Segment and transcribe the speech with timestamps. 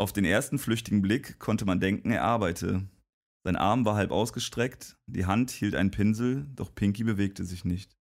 [0.00, 2.88] Auf den ersten flüchtigen Blick konnte man denken, er arbeite.
[3.44, 7.98] Sein Arm war halb ausgestreckt, die Hand hielt einen Pinsel, doch Pinky bewegte sich nicht.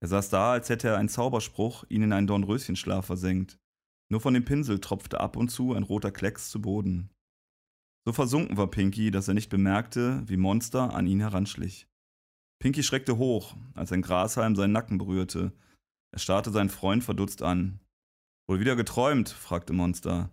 [0.00, 3.58] Er saß da, als hätte er ein Zauberspruch ihn in einen Dornröschenschlaf versenkt.
[4.10, 7.10] Nur von dem Pinsel tropfte ab und zu ein roter Klecks zu Boden.
[8.06, 11.86] So versunken war Pinky, dass er nicht bemerkte, wie Monster an ihn heranschlich.
[12.62, 15.52] Pinky schreckte hoch, als ein Grashalm seinen Nacken berührte.
[16.12, 17.78] Er starrte seinen Freund verdutzt an.
[18.48, 19.28] Wohl wieder geträumt?
[19.28, 20.30] fragte Monster.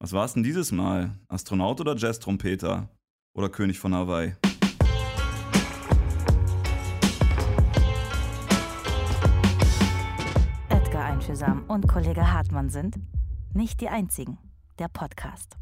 [0.00, 1.18] Was war's denn dieses Mal?
[1.26, 2.88] Astronaut oder Jazz-Trompeter?
[3.34, 4.36] Oder König von Hawaii?
[10.68, 12.94] Edgar Einfühlsam und Kollege Hartmann sind
[13.54, 14.38] nicht die einzigen.
[14.78, 15.56] Der Podcast.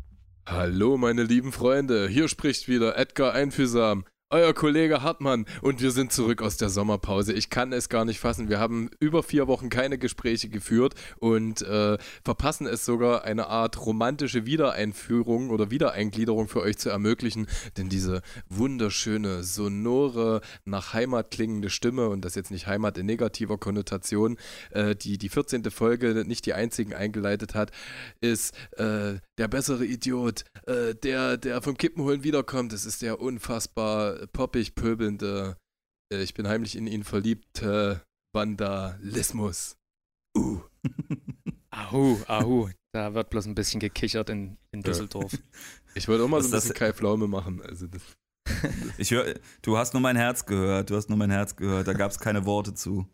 [0.46, 2.06] Hallo, meine lieben Freunde.
[2.06, 4.04] Hier spricht wieder Edgar Einfühlsam.
[4.28, 7.32] Euer Kollege Hartmann und wir sind zurück aus der Sommerpause.
[7.32, 8.48] Ich kann es gar nicht fassen.
[8.48, 13.86] Wir haben über vier Wochen keine Gespräche geführt und äh, verpassen es sogar, eine Art
[13.86, 17.46] romantische Wiedereinführung oder Wiedereingliederung für euch zu ermöglichen.
[17.76, 23.58] Denn diese wunderschöne, sonore, nach Heimat klingende Stimme und das jetzt nicht Heimat in negativer
[23.58, 24.38] Konnotation,
[24.70, 25.70] äh, die die 14.
[25.70, 27.70] Folge nicht die einzigen eingeleitet hat,
[28.20, 32.72] ist äh, der bessere Idiot, äh, der, der vom Kippenholen wiederkommt.
[32.72, 35.56] Es ist der unfassbar poppig pöbelnde,
[36.12, 37.96] äh, ich bin heimlich in ihn verliebt, äh,
[38.34, 39.76] Vandalismus.
[40.36, 40.60] Uh.
[41.70, 42.70] ahu, ahu.
[42.92, 45.36] Da wird bloß ein bisschen gekichert in, in Düsseldorf.
[45.94, 47.62] Ich wollte auch mal Was so ein bisschen Kai Pflaume machen.
[47.62, 48.02] Also das,
[48.98, 51.92] ich höre, du hast nur mein Herz gehört, du hast nur mein Herz gehört, da
[51.92, 53.06] gab es keine Worte zu.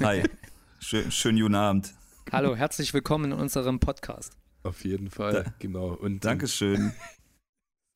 [0.00, 0.24] Hi,
[0.78, 1.94] schön, schönen guten Abend.
[2.32, 4.36] Hallo, herzlich willkommen in unserem Podcast.
[4.64, 5.94] Auf jeden Fall, da, genau.
[5.94, 6.92] Und Dankeschön.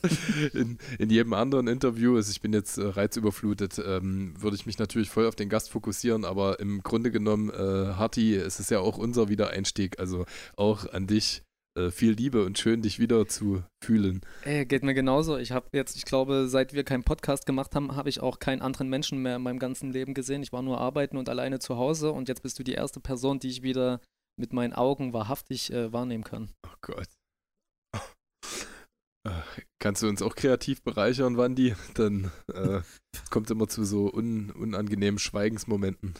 [0.52, 4.78] in, in jedem anderen Interview, also ich bin jetzt äh, reizüberflutet, ähm, würde ich mich
[4.78, 8.80] natürlich voll auf den Gast fokussieren, aber im Grunde genommen, äh, Harti, es ist ja
[8.80, 10.24] auch unser Wiedereinstieg, also
[10.56, 11.42] auch an dich
[11.78, 14.20] äh, viel Liebe und schön, dich wieder zu fühlen.
[14.44, 15.36] Ey, geht mir genauso.
[15.38, 18.62] Ich habe jetzt, ich glaube, seit wir keinen Podcast gemacht haben, habe ich auch keinen
[18.62, 20.42] anderen Menschen mehr in meinem ganzen Leben gesehen.
[20.42, 23.38] Ich war nur arbeiten und alleine zu Hause und jetzt bist du die erste Person,
[23.38, 24.00] die ich wieder
[24.38, 26.50] mit meinen Augen wahrhaftig äh, wahrnehmen kann.
[26.66, 27.08] Oh Gott.
[29.78, 31.74] Kannst du uns auch kreativ bereichern, Wandi?
[31.94, 32.80] Dann äh,
[33.30, 36.14] kommt immer zu so un unangenehmen Schweigensmomenten.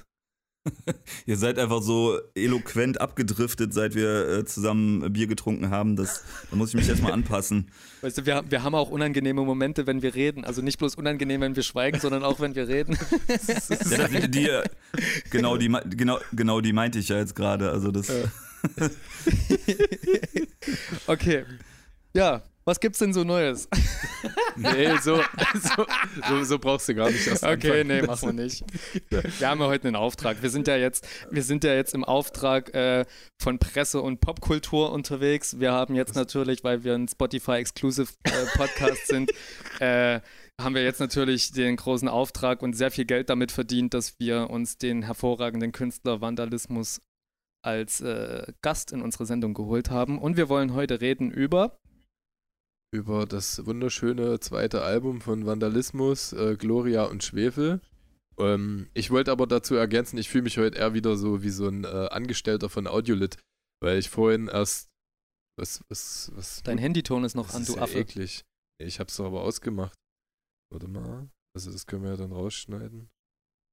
[1.27, 5.97] Ihr seid einfach so eloquent abgedriftet, seit wir äh, zusammen Bier getrunken haben.
[5.97, 7.71] Das, da muss ich mich erstmal anpassen.
[8.01, 10.45] Weißt du, wir, wir haben auch unangenehme Momente, wenn wir reden.
[10.45, 12.97] Also nicht bloß unangenehm, wenn wir schweigen, sondern auch, wenn wir reden.
[13.91, 14.51] ja, die, die,
[15.31, 17.71] genau, die, genau, genau die meinte ich ja jetzt gerade.
[17.71, 18.11] Also das.
[21.07, 21.45] okay.
[22.15, 23.67] Ja, was gibt's denn so Neues?
[24.57, 25.23] nee, so,
[25.55, 25.87] so,
[26.29, 27.87] so, so, brauchst du gar nicht erst Okay, anfangen.
[27.87, 28.63] nee, machen wir nicht.
[29.09, 30.43] Wir haben ja heute einen Auftrag.
[30.43, 33.07] Wir sind ja jetzt, wir sind ja jetzt im Auftrag äh,
[33.41, 35.59] von Presse und Popkultur unterwegs.
[35.59, 39.33] Wir haben jetzt natürlich, weil wir ein Spotify-Exclusive äh, sind,
[39.81, 40.21] äh,
[40.61, 44.51] haben wir jetzt natürlich den großen Auftrag und sehr viel Geld damit verdient, dass wir
[44.51, 47.01] uns den hervorragenden Künstler Vandalismus
[47.65, 50.19] als äh, Gast in unsere Sendung geholt haben.
[50.19, 51.79] Und wir wollen heute reden über
[52.91, 57.81] über das wunderschöne zweite Album von Vandalismus, äh, Gloria und Schwefel.
[58.39, 61.69] Ähm, ich wollte aber dazu ergänzen, ich fühle mich heute eher wieder so wie so
[61.69, 63.37] ein äh, Angestellter von Audiolit,
[63.83, 64.89] weil ich vorhin erst
[65.59, 66.63] was, was, was.
[66.63, 67.99] Dein Handyton ist noch an, du ja Affe.
[67.99, 68.45] eklig.
[68.81, 69.99] Ich hab's doch aber ausgemacht.
[70.73, 71.29] Warte mal.
[71.57, 73.11] Also, das können wir ja dann rausschneiden.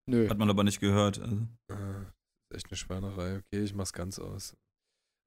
[0.09, 0.27] Nö.
[0.29, 1.19] Hat man aber nicht gehört.
[1.19, 1.47] Also.
[1.69, 3.37] Ist echt eine Schweinerei.
[3.37, 4.55] Okay, ich mach's ganz aus.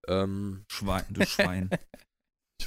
[0.08, 1.70] Ähm, Schwein, du Schwein.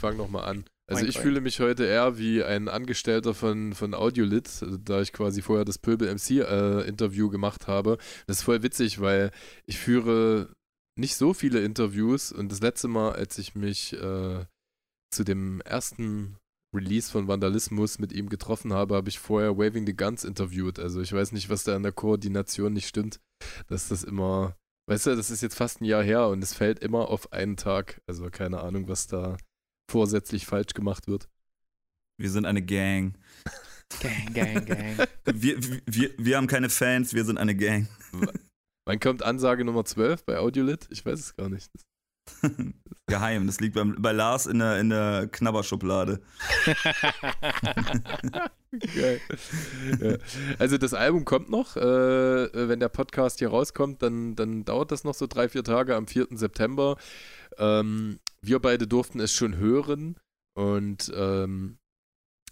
[0.01, 0.65] ich fange nochmal an.
[0.87, 4.49] Also ich fühle mich heute eher wie ein Angestellter von, von Audiolit,
[4.83, 7.97] da ich quasi vorher das Pöbel MC äh, Interview gemacht habe.
[8.25, 9.31] Das ist voll witzig, weil
[9.67, 10.49] ich führe
[10.99, 14.43] nicht so viele Interviews und das letzte Mal, als ich mich äh,
[15.13, 16.37] zu dem ersten
[16.75, 20.79] Release von Vandalismus mit ihm getroffen habe, habe ich vorher Waving the Guns interviewt.
[20.79, 23.21] Also ich weiß nicht, was da an der Koordination nicht stimmt,
[23.67, 24.57] dass das immer,
[24.89, 27.55] weißt du, das ist jetzt fast ein Jahr her und es fällt immer auf einen
[27.55, 28.01] Tag.
[28.07, 29.37] Also keine Ahnung, was da
[29.91, 31.27] vorsätzlich falsch gemacht wird.
[32.17, 33.17] Wir sind eine Gang.
[33.99, 35.07] Gang, Gang, Gang.
[35.25, 37.89] Wir, wir, wir haben keine Fans, wir sind eine Gang.
[38.85, 40.87] Wann kommt Ansage Nummer 12 bei Audiolit?
[40.89, 41.69] Ich weiß es gar nicht.
[43.07, 46.21] Geheim, das liegt beim, bei Lars in der, in der Knabberschublade.
[48.71, 49.19] Geil.
[49.99, 50.15] Ja.
[50.57, 51.75] Also das Album kommt noch.
[51.75, 55.95] Äh, wenn der Podcast hier rauskommt, dann, dann dauert das noch so drei, vier Tage
[55.95, 56.27] am 4.
[56.31, 56.95] September.
[57.57, 60.19] Ähm, wir beide durften es schon hören.
[60.57, 61.77] Und ähm,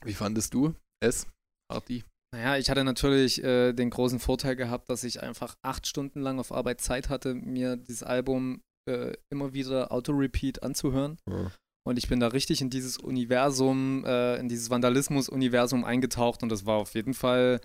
[0.03, 1.27] wie fandest du es,
[1.69, 2.03] Arti?
[2.31, 6.39] Naja, ich hatte natürlich äh, den großen Vorteil gehabt, dass ich einfach acht Stunden lang
[6.39, 11.17] auf Arbeit Zeit hatte, mir dieses Album äh, immer wieder Auto-Repeat anzuhören.
[11.27, 11.51] Ja.
[11.87, 16.65] Und ich bin da richtig in dieses Universum, äh, in dieses Vandalismus-Universum eingetaucht und das
[16.65, 17.61] war auf jeden Fall,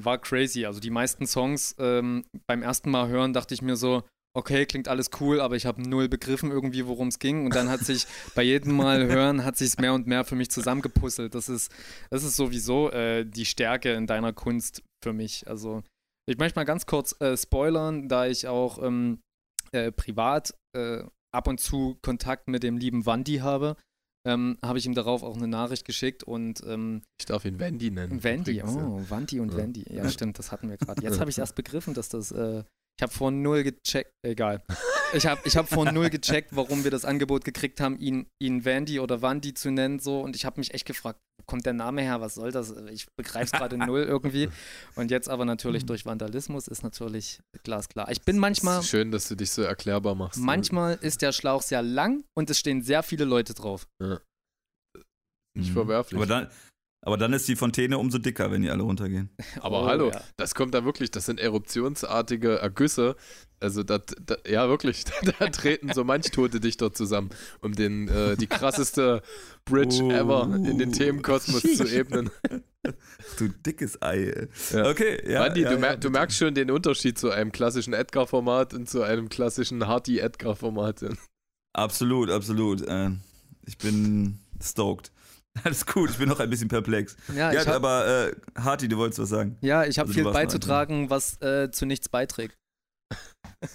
[0.00, 0.66] war crazy.
[0.66, 4.02] Also die meisten Songs ähm, beim ersten Mal hören dachte ich mir so,
[4.34, 7.44] okay, klingt alles cool, aber ich habe null begriffen irgendwie, worum es ging.
[7.44, 10.50] Und dann hat sich bei jedem Mal hören, hat sich mehr und mehr für mich
[10.50, 11.34] zusammengepuzzelt.
[11.34, 11.72] Das ist,
[12.10, 15.46] das ist sowieso äh, die Stärke in deiner Kunst für mich.
[15.48, 15.82] Also
[16.26, 19.20] ich möchte mal ganz kurz äh, spoilern, da ich auch ähm,
[19.72, 21.04] äh, privat äh,
[21.34, 23.76] ab und zu Kontakt mit dem lieben Wandi habe.
[24.24, 27.90] Ähm, habe ich ihm darauf auch eine Nachricht geschickt und ähm, ich darf ihn Wendy
[27.90, 28.22] nennen.
[28.22, 29.56] Wendy, oh, Wandi und ja.
[29.56, 29.84] Wendy.
[29.92, 31.02] Ja, stimmt, das hatten wir gerade.
[31.02, 32.62] Jetzt habe ich erst begriffen, dass das äh,
[33.02, 34.62] ich habe vor null gecheckt, egal.
[35.12, 38.64] Ich habe ich hab vor null gecheckt, warum wir das Angebot gekriegt haben, ihn, ihn
[38.64, 39.98] Vandy oder Wandy zu nennen.
[39.98, 40.20] So.
[40.20, 42.20] Und ich habe mich echt gefragt, wo kommt der Name her?
[42.20, 42.70] Was soll das?
[42.92, 44.48] Ich begreife es gerade null irgendwie.
[44.94, 48.08] Und jetzt aber natürlich durch Vandalismus ist natürlich glasklar.
[48.12, 48.84] Ich bin manchmal.
[48.84, 50.38] schön, dass du dich so erklärbar machst.
[50.38, 53.88] Manchmal ist der Schlauch sehr lang und es stehen sehr viele Leute drauf.
[54.00, 54.20] Ja.
[55.58, 55.74] Nicht mhm.
[55.74, 56.18] verwerflich.
[56.18, 56.48] Aber dann,
[57.04, 59.28] aber dann ist die Fontäne umso dicker, wenn die alle runtergehen.
[59.60, 60.22] Aber oh, hallo, ja.
[60.36, 63.16] das kommt da wirklich, das sind eruptionsartige Ergüsse.
[63.58, 65.04] Also, das, das, ja, wirklich,
[65.38, 69.22] da treten so manch Tote Dichter zusammen, um den, äh, die krasseste
[69.64, 70.12] Bridge oh.
[70.12, 72.30] ever in den Themenkosmos zu ebnen.
[73.36, 74.48] Du dickes Ei.
[74.72, 74.88] Ja.
[74.88, 75.40] Okay, ja.
[75.40, 79.02] Mandy, ja, du, mer du, merkst schon den Unterschied zu einem klassischen Edgar-Format und zu
[79.02, 81.04] einem klassischen Hardy-Edgar-Format.
[81.72, 82.82] Absolut, absolut.
[82.86, 83.10] Äh,
[83.66, 85.10] ich bin stoked.
[85.64, 87.16] Alles gut, ich bin noch ein bisschen perplex.
[87.34, 89.58] Ja, ja hab, aber äh, Harti, du wolltest was sagen.
[89.60, 92.56] Ja, ich habe also, viel beizutragen, was äh, zu nichts beiträgt.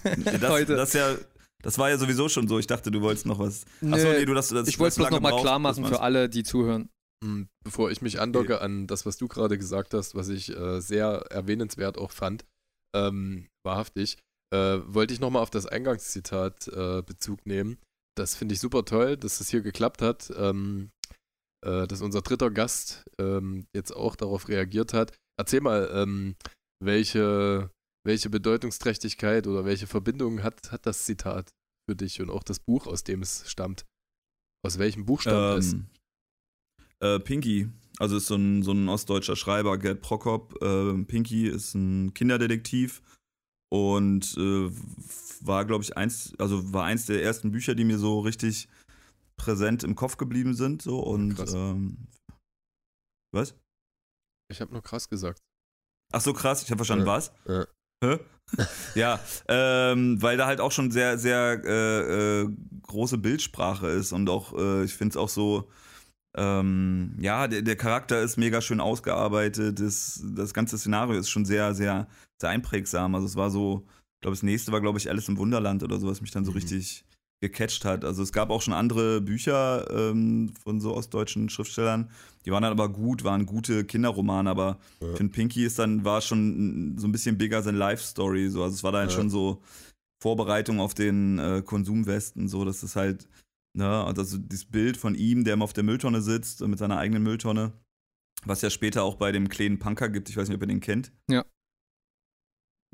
[0.04, 0.76] Das, Heute.
[0.76, 1.16] Das, ja,
[1.62, 2.58] das war ja sowieso schon so.
[2.58, 3.64] Ich dachte, du wolltest noch was.
[3.80, 6.28] Nee, Achso, nee, du das, das Ich wollte es bloß nochmal klar machen für alle,
[6.28, 6.90] die zuhören.
[7.24, 8.64] Hm, bevor ich mich andocke okay.
[8.64, 12.44] an das, was du gerade gesagt hast, was ich äh, sehr erwähnenswert auch fand,
[12.94, 14.18] ähm, wahrhaftig,
[14.54, 17.78] äh, wollte ich nochmal auf das Eingangszitat äh, Bezug nehmen.
[18.16, 20.30] Das finde ich super toll, dass es hier geklappt hat.
[20.36, 20.90] Ähm,
[21.64, 25.16] äh, dass unser dritter Gast ähm, jetzt auch darauf reagiert hat.
[25.38, 26.36] Erzähl mal, ähm,
[26.82, 27.70] welche,
[28.06, 31.50] welche Bedeutungsträchtigkeit oder welche Verbindung hat, hat das Zitat
[31.88, 33.84] für dich und auch das Buch, aus dem es stammt?
[34.64, 35.88] Aus welchem Buch stammt ähm,
[37.00, 37.06] es?
[37.06, 37.68] Äh, Pinky,
[37.98, 40.60] also ist so ein, so ein ostdeutscher Schreiber, Gerd Prokop.
[40.62, 43.02] Äh, Pinky ist ein Kinderdetektiv
[43.70, 44.70] und äh,
[45.40, 48.68] war, glaube ich, eins, also war eins der ersten Bücher, die mir so richtig
[49.38, 50.82] präsent im Kopf geblieben sind.
[50.82, 52.08] So und ähm,
[53.32, 53.54] was?
[54.50, 55.40] Ich habe nur krass gesagt.
[56.12, 57.12] Ach so, krass, ich habe verstanden, ja.
[57.12, 57.32] was?
[57.46, 57.66] Ja.
[58.04, 58.18] Hä?
[58.94, 62.48] ja, ähm, weil da halt auch schon sehr, sehr äh, äh,
[62.82, 65.68] große Bildsprache ist und auch, äh, ich finde es auch so,
[66.34, 71.44] ähm, ja, der, der, Charakter ist mega schön ausgearbeitet, das, das ganze Szenario ist schon
[71.44, 72.06] sehr, sehr,
[72.40, 73.14] sehr einprägsam.
[73.14, 75.98] Also es war so, ich glaube, das nächste war, glaube ich, Alice im Wunderland oder
[75.98, 76.58] so, was mich dann so mhm.
[76.58, 77.04] richtig
[77.40, 78.04] gecatcht hat.
[78.04, 82.10] Also es gab auch schon andere Bücher ähm, von so ostdeutschen Schriftstellern,
[82.44, 85.10] die waren dann aber gut, waren gute Kinderromane, aber ja.
[85.10, 88.48] ich finde Pinky ist dann, war schon so ein bisschen bigger than Life Story.
[88.48, 88.62] So.
[88.62, 89.14] Also es war dann ja.
[89.14, 89.62] schon so
[90.22, 93.28] Vorbereitung auf den äh, Konsumwesten, so, dass es halt,
[93.76, 97.22] ne, also dieses Bild von ihm, der immer auf der Mülltonne sitzt, mit seiner eigenen
[97.22, 97.72] Mülltonne,
[98.44, 100.80] was ja später auch bei dem kleinen Punker gibt, ich weiß nicht, ob ihr den
[100.80, 101.12] kennt.
[101.30, 101.44] Ja.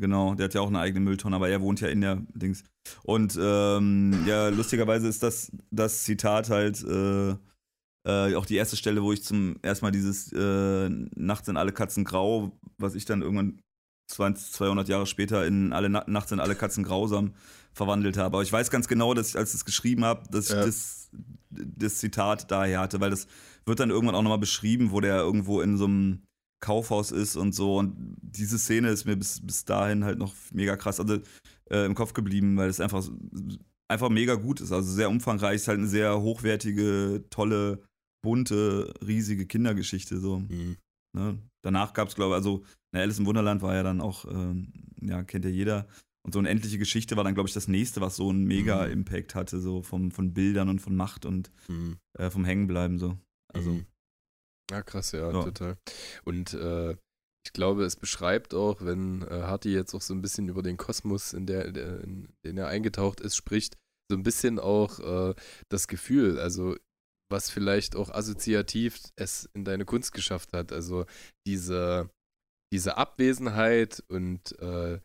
[0.01, 2.65] Genau, der hat ja auch eine eigene Mülltonne, aber er wohnt ja in der Dings.
[3.05, 7.37] Und ähm, ja, lustigerweise ist das, das Zitat halt äh,
[8.07, 11.73] äh, auch die erste Stelle, wo ich zum ersten Mal dieses äh, Nachts sind alle
[11.73, 13.61] Katzen grau, was ich dann irgendwann
[14.11, 17.35] 20, 200 Jahre später in alle Na Nachts sind alle Katzen grausam
[17.73, 18.37] verwandelt habe.
[18.37, 20.61] Aber ich weiß ganz genau, dass ich, als ich es geschrieben habe, dass ja.
[20.61, 21.11] ich das,
[21.51, 23.27] das Zitat daher hatte, weil das
[23.65, 26.23] wird dann irgendwann auch nochmal beschrieben, wo der irgendwo in so einem
[26.65, 27.77] Kaufhaus ist und so.
[27.77, 31.19] Und diese Szene ist mir bis, bis dahin halt noch mega krass also,
[31.71, 33.07] äh, im Kopf geblieben, weil es einfach,
[33.89, 34.73] einfach mega gut ist.
[34.73, 37.83] Also sehr umfangreich, ist halt eine sehr hochwertige, tolle,
[38.23, 40.19] bunte, riesige Kindergeschichte.
[40.19, 40.39] So.
[40.39, 40.77] Mhm.
[41.15, 41.39] Ne?
[41.63, 44.73] Danach gab es, glaube ich, also na, Alice im Wunderland war ja dann auch, ähm,
[45.03, 45.87] ja, kennt ja jeder.
[46.27, 48.87] Und so eine endliche Geschichte war dann, glaube ich, das nächste, was so einen mega
[48.87, 48.93] mhm.
[48.93, 51.99] Impact hatte, so vom, von Bildern und von Macht und mhm.
[52.19, 53.19] äh, vom Hängenbleiben so.
[53.53, 53.73] Also.
[53.73, 53.87] Mhm.
[54.71, 55.43] Ja, krass, ja, ja.
[55.43, 55.77] total.
[56.25, 56.97] Und äh,
[57.47, 60.77] ich glaube, es beschreibt auch, wenn äh, Harty jetzt auch so ein bisschen über den
[60.77, 63.77] Kosmos, in, der, der in den er eingetaucht ist, spricht,
[64.11, 65.35] so ein bisschen auch äh,
[65.71, 66.77] das Gefühl, also
[67.31, 70.73] was vielleicht auch assoziativ es in deine Kunst geschafft hat.
[70.73, 71.07] Also
[71.47, 72.11] diese,
[72.73, 75.01] diese Abwesenheit und äh,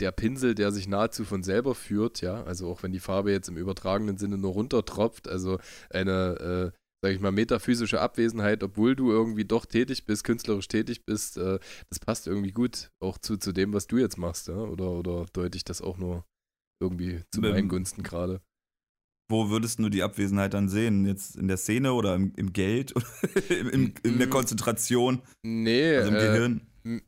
[0.00, 3.48] der Pinsel, der sich nahezu von selber führt, ja, also auch wenn die Farbe jetzt
[3.48, 5.58] im übertragenen Sinne nur runtertropft, also
[5.90, 11.04] eine äh, sage ich mal, metaphysische Abwesenheit, obwohl du irgendwie doch tätig bist, künstlerisch tätig
[11.04, 14.56] bist, äh, das passt irgendwie gut auch zu, zu dem, was du jetzt machst, ja?
[14.56, 16.24] Oder, oder deute ich das auch nur
[16.82, 18.40] irgendwie zu ähm, meinen Gunsten gerade?
[19.28, 21.04] wo würdest du die Abwesenheit dann sehen?
[21.04, 23.06] Jetzt in der Szene oder im, im Geld oder
[23.48, 24.30] im, im, in der Mm.
[24.30, 26.60] Konzentration, Nee, also im äh, Gehirn?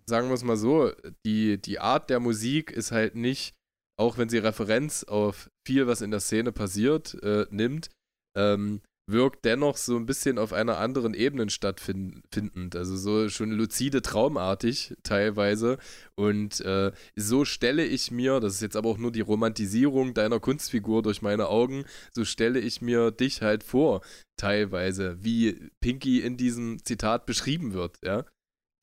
[0.06, 0.90] sagen wir es mal so,
[1.24, 3.54] die, die Art der Musik ist halt nicht,
[3.96, 7.90] auch wenn sie Referenz auf viel, was in der Szene passiert, äh, nimmt,
[8.36, 12.76] ähm, wirkt dennoch so ein bisschen auf einer anderen Ebene stattfindend.
[12.76, 15.78] Also so schon lucide, traumartig teilweise.
[16.14, 20.40] Und äh, so stelle ich mir, das ist jetzt aber auch nur die Romantisierung deiner
[20.40, 24.02] Kunstfigur durch meine Augen, so stelle ich mir dich halt vor,
[24.38, 28.24] teilweise, wie Pinky in diesem Zitat beschrieben wird, ja.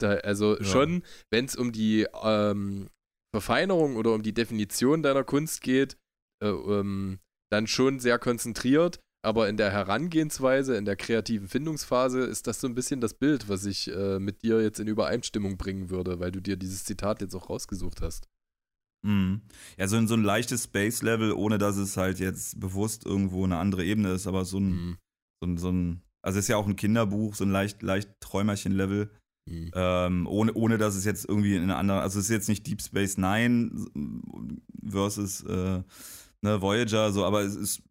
[0.01, 0.63] Da, also Ja.
[0.65, 2.89] schon, wenn es um die ähm,
[3.34, 5.96] Verfeinerung oder um die Definition deiner Kunst geht,
[6.44, 7.20] äh, ähm,
[7.51, 12.67] dann schon sehr konzentriert, aber in der Herangehensweise, in der kreativen Findungsphase ist das so
[12.67, 16.32] ein bisschen das Bild, was ich äh, mit dir jetzt in Übereinstimmung bringen würde, weil
[16.32, 18.27] du dir dieses Zitat jetzt auch rausgesucht hast.
[19.05, 19.41] Mhm.
[19.77, 23.58] Ja, so, ein- so ein leichtes Space-Level, ohne dass es halt jetzt bewusst irgendwo eine
[23.58, 24.98] andere Ebene ist, aber so ein, Mhm.
[25.41, 28.10] so ein, so ein also es ist ja auch ein Kinderbuch, so ein leicht, leicht
[28.20, 29.12] Träumerchen-Level,
[29.48, 29.72] Mhm.
[29.75, 32.65] ähm, ohne, ohne dass es jetzt irgendwie in einer anderen, also es ist jetzt nicht
[32.65, 33.70] Deep Space Nine
[34.89, 35.84] versus äh,
[36.41, 37.84] ne, Voyager, so, aber es ist,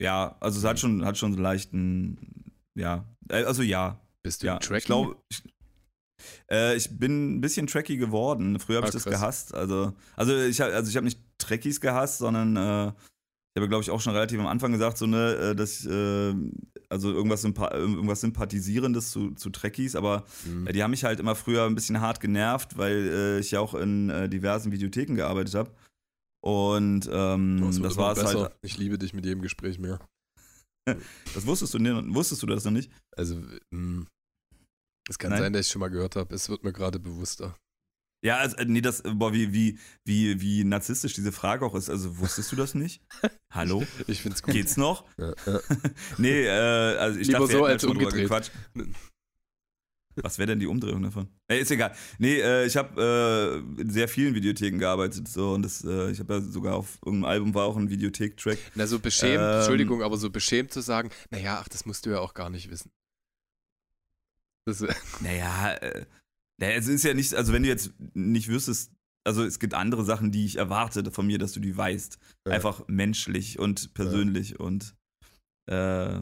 [0.00, 4.42] ja, also es hat schon, hat schon so einen leichten, ja, äh, also ja, Bist
[4.42, 4.78] du ja, Tracky?
[4.78, 5.42] ich glaube, ich,
[6.50, 8.58] äh, ich bin ein bisschen tracky geworden.
[8.58, 9.14] Früher habe Ah, ich das krass.
[9.14, 9.54] gehasst.
[9.54, 12.88] Also, also ich habe also ich hab nicht Trekkies gehasst, sondern äh,
[13.56, 15.86] ich habe, glaube ich, auch schon relativ am Anfang gesagt, so, ne, äh, dass ich,
[15.90, 16.34] äh,
[16.88, 20.66] also irgendwas, Sympa irgendwas Sympathisierendes zu, zu Trekkies, aber Mhm.
[20.66, 23.74] äh, die haben mich halt immer früher ein bisschen hart genervt, weil ich ja auch
[23.74, 25.70] in diversen Videotheken gearbeitet habe.
[26.44, 28.52] Und ähm, Oh, das war es halt.
[28.60, 29.98] Ich liebe dich mit jedem Gespräch mehr.
[31.34, 32.90] Das wusstest du, ne, wusstest du das noch nicht?
[33.16, 33.36] Also,
[33.70, 34.04] mh,
[35.08, 35.40] es kann Nein?
[35.40, 36.34] sein, dass ich schon mal gehört habe.
[36.34, 37.56] Es wird mir gerade bewusster.
[38.22, 41.88] Ja, also, äh, nee, das, boah, wie, wie, wie, wie narzisstisch diese Frage auch ist.
[41.88, 43.02] Also, wusstest du das nicht?
[43.50, 43.82] Hallo?
[44.06, 44.52] Ich find's gut.
[44.52, 45.06] Geht's noch?
[45.16, 45.60] Ja, ja.
[46.18, 46.50] Nee, äh,
[46.98, 48.24] also ich Lieber dachte, so als umgedreht.
[48.24, 48.52] gequatscht.
[50.22, 51.28] Was wäre denn die Umdrehung davon?
[51.48, 51.94] Ey, ist egal.
[52.18, 56.20] Nee, äh, ich habe äh, in sehr vielen Videotheken gearbeitet so und das, äh, ich
[56.20, 58.58] habe ja sogar auf irgendeinem Album war auch ein Videothek-Track.
[58.74, 59.56] Na, so beschämt, Ähm.
[59.58, 62.70] Entschuldigung, aber so beschämt zu sagen, naja, ach, das musst du ja auch gar nicht
[62.70, 62.90] wissen.
[64.66, 64.84] Das,
[65.20, 66.06] Naja, äh,
[66.60, 68.92] naja, es ist ja nicht, also wenn du jetzt nicht wüsstest,
[69.26, 72.18] also es gibt andere Sachen, die ich erwarte von mir, dass du die weißt.
[72.46, 72.52] Ja.
[72.52, 74.94] Einfach menschlich und persönlich und
[75.66, 76.20] äh,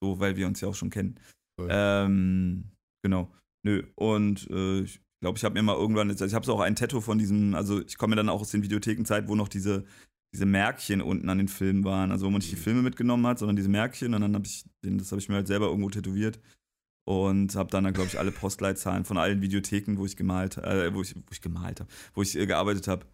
[0.00, 1.20] so, weil wir uns ja auch schon kennen.
[1.58, 1.68] Voll.
[1.70, 2.70] Ähm,
[3.02, 3.32] genau.
[3.64, 3.84] Nö.
[3.96, 6.76] Und äh, ich glaube, ich habe mir mal irgendwann, also ich habe so auch ein
[6.76, 9.84] Tattoo von diesem, also ich komme ja dann auch aus den Videothekenzeit, wo noch diese,
[10.32, 12.60] diese Märkchen unten an den Filmen waren, also wo man nicht die Mhm.
[12.60, 15.36] Filme mitgenommen hat, sondern diese Märkchen und dann habe ich, den, das habe ich mir
[15.36, 16.38] halt selber irgendwo tätowiert
[17.04, 21.02] und habe dann, glaube ich, alle Postleitzahlen von allen Videotheken, wo ich gemalt, äh, wo
[21.02, 23.06] ich, wo ich gemalt habe, wo ich äh, gearbeitet habe.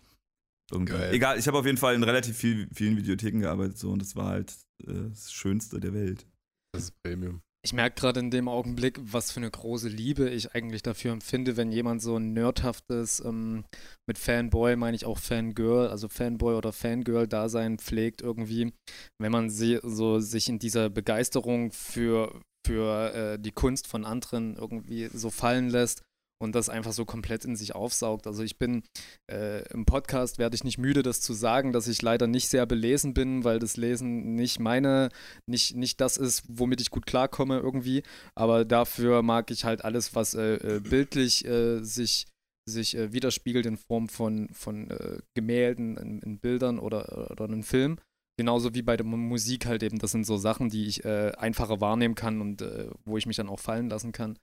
[1.12, 4.16] Egal, ich habe auf jeden Fall in relativ viel, vielen Videotheken gearbeitet so und das
[4.16, 4.52] war halt
[4.86, 6.26] äh, das Schönste der Welt.
[6.72, 7.40] das ist Premium.
[7.64, 11.56] Ich merke gerade in dem Augenblick, was für eine große Liebe ich eigentlich dafür empfinde,
[11.56, 13.64] wenn jemand so ein nerdhaftes, ähm,
[14.06, 18.74] mit Fanboy meine ich auch Fangirl, also Fanboy oder Fangirl-Dasein pflegt irgendwie,
[19.18, 24.56] wenn man sie, so sich in dieser Begeisterung für, für äh, die Kunst von anderen
[24.56, 26.02] irgendwie so fallen lässt
[26.42, 28.26] und das einfach so komplett in sich aufsaugt.
[28.26, 28.82] Also ich bin
[29.30, 32.66] äh, im Podcast werde ich nicht müde, das zu sagen, dass ich leider nicht sehr
[32.66, 35.08] belesen bin, weil das Lesen nicht meine,
[35.46, 38.02] nicht, nicht das ist, womit ich gut klarkomme irgendwie.
[38.34, 42.26] Aber dafür mag ich halt alles, was äh, äh, bildlich äh, sich,
[42.68, 47.62] sich äh, widerspiegelt in Form von, von äh, Gemälden, in, in Bildern oder, oder einem
[47.62, 47.98] Film.
[48.36, 49.98] Genauso wie bei der Mu- Musik halt eben.
[49.98, 52.64] Das sind so Sachen, die ich einfacher wahrnehmen kann und
[53.04, 54.36] wo ich mich dann auch fallen lassen kann.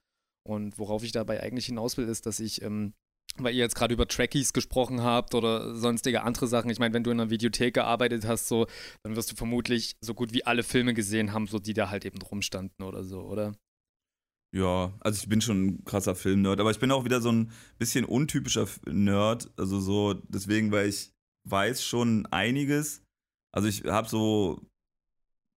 [0.44, 2.94] Und worauf ich dabei eigentlich hinaus will, ist, dass ich, ähm,
[3.36, 7.04] weil ihr jetzt gerade über Trackies gesprochen habt oder sonstige andere Sachen, ich meine, wenn
[7.04, 8.66] du in einer Videothek gearbeitet hast, so,
[9.04, 12.04] dann wirst du vermutlich so gut wie alle Filme gesehen haben, so die da halt
[12.04, 13.54] eben rumstanden oder so, oder?
[14.54, 17.50] Ja, also ich bin schon ein krasser Filmnerd, aber ich bin auch wieder so ein
[17.78, 21.10] bisschen untypischer Nerd, also so deswegen, weil ich
[21.48, 23.02] weiß schon einiges.
[23.54, 24.60] Also ich habe so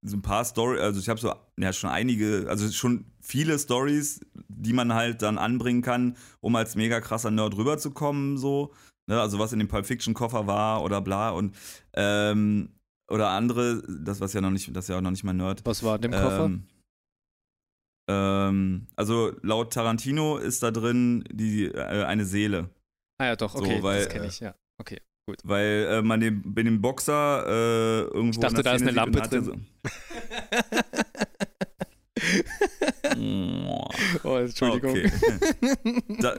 [0.05, 4.21] so ein paar Story, also ich habe so ja schon einige, also schon viele Stories,
[4.47, 8.73] die man halt dann anbringen kann, um als mega krasser Nerd rüberzukommen, so.
[9.07, 9.19] Ne?
[9.19, 11.55] Also was in dem Pulp Fiction Koffer war oder bla und
[11.93, 12.69] ähm,
[13.09, 15.61] oder andere, das was ja noch nicht, das ist ja auch noch nicht mal Nerd.
[15.65, 16.45] Was war in dem Koffer?
[16.45, 16.67] Ähm,
[18.07, 22.69] ähm, also laut Tarantino ist da drin die äh, eine Seele,
[23.19, 24.55] ah ja, doch, so, okay, weil, das kenne ich, ja.
[24.77, 25.01] Okay.
[25.43, 29.21] Weil äh, man den, bei dem Boxer äh, irgendwo Ich dachte, da ist eine Lampe
[29.21, 29.43] drin.
[29.43, 29.55] So,
[34.23, 34.91] oh, Entschuldigung.
[34.91, 35.11] Okay.
[36.19, 36.37] da,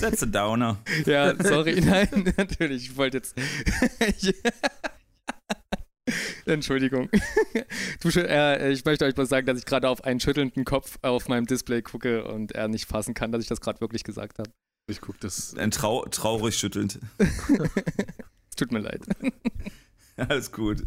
[0.00, 0.78] that's a downer.
[1.06, 2.90] Ja, sorry, nein, natürlich.
[2.90, 3.36] Ich wollte jetzt.
[6.46, 7.08] Entschuldigung.
[8.00, 11.28] Du, äh, ich möchte euch mal sagen, dass ich gerade auf einen schüttelnden Kopf auf
[11.28, 14.50] meinem Display gucke und er nicht fassen kann, dass ich das gerade wirklich gesagt habe.
[14.90, 15.54] Ich gucke das.
[15.56, 16.98] Ein trau traurig schüttelnd.
[18.56, 19.02] Tut mir leid.
[20.16, 20.84] Alles gut.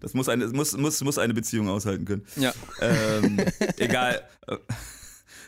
[0.00, 2.24] Das muss eine, muss, muss, muss eine Beziehung aushalten können.
[2.36, 2.54] Ja.
[2.80, 3.40] Ähm,
[3.78, 4.22] egal.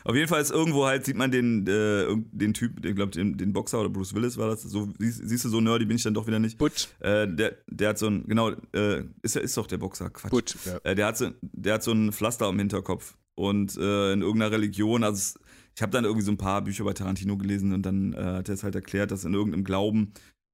[0.03, 3.37] Auf jeden Fall ist irgendwo halt, sieht man den, äh, den Typ, ich glaube, den,
[3.37, 4.63] den, Boxer oder Bruce Willis war das.
[4.63, 6.57] So, siehst, siehst, du, so nerdy bin ich dann doch wieder nicht.
[6.57, 6.87] Butch.
[6.99, 10.31] Äh, der, der hat so ein, genau, äh, ist, ist doch der Boxer, Quatsch.
[10.31, 10.79] Butch, ja.
[10.83, 13.15] Äh, der, hat so, der hat so ein Pflaster am Hinterkopf.
[13.35, 15.39] Und äh, in irgendeiner Religion, also
[15.79, 18.49] ich habe dann irgendwie so ein paar Bücher bei Tarantino gelesen und dann äh, hat
[18.49, 20.11] er es halt erklärt, dass in irgendeinem Glauben,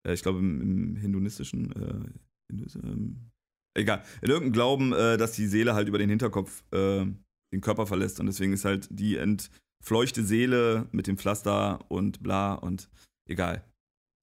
[0.08, 1.74] ich glaube im, im hinduistischen,
[2.48, 3.32] Hindus, ähm,
[3.76, 8.20] egal, in irgendeinem Glauben, dass die Seele halt über den Hinterkopf den Körper verlässt.
[8.20, 12.88] Und deswegen ist halt die entfleuchte Seele mit dem Pflaster und bla und
[13.28, 13.66] egal.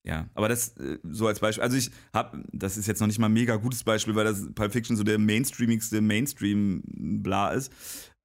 [0.06, 1.62] Ja, aber das äh, so als Beispiel.
[1.62, 4.52] Also ich habe, das ist jetzt noch nicht mal ein mega gutes Beispiel, weil das
[4.54, 7.72] Pulp Fiction so der mainstreamigste Mainstream-Bla ist.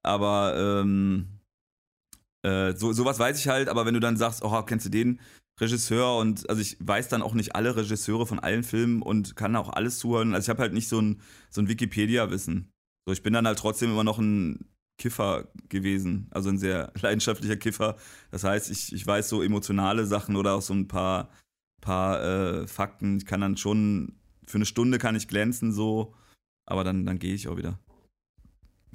[0.03, 1.37] Aber ähm,
[2.48, 5.20] äh, so, sowas weiß ich halt, aber wenn du dann sagst, oh, kennst du den
[5.60, 9.56] Regisseur und also ich weiß dann auch nicht alle Regisseure von allen Filmen und kann
[9.56, 10.34] auch alles zuhören.
[10.34, 12.72] Also ich habe halt nicht so ein, so ein Wikipedia-Wissen.
[13.06, 17.58] So, ich bin dann halt trotzdem immer noch ein Kiffer gewesen, also ein sehr leidenschaftlicher
[17.58, 17.98] Kiffer.
[18.32, 21.30] Das heißt, ich, ich weiß so emotionale Sachen oder auch so ein paar,
[21.82, 23.18] paar äh, Fakten.
[23.18, 24.13] Ich kann dann schon,
[24.46, 26.13] für eine Stunde kann ich glänzen so,
[26.66, 27.80] aber dann, dann gehe ich auch wieder.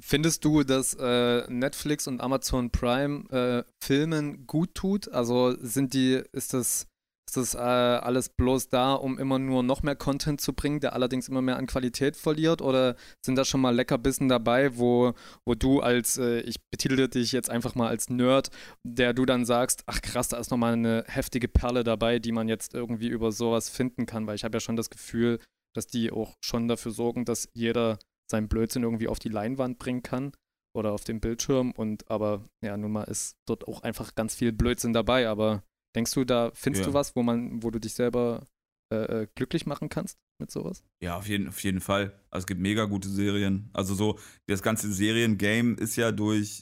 [0.05, 5.07] Findest du, dass äh, Netflix und Amazon Prime äh, Filmen gut tut?
[5.09, 6.87] Also sind die, ist das
[7.29, 10.93] ist das äh, alles bloß da, um immer nur noch mehr Content zu bringen, der
[10.93, 12.61] allerdings immer mehr an Qualität verliert?
[12.61, 15.13] Oder sind da schon mal Leckerbissen dabei, wo,
[15.45, 18.49] wo du als, äh, ich betitel dich jetzt einfach mal als Nerd,
[18.85, 22.49] der du dann sagst, ach krass, da ist nochmal eine heftige Perle dabei, die man
[22.49, 24.27] jetzt irgendwie über sowas finden kann?
[24.27, 25.39] Weil ich habe ja schon das Gefühl,
[25.73, 27.97] dass die auch schon dafür sorgen, dass jeder
[28.29, 30.31] seinen Blödsinn irgendwie auf die Leinwand bringen kann
[30.75, 31.71] oder auf den Bildschirm.
[31.71, 35.63] Und aber ja, nun mal ist dort auch einfach ganz viel Blödsinn dabei, aber
[35.95, 36.91] Denkst du, da findest ja.
[36.91, 38.47] du was, wo man, wo du dich selber
[38.91, 40.83] äh, äh, glücklich machen kannst mit sowas?
[41.03, 42.19] Ja, auf jeden, auf jeden Fall.
[42.31, 43.69] Also es gibt mega gute Serien.
[43.73, 46.61] Also so, das ganze Seriengame ist ja durch,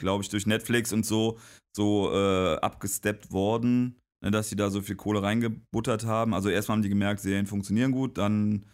[0.00, 1.38] glaube ich, durch Netflix und so,
[1.76, 6.34] so äh, abgesteppt worden, ne, dass sie da so viel Kohle reingebuttert haben.
[6.34, 8.66] Also erstmal haben die gemerkt, Serien funktionieren gut, dann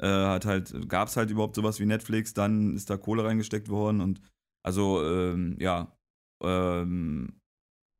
[0.00, 3.68] äh, hat halt, gab es halt überhaupt sowas wie Netflix, dann ist da Kohle reingesteckt
[3.68, 4.20] worden und
[4.64, 5.96] also, ähm, ja,
[6.42, 7.40] ähm,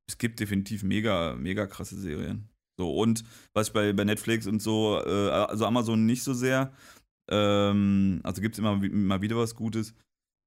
[0.09, 2.49] es gibt definitiv mega, mega krasse Serien.
[2.79, 6.73] So, und was ich bei, bei Netflix und so, äh, also Amazon nicht so sehr.
[7.31, 9.95] Ähm, also gibt es immer mal wieder was Gutes.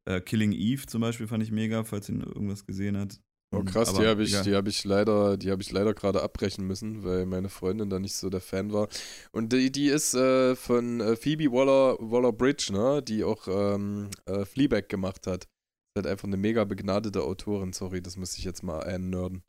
[0.08, 3.20] Äh, Killing Eve zum Beispiel fand ich mega, falls ihr irgendwas gesehen hat.
[3.54, 4.56] Oh krass, Aber, die habe ich, ja.
[4.56, 8.16] hab ich leider, die habe ich leider gerade abbrechen müssen, weil meine Freundin da nicht
[8.16, 8.88] so der Fan war.
[9.34, 14.10] Und die, die ist äh, von äh, Phoebe Waller, Waller Bridge, ne, die auch ähm,
[14.26, 15.44] äh, Fleabag gemacht hat.
[15.44, 19.44] Ist halt einfach eine mega begnadete Autorin, sorry, das muss ich jetzt mal einnörden.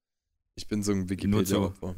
[0.57, 1.95] Ich bin so ein Wikipedia-Opfer.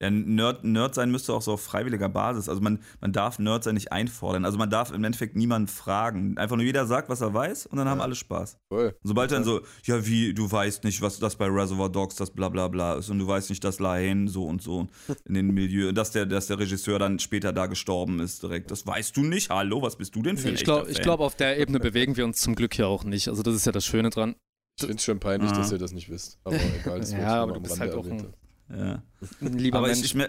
[0.00, 2.48] Ja, Nerd, Nerd sein müsste auch so auf freiwilliger Basis.
[2.48, 4.44] Also man, man darf Nerd sein nicht einfordern.
[4.44, 6.38] Also man darf im Endeffekt niemanden fragen.
[6.38, 7.90] Einfach nur jeder sagt, was er weiß und dann ja.
[7.90, 8.58] haben alle Spaß.
[8.68, 12.30] Und sobald dann so, ja wie, du weißt nicht, was das bei Reservoir Dogs, das
[12.30, 14.86] bla bla bla ist und du weißt nicht, dass Lahane so und so
[15.24, 18.70] in den Milieu, dass der, dass der Regisseur dann später da gestorben ist direkt.
[18.70, 19.50] Das weißt du nicht.
[19.50, 22.24] Hallo, was bist du denn für ein Ich glaube, glaub, auf der Ebene bewegen wir
[22.24, 23.28] uns zum Glück hier auch nicht.
[23.28, 24.36] Also das ist ja das Schöne dran.
[24.76, 26.38] Ich finde es schon peinlich, dass ihr das nicht wisst.
[26.44, 28.32] Aber egal, das ja, aber du bist halt auch ein,
[28.70, 29.02] ja.
[29.40, 30.00] ein lieber aber Mensch.
[30.04, 30.28] Ich, ich,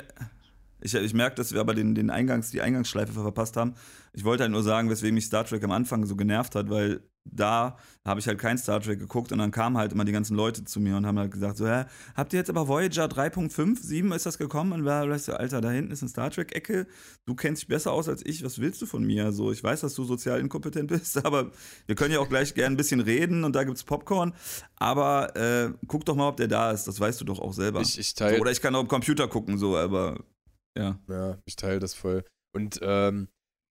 [0.82, 3.76] ich, ich merke, dass wir aber den, den Eingangs, die Eingangsschleife verpasst haben.
[4.14, 7.02] Ich wollte halt nur sagen, weswegen mich Star Trek am Anfang so genervt hat, weil
[7.26, 10.36] da habe ich halt kein Star Trek geguckt und dann kamen halt immer die ganzen
[10.36, 13.80] Leute zu mir und haben halt gesagt, so, hä, habt ihr jetzt aber Voyager 3.5,
[13.80, 14.72] 7 ist das gekommen?
[14.72, 16.88] Und war, du, Alter, da hinten ist eine Star Trek-Ecke,
[17.26, 19.32] du kennst dich besser aus als ich, was willst du von mir?
[19.32, 21.52] So, ich weiß, dass du sozial inkompetent bist, aber
[21.86, 24.34] wir können ja auch gleich gerne ein bisschen reden und da gibt's Popcorn,
[24.78, 27.82] aber äh, guck doch mal, ob der da ist, das weißt du doch auch selber.
[27.82, 28.36] Ich, ich teile.
[28.36, 30.18] So, oder ich kann auch im Computer gucken, so, aber
[30.80, 31.00] ja.
[31.08, 32.24] Ja, ich teile das voll.
[32.56, 33.30] Und ähm,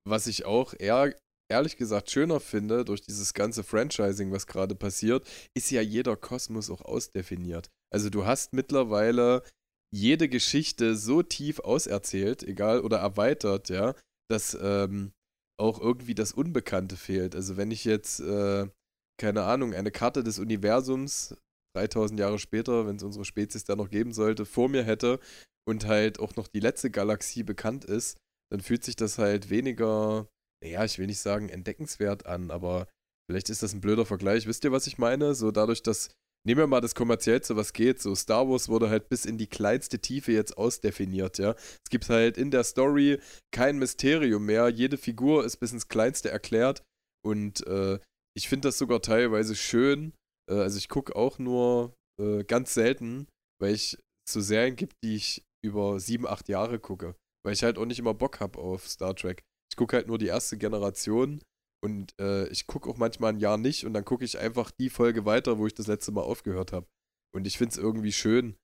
[0.07, 1.13] was ich auch eher
[1.49, 6.69] ehrlich gesagt schöner finde, durch dieses ganze Franchising, was gerade passiert, ist ja jeder Kosmos
[6.69, 7.69] auch ausdefiniert.
[7.93, 9.43] Also du hast mittlerweile
[9.93, 13.95] jede Geschichte so tief auserzählt, egal, oder erweitert, ja,
[14.29, 15.13] dass ähm,
[15.57, 17.35] auch irgendwie das Unbekannte fehlt.
[17.35, 18.67] Also wenn ich jetzt, äh,
[19.19, 21.35] keine Ahnung, eine Karte des Universums
[21.75, 25.19] 3000 Jahre später, wenn es unsere Spezies da noch geben sollte, vor mir hätte
[25.67, 28.17] und halt auch noch die letzte Galaxie bekannt ist,
[28.51, 30.27] dann fühlt sich das halt weniger
[30.63, 32.87] ja, ich will nicht sagen entdeckenswert an, aber
[33.29, 34.47] vielleicht ist das ein blöder Vergleich.
[34.47, 35.35] Wisst ihr, was ich meine?
[35.35, 36.09] So dadurch, dass
[36.45, 38.01] nehmen wir mal das kommerziellste, was geht.
[38.01, 41.51] So, Star Wars wurde halt bis in die kleinste Tiefe jetzt ausdefiniert, ja.
[41.51, 43.19] Es gibt halt in der Story
[43.51, 44.69] kein Mysterium mehr.
[44.69, 46.83] Jede Figur ist bis ins Kleinste erklärt.
[47.23, 47.99] Und äh,
[48.35, 50.13] ich finde das sogar teilweise schön.
[50.49, 53.27] Äh, also ich gucke auch nur äh, ganz selten,
[53.61, 53.97] weil ich
[54.29, 57.15] so Serien gibt, die ich über sieben, acht Jahre gucke.
[57.45, 59.43] Weil ich halt auch nicht immer Bock habe auf Star Trek.
[59.71, 61.41] Ich gucke halt nur die erste Generation
[61.83, 64.89] und äh, ich gucke auch manchmal ein Jahr nicht und dann gucke ich einfach die
[64.89, 66.87] Folge weiter, wo ich das letzte Mal aufgehört habe.
[67.35, 68.55] Und ich finde es irgendwie schön,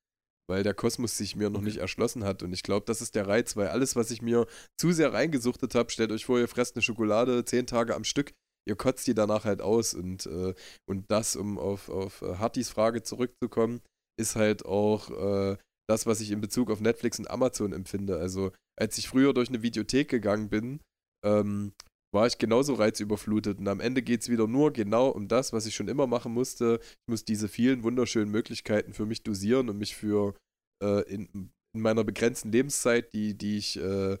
[0.48, 2.42] weil der Kosmos sich mir noch nicht erschlossen hat.
[2.42, 4.46] Und ich glaube, das ist der Reiz, weil alles, was ich mir
[4.78, 8.32] zu sehr reingesuchtet habe, stellt euch vor, ihr fresst eine Schokolade zehn Tage am Stück,
[8.66, 9.94] ihr kotzt die danach halt aus.
[9.94, 10.54] Und, äh,
[10.86, 13.80] und das, um auf, auf äh, Hattis Frage zurückzukommen,
[14.18, 15.56] ist halt auch äh,
[15.88, 18.18] das, was ich in Bezug auf Netflix und Amazon empfinde.
[18.18, 20.80] Also, als ich früher durch eine Videothek gegangen bin,
[21.24, 21.72] ähm,
[22.14, 23.58] war ich genauso reizüberflutet.
[23.58, 26.32] Und am Ende geht es wieder nur genau um das, was ich schon immer machen
[26.32, 26.78] musste.
[26.82, 30.34] Ich muss diese vielen wunderschönen Möglichkeiten für mich dosieren und mich für
[30.82, 34.16] äh, in, in, meiner begrenzten Lebenszeit, die, die ich äh,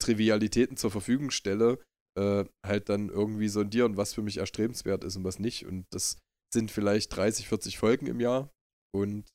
[0.00, 1.82] Trivialitäten zur Verfügung stelle,
[2.16, 5.66] äh, halt dann irgendwie sondieren, was für mich erstrebenswert ist und was nicht.
[5.66, 6.16] Und das
[6.54, 8.48] sind vielleicht 30, 40 Folgen im Jahr
[8.94, 9.26] und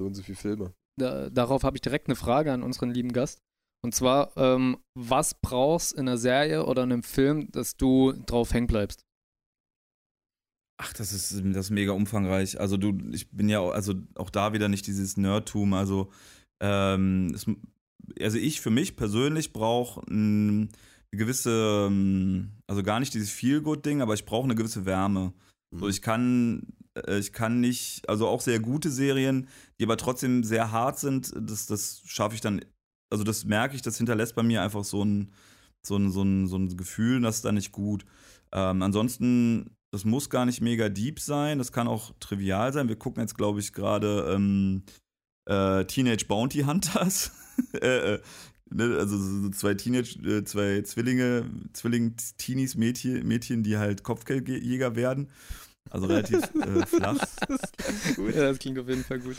[0.00, 0.74] so und so viele Filme.
[0.98, 3.40] Da, darauf habe ich direkt eine Frage an unseren lieben Gast.
[3.84, 8.52] Und zwar, ähm, was brauchst in einer Serie oder in einem Film, dass du drauf
[8.52, 9.02] hängen bleibst?
[10.80, 12.60] Ach, das ist, das ist mega umfangreich.
[12.60, 15.74] Also du, ich bin ja auch, also auch da wieder nicht dieses Nerdtum.
[15.74, 16.10] Also,
[16.62, 17.46] ähm, es,
[18.20, 20.68] also ich für mich persönlich brauche eine
[21.12, 25.32] gewisse, ähm, also gar nicht dieses Feel-Good-Ding, aber ich brauche eine gewisse Wärme.
[25.72, 25.78] Mhm.
[25.78, 26.66] So, ich kann,
[27.08, 31.66] ich kann nicht, also auch sehr gute Serien, die aber trotzdem sehr hart sind, das,
[31.66, 32.60] das schaffe ich dann
[33.12, 35.32] also das merke ich, das hinterlässt bei mir einfach so ein,
[35.82, 38.06] so ein, so ein, so ein Gefühl, das ist da nicht gut.
[38.52, 42.88] Ähm, ansonsten, das muss gar nicht mega deep sein, das kann auch trivial sein.
[42.88, 44.84] Wir gucken jetzt, glaube ich, gerade ähm,
[45.44, 47.32] äh, Teenage Bounty Hunters.
[47.74, 48.22] äh, äh,
[48.70, 48.96] ne?
[48.98, 55.28] Also so zwei Teenage, äh, zwei Zwillinge, Zwilling-Teenies, Mädchen, Mädchen, die halt Kopfgeldjäger werden.
[55.90, 57.18] Also relativ äh, flach.
[57.48, 58.34] Das klingt gut.
[58.34, 59.36] Ja, das klingt auf jeden Fall gut.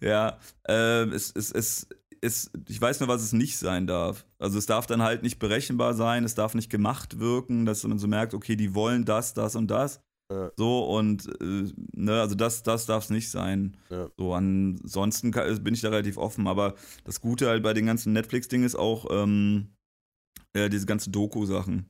[0.00, 1.88] Ja, äh, es, es, es,
[2.20, 4.26] es, ich weiß nur, was es nicht sein darf.
[4.38, 7.98] Also es darf dann halt nicht berechenbar sein, es darf nicht gemacht wirken, dass man
[7.98, 10.00] so merkt, okay, die wollen das, das und das.
[10.30, 10.52] Ja.
[10.56, 13.76] So und äh, ne, also das, das darf es nicht sein.
[13.90, 14.08] Ja.
[14.16, 18.12] So, ansonsten kann, bin ich da relativ offen, aber das Gute halt bei den ganzen
[18.12, 19.70] Netflix-Dingen ist auch ähm,
[20.52, 21.86] äh, diese ganzen Doku-Sachen.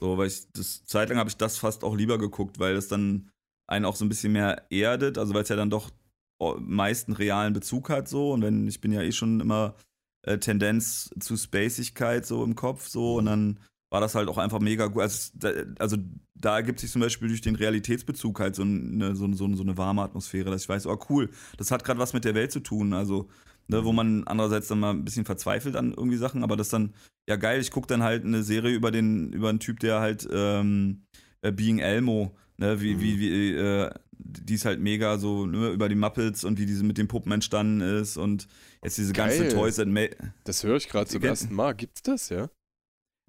[0.00, 3.30] So, weil ich das zeitlang habe ich das fast auch lieber geguckt, weil das dann
[3.66, 5.90] einen auch so ein bisschen mehr erdet, also weil es ja dann doch
[6.58, 9.74] meisten realen Bezug hat so und wenn ich bin ja eh schon immer
[10.22, 13.58] äh, Tendenz zu Spacigkeit so im Kopf so und dann
[13.90, 15.02] war das halt auch einfach mega gut.
[15.02, 15.96] Also da, also
[16.34, 19.76] da ergibt sich zum Beispiel durch den Realitätsbezug halt so eine, so, so, so eine
[19.76, 22.60] warme Atmosphäre, dass ich weiß, oh cool, das hat gerade was mit der Welt zu
[22.60, 22.92] tun.
[22.92, 23.28] Also,
[23.68, 26.94] ne, wo man andererseits dann mal ein bisschen verzweifelt an irgendwie Sachen, aber das dann,
[27.28, 30.28] ja geil, ich gucke dann halt eine Serie über den, über einen Typ, der halt
[30.32, 31.04] ähm,
[31.42, 35.88] äh, Being Elmo, ne, wie, wie, wie, äh, die ist halt mega so ne, über
[35.88, 38.48] die Muppets und wie diese mit den Puppen entstanden ist und
[38.82, 39.38] jetzt diese Geil.
[39.38, 40.06] ganze Toys and Ma
[40.44, 41.74] Das höre ich gerade zum ersten Mal.
[41.74, 42.50] Gibt's das, ja?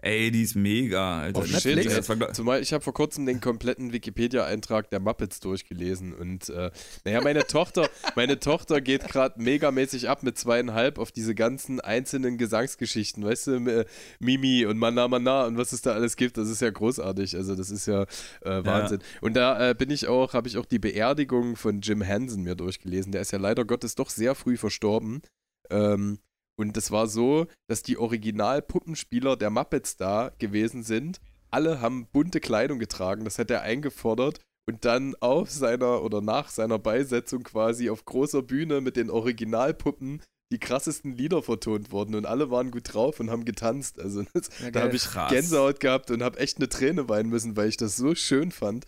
[0.02, 1.42] Ey, die ist mega, Alter.
[1.42, 2.34] Oh, shit, ey.
[2.34, 6.72] Zumal ich habe vor kurzem den kompletten Wikipedia-Eintrag der Muppets durchgelesen und äh,
[7.04, 12.38] naja, meine Tochter, meine Tochter geht gerade megamäßig ab mit zweieinhalb auf diese ganzen einzelnen
[12.38, 13.86] Gesangsgeschichten, weißt du,
[14.20, 17.56] Mimi und Mana Mana und was es da alles gibt, das ist ja großartig, also
[17.56, 18.04] das ist ja
[18.42, 19.00] äh, Wahnsinn.
[19.02, 19.20] Ja.
[19.22, 22.56] Und da äh, bin ich auch, habe ich auch die Beerdigung von Jim Henson mir
[22.56, 25.22] durchgelesen, der ist ja leider Gottes doch sehr früh verstorben.
[25.70, 26.20] Ähm,
[26.60, 31.22] und das war so, dass die Original-Puppenspieler der Muppets da gewesen sind.
[31.50, 34.42] Alle haben bunte Kleidung getragen, das hat er eingefordert.
[34.68, 40.22] Und dann auf seiner oder nach seiner Beisetzung quasi auf großer Bühne mit den Originalpuppen
[40.52, 44.00] die krassesten Lieder vertont worden und alle waren gut drauf und haben getanzt.
[44.00, 45.32] Also das, ja, da habe ich Krass.
[45.32, 48.86] Gänsehaut gehabt und habe echt eine Träne weinen müssen, weil ich das so schön fand.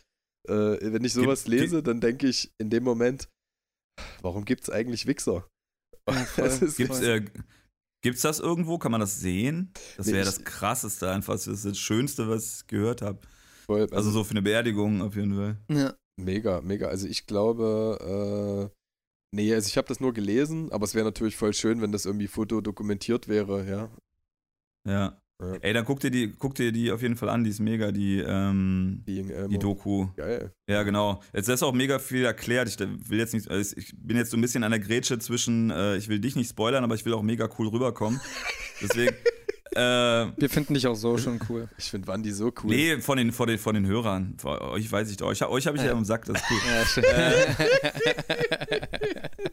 [0.48, 3.30] Äh, wenn ich sowas gibt, lese, dann denke ich in dem Moment,
[4.22, 5.48] warum gibt es eigentlich Wichser?
[6.10, 6.26] Ja,
[6.78, 7.26] Gibt's, äh,
[8.02, 8.78] Gibt's das irgendwo?
[8.78, 9.72] Kann man das sehen?
[9.98, 11.34] Das wäre das krasseste einfach.
[11.34, 13.20] Das ist das Schönste, was ich gehört habe.
[13.68, 15.58] Also, also, so für eine Beerdigung auf jeden Fall.
[15.70, 15.94] Ja.
[16.18, 16.88] Mega, mega.
[16.88, 21.38] Also ich glaube, äh, nee, also ich habe das nur gelesen, aber es wäre natürlich
[21.38, 23.90] voll schön, wenn das irgendwie fotodokumentiert wäre, ja.
[24.86, 25.21] Ja.
[25.42, 25.56] Ja.
[25.62, 27.92] Ey, dann guck dir, die, guck dir die auf jeden Fall an, die ist mega,
[27.92, 30.08] die, ähm, die Doku.
[30.16, 30.54] Geil.
[30.68, 31.20] Ja, genau.
[31.34, 32.68] Jetzt ist auch mega viel erklärt.
[32.68, 35.72] Ich will jetzt nicht, also ich bin jetzt so ein bisschen an der Grätsche zwischen,
[35.72, 38.22] äh, ich will dich nicht spoilern, aber ich will auch mega cool rüberkommen.
[38.82, 39.16] Deswegen,
[39.74, 41.70] äh, Wir finden dich auch so schon cool.
[41.78, 42.70] Ich finde Wandi so cool.
[42.70, 44.36] nee, von den, von, den, von den Hörern.
[44.38, 45.28] Von euch weiß ich doch.
[45.28, 46.60] Euch, euch habe ich ja im Sack, das ist cool.
[46.68, 47.08] Ja, stimmt.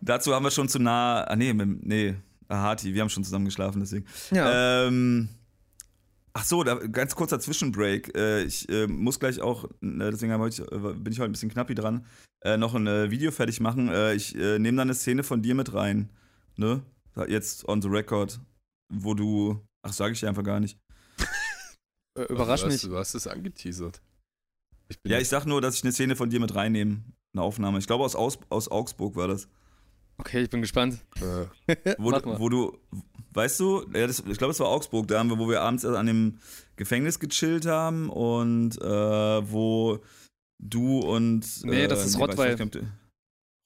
[0.00, 1.24] Dazu haben wir schon zu nah.
[1.24, 2.14] Ah, nee, mit, nee.
[2.48, 4.06] Ah, Hati, wir haben schon zusammen geschlafen, deswegen.
[4.30, 4.86] ja.
[4.86, 5.28] Ähm,
[6.32, 8.16] ach so, da, ganz kurzer Zwischenbreak.
[8.16, 11.50] Äh, ich äh, muss gleich auch, äh, deswegen ich, äh, bin ich heute ein bisschen
[11.50, 12.06] knappi dran,
[12.42, 13.88] äh, noch ein äh, Video fertig machen.
[13.88, 16.10] Äh, ich äh, nehme da eine Szene von dir mit rein.
[16.56, 16.82] Ne?
[17.28, 18.38] Jetzt on the record,
[18.92, 19.60] wo du.
[19.82, 20.78] Ach, sage ich dir einfach gar nicht.
[22.28, 22.76] Überrasch du mich.
[22.76, 24.02] Hast, du hast es angeteasert.
[24.88, 27.02] Ich bin Ja, ich sag nur, dass ich eine Szene von dir mit reinnehme.
[27.32, 27.78] Eine Aufnahme.
[27.78, 29.48] Ich glaube, aus, aus, aus Augsburg war das.
[30.18, 30.98] Okay, ich bin gespannt.
[31.16, 32.78] äh, Wo, wo du,
[33.34, 35.84] weißt du, ja, das, ich glaube, es war Augsburg, da haben wir, wo wir abends
[35.84, 36.38] an dem
[36.76, 40.00] Gefängnis gechillt haben und äh, wo
[40.58, 41.64] du und.
[41.64, 42.56] Nee, äh, das ist weiß Rottweil.
[42.56, 42.78] nicht,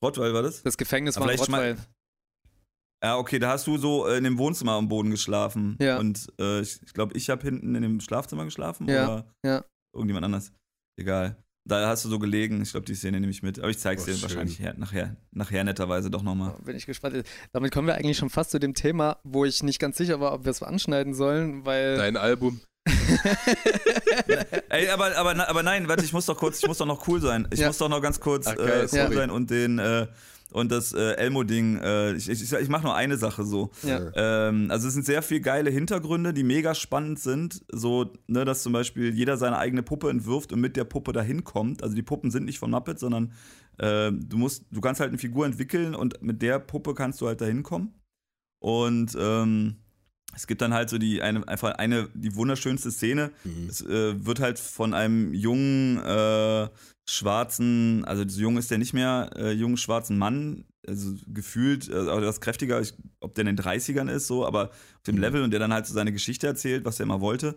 [0.03, 0.63] Rottweil war das?
[0.63, 1.77] Das Gefängnis Aber war Rottweil.
[3.03, 5.79] Ja, okay, da hast du so äh, in dem Wohnzimmer am Boden geschlafen.
[5.81, 5.99] Ja.
[5.99, 9.65] Und äh, ich, ich glaube, ich habe hinten in dem Schlafzimmer geschlafen Ja, oder ja.
[9.95, 10.53] irgendjemand anders.
[10.99, 11.43] Egal.
[11.66, 12.62] Da hast du so gelegen.
[12.62, 13.59] Ich glaube, die Szene nehme ich mit.
[13.59, 14.23] Aber ich zeig's Oh, dir schön.
[14.23, 16.55] wahrscheinlich her, nachher, nachher netterweise doch nochmal.
[16.64, 17.23] Bin ich gespannt.
[17.53, 20.33] Damit kommen wir eigentlich schon fast zu dem Thema, wo ich nicht ganz sicher war,
[20.33, 21.96] ob wir es anschneiden sollen, weil.
[21.96, 22.61] dein Album.
[24.70, 27.20] Ey, aber, aber, aber nein, warte, ich muss doch kurz, ich muss doch noch cool
[27.20, 27.46] sein.
[27.51, 27.66] Ich Ja.
[27.68, 29.14] muss doch noch ganz kurz Ach, geil, äh, cool sorry.
[29.14, 30.07] sein und den äh,
[30.53, 31.79] und das äh, Elmo-Ding.
[31.79, 33.71] Äh, ich ich, ich mache nur eine Sache so.
[33.83, 34.11] Ja.
[34.15, 37.63] Ähm, also es sind sehr viel geile Hintergründe, die mega spannend sind.
[37.73, 41.45] So, ne, dass zum Beispiel jeder seine eigene Puppe entwirft und mit der Puppe dahin
[41.45, 41.83] kommt.
[41.83, 43.33] Also die Puppen sind nicht von Muppet, sondern
[43.79, 47.27] äh, du musst, du kannst halt eine Figur entwickeln und mit der Puppe kannst du
[47.27, 47.95] halt dahin kommen.
[48.61, 49.77] Und ähm,
[50.35, 53.31] es gibt dann halt so die eine einfach eine die wunderschönste Szene.
[53.45, 53.69] Mhm.
[53.69, 56.69] Es äh, wird halt von einem jungen äh,
[57.09, 61.95] schwarzen, also so jung ist der nicht mehr, äh, jungen schwarzen Mann, also gefühlt, äh,
[61.95, 65.21] also das kräftiger, ich, ob der in den 30ern ist, so, aber auf dem Mhm.
[65.21, 67.57] Level und der dann halt so seine Geschichte erzählt, was er immer wollte.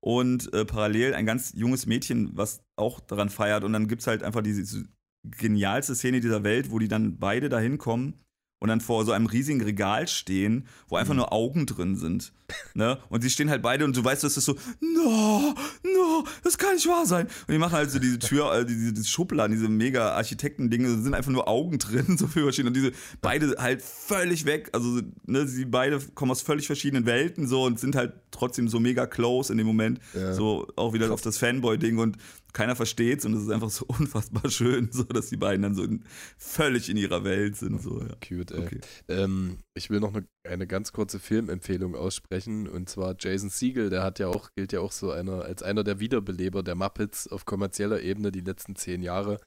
[0.00, 3.64] Und äh, parallel ein ganz junges Mädchen, was auch daran feiert.
[3.64, 4.84] Und dann gibt es halt einfach diese,
[5.22, 8.14] genialste Szene dieser Welt, wo die dann beide da hinkommen
[8.60, 12.32] und dann vor so einem riesigen Regal stehen, wo einfach nur Augen drin sind.
[12.74, 12.98] Ne?
[13.08, 16.74] Und sie stehen halt beide und du weißt, das ist so, no, no, das kann
[16.74, 17.26] nicht wahr sein.
[17.46, 21.14] Und die machen halt so diese Tür, äh, diese, diese Schubladen, diese mega Architekten-Dinge, sind
[21.14, 22.68] einfach nur Augen drin, so viel verschieden.
[22.68, 22.92] Und diese
[23.22, 24.68] beide halt völlig weg.
[24.72, 28.78] Also, ne, sie beide kommen aus völlig verschiedenen Welten so und sind halt trotzdem so
[28.78, 30.00] mega close in dem Moment.
[30.12, 30.34] Ja.
[30.34, 32.18] So auch wieder auf das Fanboy-Ding und
[32.52, 35.82] keiner versteht's und es ist einfach so unfassbar schön, so dass die beiden dann so
[35.82, 36.04] in,
[36.36, 37.80] völlig in ihrer Welt sind.
[37.82, 38.14] So, ja.
[38.26, 38.64] Cute, ey.
[38.64, 38.80] Okay.
[39.08, 44.02] Ähm, ich will noch eine, eine ganz kurze Filmempfehlung aussprechen und zwar Jason Siegel, der
[44.02, 47.44] hat ja auch, gilt ja auch so einer, als einer der Wiederbeleber der Muppets auf
[47.44, 49.40] kommerzieller Ebene die letzten zehn Jahre.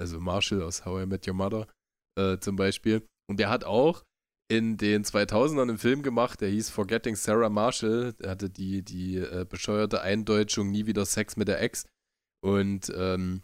[0.00, 1.66] Also Marshall aus How I Met Your Mother
[2.18, 3.06] äh, zum Beispiel.
[3.28, 4.02] Und der hat auch
[4.52, 8.12] in den 2000ern einen Film gemacht, der hieß Forgetting Sarah Marshall.
[8.14, 11.86] Der hatte die, die äh, bescheuerte Eindeutschung Nie wieder Sex mit der Ex.
[12.42, 13.42] Und ähm,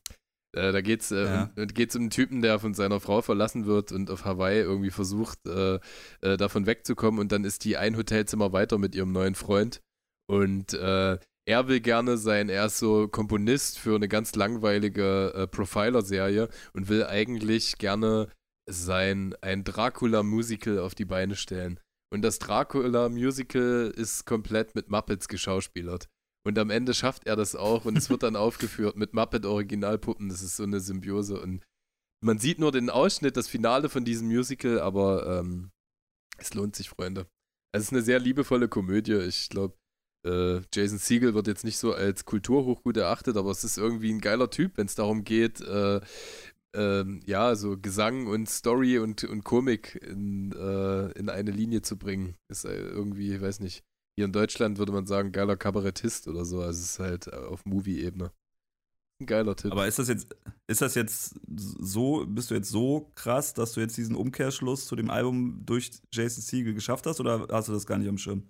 [0.55, 1.51] äh, da geht's, äh, Ja.
[1.57, 4.91] um, geht's um einen Typen, der von seiner Frau verlassen wird und auf Hawaii irgendwie
[4.91, 5.79] versucht, äh,
[6.21, 7.21] äh, davon wegzukommen.
[7.21, 9.81] Und dann ist die ein Hotelzimmer weiter mit ihrem neuen Freund.
[10.27, 15.47] Und äh, er will gerne sein, er ist so Komponist für eine ganz langweilige äh,
[15.47, 18.29] Profiler-Serie und will eigentlich gerne
[18.69, 21.81] sein ein Dracula-Musical auf die Beine stellen.
[22.13, 26.09] Und das Dracula-Musical ist komplett mit Muppets geschauspielert.
[26.49, 30.31] Und am Ende schafft er das auch und es wird dann aufgeführt mit Muppet-Originalpuppen.
[30.31, 31.39] Das ist so eine Symbiose.
[31.39, 31.63] Und
[32.25, 35.71] man sieht nur den Ausschnitt, das Finale von diesem Musical, aber ähm,
[36.39, 37.27] es lohnt sich, Freunde.
[37.73, 39.13] Es ist eine sehr liebevolle Komödie.
[39.29, 39.77] Ich glaube,
[40.27, 44.23] äh, Jason Siegel wird jetzt nicht so als Kulturhochgut erachtet, aber es ist irgendwie ein
[44.23, 46.01] geiler Typ, wenn es darum geht, äh,
[46.75, 51.99] ähm, ja, so Gesang und Story und, und Komik in, äh, in eine Linie zu
[51.99, 52.37] bringen.
[52.51, 53.85] Ist äh, irgendwie, ich weiß nicht,
[54.19, 56.61] hier in Deutschland würde man sagen, geiler Kabarettist oder so.
[56.61, 58.33] Also es ist halt äh, auf Movie-Ebene.
[59.21, 59.71] Ein geiler Tipp.
[59.71, 60.35] Aber ist das jetzt,
[60.67, 64.97] ist das jetzt so, bist du jetzt so krass, dass du jetzt diesen Umkehrschluss zu
[64.97, 68.43] dem Album durch Jason Siegel geschafft hast oder hast du das gar nicht am Schirm?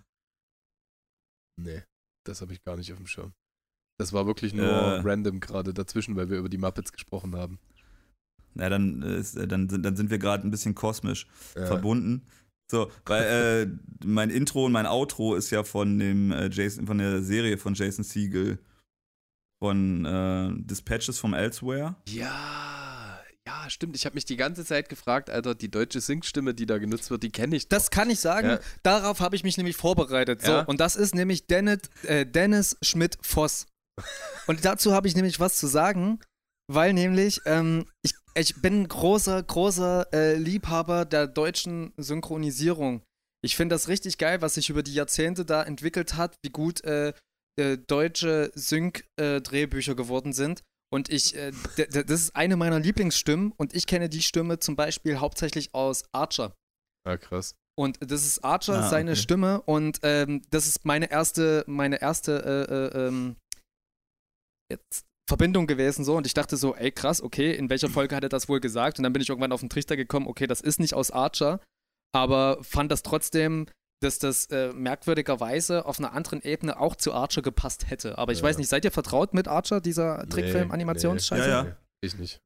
[1.61, 1.83] nee,
[2.27, 3.35] das habe ich gar nicht auf dem Schirm.
[4.01, 5.01] Das war wirklich nur Äh.
[5.01, 7.59] random gerade dazwischen, weil wir über die Muppets gesprochen haben.
[8.55, 11.27] Na, dann, äh, ist, äh, dann, sind, dann sind wir gerade ein bisschen kosmisch
[11.57, 11.67] Ja.
[11.67, 12.27] verbunden.
[12.71, 16.99] So, weil äh, mein Intro und mein Outro ist ja von dem äh, Jason, von
[16.99, 18.59] der Serie von Jason Siegel
[19.63, 21.97] von äh, Dispatches from Elsewhere.
[22.09, 23.97] Ja, ja, stimmt.
[23.97, 27.23] Ich habe mich die ganze Zeit gefragt, Alter, die deutsche Singstimme, die da genutzt wird,
[27.23, 27.69] die kenne ich.
[27.69, 28.49] Das kann ich sagen.
[28.51, 28.61] Ja.
[28.83, 30.43] Darauf habe ich mich nämlich vorbereitet.
[30.43, 30.61] So, Ja.
[30.63, 33.67] und das ist nämlich Dennis, äh, Dennis Schmidt-Voss.
[34.47, 36.21] Und dazu habe ich nämlich was zu sagen,
[36.71, 43.03] weil nämlich ähm, ich, ich bin großer, großer äh, Liebhaber der deutschen Synchronisierung.
[43.44, 46.83] Ich finde das richtig geil, was sich über die Jahrzehnte da entwickelt hat, wie gut
[46.85, 47.12] äh,
[47.59, 50.62] äh, deutsche Sync-Drehbücher geworden sind.
[50.90, 55.18] Und ich, äh, das ist eine meiner Lieblingsstimmen und ich kenne die Stimme zum Beispiel
[55.18, 56.55] hauptsächlich aus Archer.
[57.07, 57.55] Ah, krass.
[57.79, 59.20] Und das ist Archer, Ah, seine okay.
[59.20, 63.37] Stimme und ähm, das ist meine erste, meine erste äh, äh, ähm,
[64.70, 68.23] jetzt Verbindung gewesen so und ich dachte so, ey krass, okay, in welcher Folge hat
[68.23, 68.99] er das wohl gesagt?
[68.99, 71.61] Und dann bin ich irgendwann auf den Trichter gekommen, okay, das ist nicht aus Archer,
[72.14, 73.67] aber fand das trotzdem,
[74.01, 78.17] dass das äh, merkwürdigerweise auf einer anderen Ebene auch zu Archer gepasst hätte.
[78.17, 78.45] Aber ich Ja.
[78.45, 81.49] weiß nicht, seid ihr vertraut mit Archer, dieser Nee, Trickfilm-Animationsscheiße?
[81.49, 81.77] Ja, ja.
[82.01, 82.41] Ich nicht.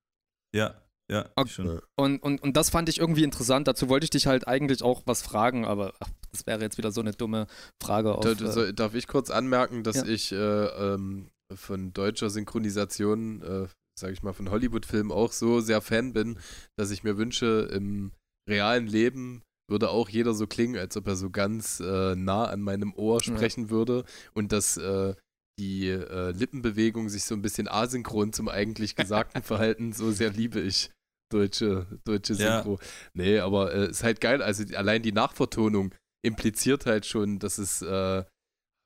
[0.55, 0.75] Ja,
[1.11, 1.47] ja, Okay.
[1.49, 1.81] ich schon.
[1.97, 3.69] Und, und, und das fand ich irgendwie interessant.
[3.69, 6.91] Dazu wollte ich dich halt eigentlich auch was fragen, aber ach, das wäre jetzt wieder
[6.91, 7.47] so eine dumme
[7.83, 8.15] Frage.
[8.17, 10.05] Auf, äh, so, darf ich kurz anmerken, dass Ja.
[10.07, 15.81] ich äh, ähm, von deutscher Synchronisation, äh, sage ich mal, von Hollywood-Filmen auch so sehr
[15.81, 16.39] Fan bin,
[16.79, 18.13] dass ich mir wünsche, im
[18.49, 22.61] realen Leben würde auch jeder so klingen, als ob er so ganz äh, nah an
[22.61, 23.35] meinem Ohr Ja.
[23.35, 25.15] sprechen würde und dass äh,
[25.59, 29.93] die äh, Lippenbewegung sich so ein bisschen asynchron zum eigentlich Gesagten verhalten.
[29.93, 30.91] So sehr liebe ich
[31.33, 32.63] deutsche, deutsche Ja.
[32.63, 32.79] Synchro.
[33.15, 34.43] Nee, aber äh, ist halt geil.
[34.43, 38.25] Also allein die Nachvertonung impliziert halt schon, dass es, äh,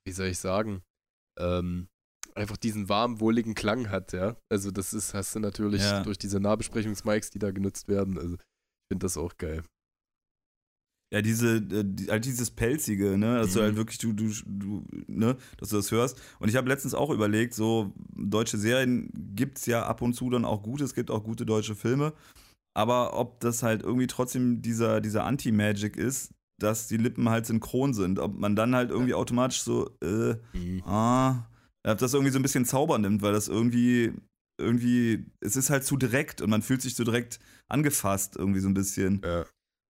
[0.07, 0.83] wie soll ich sagen,
[1.38, 1.88] ähm,
[2.37, 4.37] einfach diesen warm, wohligen Klang hat, ja.
[4.51, 6.03] Also das ist, hast du natürlich Ja.
[6.03, 8.18] durch diese Nahbesprechungsmics, die da genutzt werden.
[8.18, 9.62] Also ich finde das auch geil.
[11.14, 13.62] Ja, diese, äh, die, halt dieses Pelzige, ne, dass du Mhm.
[13.64, 16.20] halt wirklich, du, du, du, ne, dass du das hörst.
[16.40, 20.44] Und ich habe letztens auch überlegt, so deutsche Serien gibt's ja ab und zu dann
[20.44, 22.12] auch gute, es gibt auch gute deutsche Filme.
[22.75, 27.94] Aber ob das halt irgendwie trotzdem dieser, dieser Anti-Magic ist, dass die Lippen halt synchron
[27.94, 30.35] sind, ob man dann halt irgendwie automatisch so, äh,
[30.85, 31.46] ah,
[31.92, 34.12] ob das irgendwie so ein bisschen Zauber nimmt, weil das irgendwie,
[34.61, 38.68] irgendwie, es ist halt zu direkt und man fühlt sich so direkt angefasst, irgendwie so
[38.68, 39.22] ein bisschen.
[39.25, 39.44] Ja.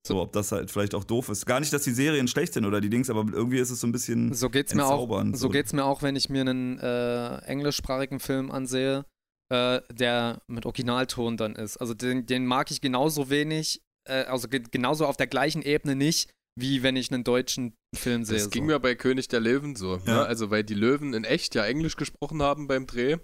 [0.07, 1.47] So, ob das halt vielleicht auch doof ist.
[1.47, 3.89] Gar nicht, dass die Serien schlecht sind oder die Dings, aber irgendwie ist es so
[3.89, 4.33] ein bisschen.
[4.35, 5.25] So geht's mir auch.
[5.33, 5.49] so.
[5.49, 9.05] geht's mir auch, wenn ich mir einen äh, englischsprachigen Film ansehe,
[9.49, 11.79] äh, der mit Originalton dann ist.
[11.79, 15.97] Also den, den mag ich genauso wenig, äh, also ge genauso auf der gleichen Ebene
[15.97, 18.39] nicht, wie wenn ich einen deutschen Film sehe.
[18.39, 18.67] Das ging so.
[18.69, 19.97] mir bei König der Löwen so.
[19.99, 20.05] Ja.
[20.05, 20.27] Ne?
[20.27, 23.19] Also, weil die Löwen in echt ja Englisch gesprochen haben beim Dreh.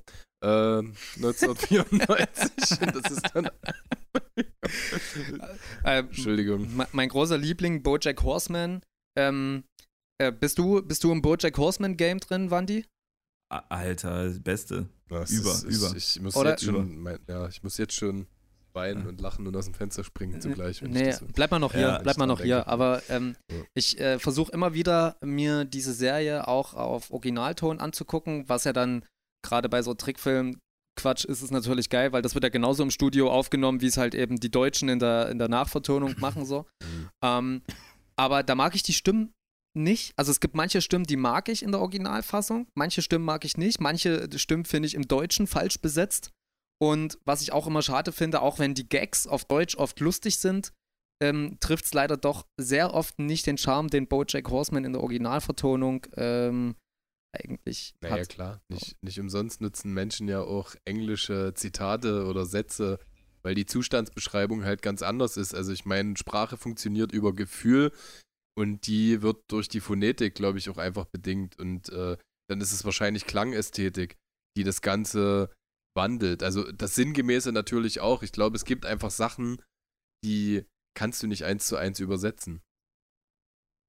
[0.45, 0.83] Äh,
[1.17, 2.81] 1994.
[2.83, 3.47] Und das ist dann.
[5.85, 6.77] äh, Entschuldigung.
[6.77, 8.83] me- mein großer Liebling, Bojack Horseman.
[9.19, 9.65] Ähm,
[10.21, 12.85] äh, bist, du, bist du im Bojack Horseman Game drin, Wandi?
[13.69, 14.89] Alter, das Beste.
[15.09, 15.95] Das Über, ist, über.
[15.97, 18.27] Ich, ich muss Oder- jetzt schon, mein, ja, ich muss jetzt schon
[18.75, 20.83] weinen und lachen und aus dem Fenster springen zugleich.
[20.83, 22.57] Nee, so- bleib mal noch hier, Ja, bleib mal noch hier.
[22.57, 22.69] denke.
[22.71, 23.57] Aber ähm, Ja.
[23.75, 29.05] ich äh, versuche immer wieder, mir diese Serie auch auf Originalton anzugucken, was ja dann
[29.45, 30.59] gerade bei so Trickfilmen
[31.01, 33.97] Quatsch ist es natürlich geil, weil das wird ja genauso im Studio aufgenommen, wie es
[33.97, 36.67] halt eben die Deutschen in der, in der Nachvertonung machen so.
[36.83, 37.09] Mhm.
[37.25, 37.63] Ähm,
[38.17, 39.33] aber da mag ich die Stimmen
[39.75, 40.13] nicht.
[40.17, 43.57] Also es gibt manche Stimmen, die mag ich in der Originalfassung, manche Stimmen mag ich
[43.57, 46.31] nicht, manche Stimmen finde ich im Deutschen falsch besetzt.
[46.83, 50.39] Und was ich auch immer schade finde, auch wenn die Gags auf Deutsch oft lustig
[50.41, 50.73] sind,
[51.23, 55.01] ähm, trifft es leider doch sehr oft nicht den Charme, den Bojack Horseman in der
[55.01, 56.75] Originalvertonung ähm,
[57.33, 58.29] eigentlich Naja, hat.
[58.31, 58.61] klar.
[58.69, 62.99] Nicht, nicht umsonst nutzen Menschen ja auch englische Zitate oder Sätze,
[63.45, 65.55] weil die Zustandsbeschreibung halt ganz anders ist.
[65.55, 67.93] Also ich meine, Sprache funktioniert über Gefühl
[68.59, 71.57] und die wird durch die Phonetik, glaube ich, auch einfach bedingt.
[71.61, 72.17] Und äh,
[72.51, 74.17] dann ist es wahrscheinlich Klangästhetik,
[74.57, 75.49] die das Ganze
[75.95, 76.43] wandelt.
[76.43, 78.23] Also das Sinngemäße natürlich auch.
[78.23, 79.63] Ich glaube, es gibt einfach Sachen,
[80.25, 82.63] die kannst du nicht eins zu eins übersetzen.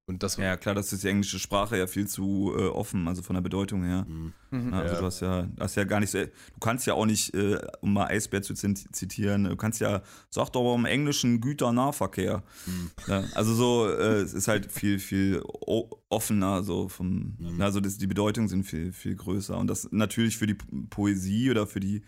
[0.06, 3.22] Und das Ja, klar, das ist die englische Sprache ja viel zu äh, offen, also
[3.22, 4.06] von der Bedeutung her.
[4.06, 4.34] Mhm.
[4.52, 4.72] Mhm.
[4.74, 5.00] Ja, also Ja.
[5.00, 7.94] du hast ja, hast ja gar nicht, so- du kannst ja auch nicht, äh, um
[7.94, 12.44] mal Eisbär zu zit- zitieren, du kannst ja, sag doch mal im englischen Güternahverkehr.
[12.66, 12.92] Mhm.
[13.08, 15.42] Ja, also so, äh, es ist halt viel, viel
[16.10, 17.62] offener, so vom, Mhm.
[17.62, 19.58] also das, die Bedeutungen sind viel, viel größer.
[19.58, 20.56] Und das natürlich für die
[20.90, 22.04] Poesie oder für die,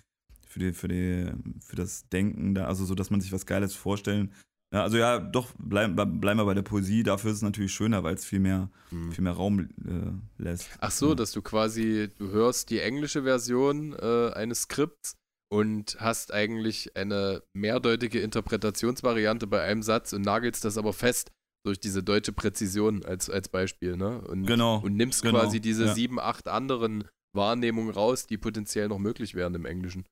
[0.45, 1.31] für die, für die,
[1.62, 4.34] für das Denken da, also so, dass man sich was Geiles vorstellen.
[4.76, 8.04] Ja, also ja, doch, bleiben bleib wir bei der Poesie, dafür ist es natürlich schöner,
[8.04, 9.12] weil es viel mehr, Mhm.
[9.14, 10.70] viel mehr Raum äh, lässt.
[10.82, 11.16] Ach so, Ja.
[11.16, 15.16] dass du quasi, du hörst die englische Version äh, eines Skripts
[15.50, 21.32] und hast eigentlich eine mehrdeutige Interpretationsvariante bei einem Satz und nagelst das aber fest
[21.66, 24.19] durch diese deutsche Präzision als, als Beispiel, ne?
[24.28, 24.80] Und, Genau.
[24.84, 25.94] und nimmst genau, quasi diese ja.
[25.94, 30.04] sieben, acht anderen Wahrnehmungen raus, die potenziell noch möglich wären im Englischen.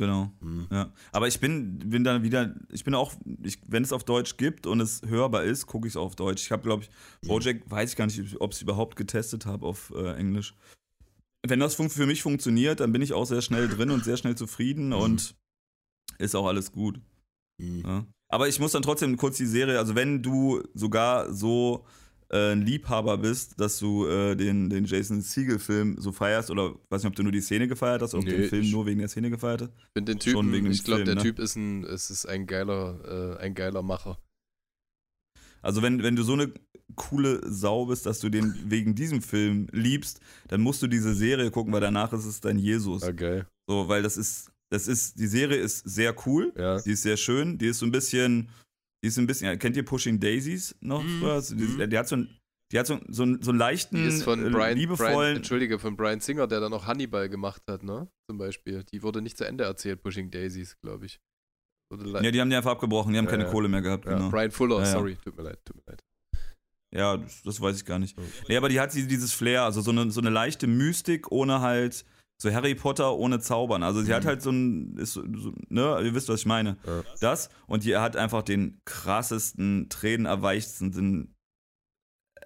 [0.00, 0.32] Genau.
[0.70, 4.38] Ja, aber ich bin, bin dann wieder, ich bin auch, ich, wenn es auf Deutsch
[4.38, 6.42] gibt und es hörbar ist, gucke ich es auf Deutsch.
[6.44, 9.66] Ich habe, glaube ich, Bojack, weiß ich gar nicht, ob ich es überhaupt getestet habe
[9.66, 10.54] auf äh, Englisch.
[11.46, 14.36] Wenn das für mich funktioniert, dann bin ich auch sehr schnell drin und sehr schnell
[14.36, 15.34] zufrieden und
[16.16, 16.98] ist auch alles gut.
[17.58, 17.82] Mhm.
[17.84, 18.06] Ja.
[18.28, 21.84] Aber ich muss dann trotzdem kurz die Serie, also wenn du sogar so
[22.30, 27.02] äh, ein Liebhaber bist, dass du äh, den, den Jason Siegel-Film so feierst, oder weiß
[27.02, 28.86] nicht, ob du nur die Szene gefeiert hast, oder ob Nee, du den Film nur
[28.86, 29.72] wegen der Szene gefeiert hast.
[29.76, 31.22] Ich finde den Typen, ich glaube, der ne?
[31.22, 34.18] Typ ist ein, es ist ein geiler, äh, ein geiler Macher.
[35.62, 36.52] Also wenn, wenn du so eine
[36.96, 41.50] coole Sau bist, dass du den wegen diesem Film liebst, dann musst du diese Serie
[41.50, 43.02] gucken, weil danach ist es dein Jesus.
[43.02, 43.46] Ah, geil.
[43.68, 46.80] So, weil das ist, das ist, die Serie ist sehr cool, Ja.
[46.80, 48.48] die ist sehr schön, die ist so ein bisschen,
[49.02, 51.02] die ist ein bisschen, kennt ihr Pushing Daisies noch?
[51.02, 51.20] Mhm.
[51.20, 51.32] früher?
[51.32, 51.90] Also die, Mhm.
[51.90, 52.36] die hat so ein,
[52.72, 55.36] die hat so, so, einen- so einen leichten, Die ist von äh, Brian, Brian, liebevollen,
[55.38, 58.08] Entschuldige, von Brian Singer, der dann noch Hannibal gemacht hat, ne?
[58.30, 58.84] Zum Beispiel.
[58.92, 61.18] Die wurde nicht zu Ende erzählt, Pushing Daisies, glaube ich.
[61.92, 63.50] Le- ja, die haben die einfach abgebrochen, die haben Ja, keine ja.
[63.50, 64.30] Kohle mehr gehabt, ja, genau.
[64.30, 66.00] Brian Fuller, sorry, tut mir leid, tut mir leid.
[66.94, 68.16] Ja, das, das weiß ich gar nicht.
[68.18, 68.22] Oh.
[68.48, 71.60] Nee, aber die hat sie- dieses Flair, also so eine, so eine leichte Mystik ohne
[71.60, 72.04] halt,
[72.42, 73.82] so Harry Potter ohne Zaubern.
[73.82, 74.28] Also sie hat Mhm.
[74.28, 75.22] halt so ein, ist so,
[75.68, 76.76] ne, ihr wisst, was ich meine.
[76.86, 77.02] Ja.
[77.20, 81.34] Das und die hat einfach den krassesten, tränenerweichsten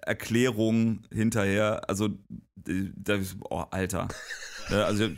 [0.05, 1.89] Erklärungen hinterher.
[1.89, 2.09] Also,
[2.55, 3.17] die- da,
[3.49, 4.07] oh, Alter.
[4.69, 5.09] Also,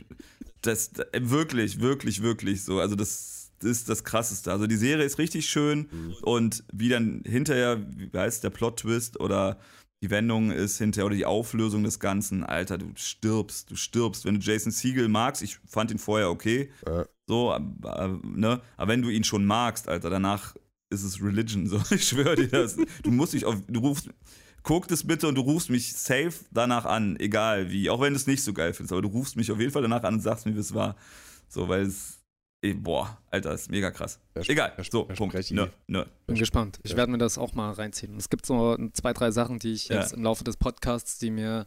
[0.62, 2.80] das, das, wirklich, wirklich, wirklich so.
[2.82, 4.52] Also, das, das ist das Krasseste.
[4.52, 6.14] Also, die Serie ist richtig schön Mhm.
[6.24, 9.58] und wie dann hinterher, wie heißt der Plot-Twist oder
[10.02, 14.26] die Wendung ist hinterher oder die Auflösung des Ganzen, Alter, du stirbst, du stirbst.
[14.26, 17.06] Wenn du Jason Siegel magst, ich fand ihn vorher okay, Ja.
[17.28, 20.56] so, aber, ne, aber wenn du ihn schon magst, Alter, danach
[20.90, 22.78] ist es Religion, so, ich schwöre dir das.
[23.04, 24.10] Du musst dich auf, du rufst,
[24.64, 28.18] guck das bitte und du rufst mich safe danach an, egal wie, auch wenn du
[28.18, 30.22] es nicht so geil findest, aber du rufst mich auf jeden Fall danach an und
[30.22, 30.96] sagst mir, wie es war.
[31.50, 32.17] So, weil es,
[32.76, 34.20] boah, Alter, ist mega krass.
[34.34, 35.34] Egal, so, Punkt.
[35.34, 35.52] Nö, ich.
[35.88, 36.06] nö.
[36.26, 36.80] Bin gespannt.
[36.84, 36.98] Ich Ja.
[36.98, 38.18] werde mir das auch mal reinziehen.
[38.18, 40.02] Es gibt so zwei, drei Sachen, die ich Ja.
[40.02, 41.66] jetzt im Laufe des Podcasts, die mir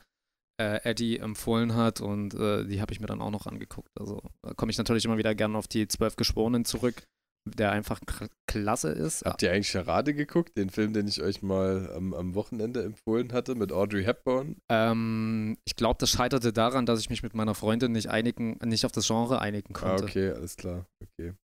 [0.60, 3.88] äh, Eddie empfohlen hat und äh, die habe ich mir dann auch noch angeguckt.
[3.98, 7.04] Also da komme ich natürlich immer wieder gerne auf die zwölf Geschworenen zurück,
[7.50, 8.00] der einfach
[8.46, 9.24] klasse ist.
[9.24, 13.32] Habt ihr eigentlich Charade geguckt, den Film, den ich euch mal am, am Wochenende empfohlen
[13.32, 14.56] hatte mit Audrey Hepburn?
[14.68, 18.84] Ähm, ich glaube, das scheiterte daran, dass ich mich mit meiner Freundin nicht einigen, nicht
[18.86, 20.04] auf das Genre einigen Ah, konnte.
[20.04, 21.34] okay, alles klar, okay.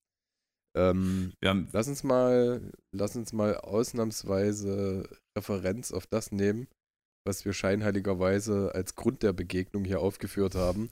[0.77, 6.67] Ähm, Wir haben, lass uns mal, lass uns mal ausnahmsweise Referenz auf das nehmen,
[7.27, 10.91] was wir scheinheiligerweise als Grund der Begegnung hier aufgeführt haben.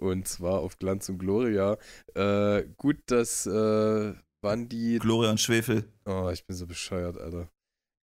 [0.00, 1.78] Und zwar auf Glanz und Gloria.
[2.14, 4.12] Äh, gut, das äh,
[4.44, 4.98] waren die.
[5.00, 5.84] Gloria und Schwefel.
[6.04, 7.48] Oh, ich bin so bescheuert, Alter.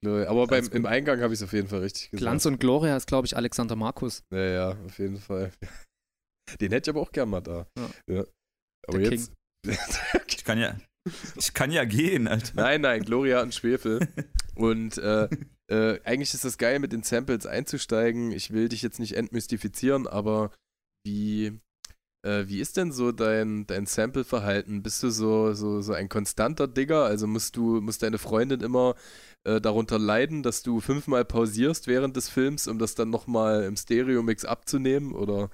[0.04, 2.22] Aber beim, im Eingang habe ich es auf jeden Fall richtig gesagt.
[2.22, 4.24] Glanz und Gloria ist, glaube ich, Alexander Markus.
[4.34, 5.52] Ja, ja, auf jeden Fall.
[6.60, 7.68] Den hätte ich aber auch gern mal da.
[8.10, 8.26] Ja.
[8.88, 9.32] Aber Der jetzt.
[10.28, 10.76] Ich kann ja,
[11.38, 12.54] ich kann ja gehen, Alter.
[12.56, 14.08] nein, nein, Gloria und Schwefel.
[14.56, 15.30] Und äh,
[15.70, 18.32] äh, eigentlich ist das geil, mit den Samples einzusteigen.
[18.32, 20.52] Ich will dich jetzt nicht entmystifizieren, aber
[21.06, 21.60] wie,
[22.24, 24.84] äh, wie ist denn so dein, dein Sample-Verhalten?
[24.84, 27.06] Bist du so, so, so ein konstanter Digger?
[27.06, 28.96] Also musst du, muss deine Freundin immer
[29.44, 33.76] äh, darunter leiden, dass du fünfmal pausierst während des Films, um das dann nochmal im
[33.76, 35.14] Stereo-Mix abzunehmen?
[35.14, 35.50] Oder,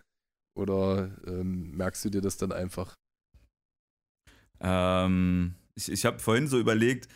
[0.58, 2.96] oder ähm, merkst du dir das dann einfach?
[4.60, 7.08] Ähm, ich ich habe vorhin so überlegt,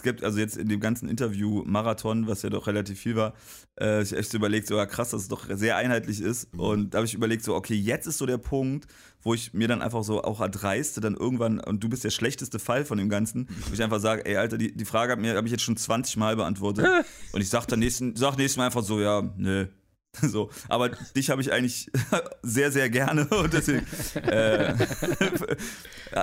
[0.00, 3.34] es gibt also jetzt in dem ganzen Interview Marathon, was ja doch relativ viel war,
[3.78, 6.54] äh, ich echt überlegt, so ja krass, dass es doch sehr einheitlich ist.
[6.54, 6.60] Mhm.
[6.60, 8.86] Und da habe ich überlegt, so okay, jetzt ist so der Punkt,
[9.20, 12.58] wo ich mir dann einfach so auch erdreiste, dann irgendwann, und du bist der schlechteste
[12.58, 15.44] Fall von dem Ganzen, wo ich einfach sage, ey Alter, die, die Frage habe hab
[15.44, 16.86] ich jetzt schon 20 Mal beantwortet.
[17.32, 19.66] und ich sag dann nächsten, sag nächstes Mal einfach so, ja, nö.
[20.22, 21.90] So, aber dich habe ich eigentlich
[22.42, 23.86] sehr, sehr gerne und deswegen
[24.22, 24.74] äh,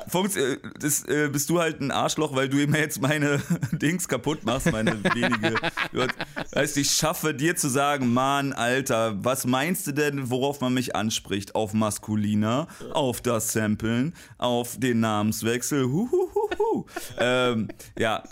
[0.08, 4.08] Funks, äh, das, äh, bist du halt ein Arschloch, weil du immer jetzt meine Dings
[4.08, 5.56] kaputt machst, meine wenige.
[6.54, 10.96] Heißt, ich schaffe dir zu sagen, Mann, Alter, was meinst du denn, worauf man mich
[10.96, 11.56] anspricht?
[11.56, 15.88] Auf maskuliner, auf das Samplen, auf den Namenswechsel,
[17.20, 18.24] ähm, ja,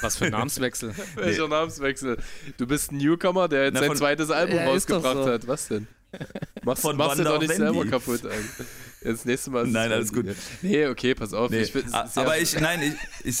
[0.00, 0.94] Was für ein Namenswechsel.
[1.16, 2.18] Welcher Namenswechsel?
[2.56, 5.26] Du bist ein Newcomer, der jetzt Na, sein von- zweites Album Ja, rausgebracht so.
[5.28, 5.46] hat.
[5.46, 5.86] Was denn?
[6.64, 7.64] Machst, Von machst du doch nicht Wendy.
[7.64, 8.66] selber kaputt eigentlich.
[9.02, 10.26] Jetzt das nächste Mal ist Nein, es alles gut.
[10.62, 11.50] Nee, okay, pass auf.
[11.50, 11.82] Nee, Ich sehr-
[12.14, 13.40] aber ich, nein, ich,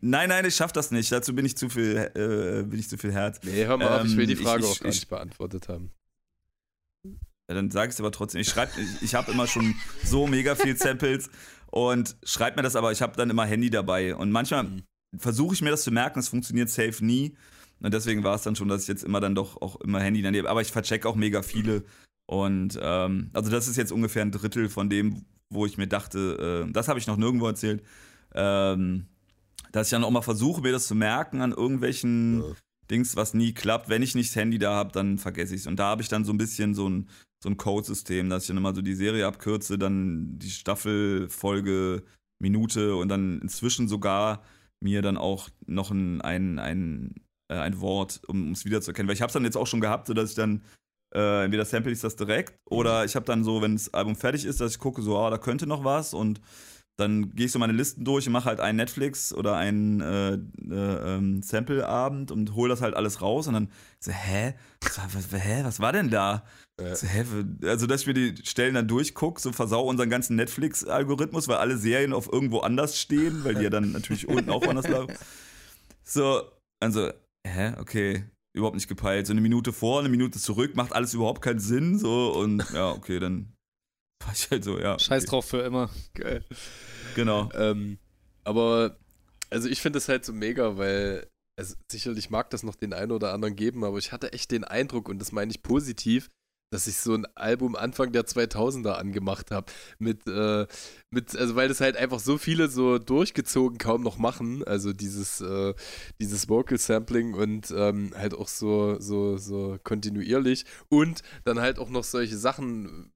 [0.00, 1.10] nein, nein, ich schaff das nicht.
[1.10, 3.40] Dazu bin ich zu viel, äh, bin ich zu viel Herz.
[3.42, 5.68] Nee, hör mal auf, ich will die Ähm, Frage ich- auch gar ich- nicht beantwortet
[5.68, 5.90] haben.
[7.50, 8.40] Ja, dann sag ich es aber trotzdem.
[8.40, 9.74] Ich schreib, ich, ich habe immer schon
[10.04, 11.28] so mega viel Samples
[11.72, 14.14] und schreib mir das aber, ich habe dann immer Handy dabei.
[14.14, 14.82] Und manchmal Mhm.
[15.16, 17.34] versuche ich mir das zu merken, es funktioniert safe nie.
[17.80, 20.20] Und deswegen war es dann schon, dass ich jetzt immer dann doch auch immer Handy
[20.22, 20.46] daneben.
[20.46, 21.82] Aber ich vercheck auch mega viele.
[22.26, 26.66] Und ähm, also das ist jetzt ungefähr ein Drittel von dem, wo ich mir dachte,
[26.68, 27.82] äh, das habe ich noch nirgendwo erzählt.
[28.34, 29.06] Ähm,
[29.72, 32.46] dass ich dann auch mal versuche, mir das zu merken an irgendwelchen Ja.
[32.90, 33.88] Dings, was nie klappt.
[33.88, 35.66] Wenn ich nicht das Handy da habe, dann vergesse ich es.
[35.66, 37.08] Und da habe ich dann so ein bisschen so ein,
[37.42, 42.02] so ein Codesystem, dass ich dann immer so die Serie abkürze, dann die Staffel, Folge,
[42.38, 44.42] Minute und dann inzwischen sogar
[44.80, 47.14] mir dann auch noch ein, ein, ein,
[47.48, 49.08] äh, ein Wort, um es wiederzuerkennen.
[49.08, 50.62] Weil ich habe es dann jetzt auch schon gehabt, sodass ich dann
[51.14, 54.44] äh, entweder sample ich das direkt oder ich habe dann so, wenn das Album fertig
[54.44, 56.40] ist, dass ich gucke, so, ah, da könnte noch was und
[56.98, 60.34] dann gehe ich so meine Listen durch und mache halt einen Netflix oder einen äh,
[60.34, 64.54] äh, ähm, Sample-Abend und hole das halt alles raus und dann so, hä?
[64.82, 65.62] Was, was, hä?
[65.64, 66.44] was war denn da?
[66.80, 66.94] Ja.
[66.94, 67.24] So, hä?
[67.64, 71.78] Also, dass ich mir die Stellen dann durchgucke, so versau unseren ganzen Netflix-Algorithmus, weil alle
[71.78, 75.14] Serien auf irgendwo anders stehen, weil die ja dann natürlich unten auch anders laufen.
[76.04, 76.42] So,
[76.80, 77.12] also,
[77.46, 77.74] hä?
[77.78, 78.24] Okay,
[78.56, 79.28] überhaupt nicht gepeilt.
[79.28, 82.90] So eine Minute vor, eine Minute zurück, macht alles überhaupt keinen Sinn, so und ja,
[82.90, 83.52] okay, dann
[84.32, 84.98] war ich halt so, ja.
[84.98, 85.30] Scheiß okay.
[85.30, 85.90] drauf für immer.
[86.14, 86.44] Geil.
[87.14, 87.50] Genau.
[87.54, 87.98] Ähm,
[88.44, 88.96] aber,
[89.50, 91.26] also ich finde das halt so mega, weil
[91.58, 94.64] also sicherlich mag das noch den einen oder anderen geben, aber ich hatte echt den
[94.64, 96.30] Eindruck, und das meine ich positiv,
[96.72, 99.70] dass ich so ein Album Anfang der 2000er angemacht habe.
[99.98, 100.66] Mit, äh,
[101.10, 104.64] mit, also weil das halt einfach so viele so durchgezogen kaum noch machen.
[104.64, 105.74] Also dieses, äh,
[106.18, 110.64] dieses Vocal Sampling und ähm, halt auch so, so, so kontinuierlich.
[110.88, 113.12] Und dann halt auch noch solche Sachen.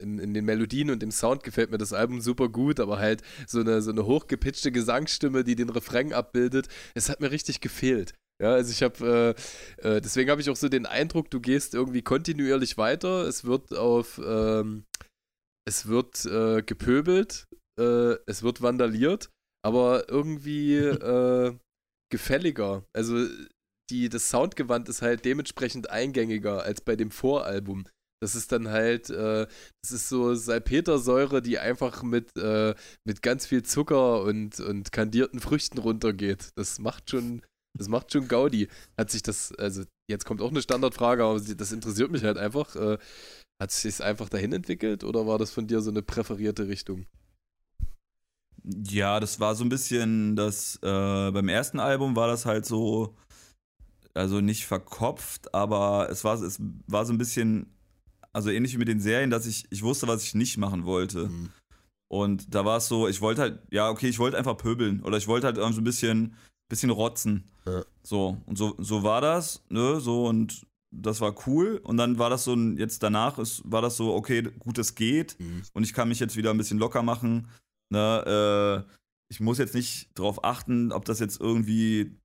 [0.00, 3.22] In, in den Melodien und im Sound gefällt mir das Album super gut, aber halt
[3.46, 8.14] so eine, so eine hochgepitchte Gesangsstimme, die den Refrain abbildet, es hat mir richtig gefehlt.
[8.40, 9.36] Ja, also ich habe,
[9.82, 13.26] äh, äh, deswegen habe ich auch so den Eindruck, du gehst irgendwie kontinuierlich weiter.
[13.28, 14.84] Es wird auf, ähm,
[15.68, 17.46] es wird äh, gepöbelt,
[17.78, 19.30] äh, es wird vandaliert,
[19.62, 21.54] aber irgendwie äh,
[22.10, 22.84] gefälliger.
[22.94, 23.26] Also
[23.90, 27.84] die, das Soundgewand ist halt dementsprechend eingängiger als bei dem Voralbum.
[28.22, 29.46] Das ist dann halt, äh,
[29.82, 32.74] das ist so Salpetersäure, die einfach mit, äh,
[33.06, 36.50] mit ganz viel Zucker und, und kandierten Früchten runtergeht.
[36.56, 37.42] Das macht schon,
[37.78, 38.68] das macht schon Gaudi.
[38.98, 42.76] Hat sich das, also jetzt kommt auch eine Standardfrage, aber das interessiert mich halt einfach.
[42.76, 42.98] Äh,
[43.60, 47.06] hat sich das einfach dahin entwickelt oder war das von dir so eine präferierte Richtung?
[48.64, 53.16] Ja, das war so ein bisschen das, äh, beim ersten Album war das halt so,
[54.14, 57.72] also nicht verkopft, aber es war, es war so ein bisschen,
[58.32, 61.28] also ähnlich wie mit den Serien, dass ich, ich wusste, was ich nicht machen wollte.
[61.28, 61.50] Mhm.
[62.08, 65.16] Und da war es so, ich wollte halt, ja, okay, ich wollte einfach pöbeln oder
[65.16, 66.34] ich wollte halt irgendwie so ein bisschen,
[66.68, 67.44] bisschen rotzen.
[67.66, 67.84] Ja.
[68.02, 71.80] So, und so, so war das, ne, so und das war cool.
[71.84, 75.38] Und dann war das so, jetzt danach ist, war das so, okay, gut, es geht
[75.38, 75.62] Mhm.
[75.72, 77.48] und ich kann mich jetzt wieder ein bisschen locker machen.
[77.92, 78.92] Ne, äh,
[79.30, 82.16] ich muss jetzt nicht darauf achten, ob das jetzt irgendwie.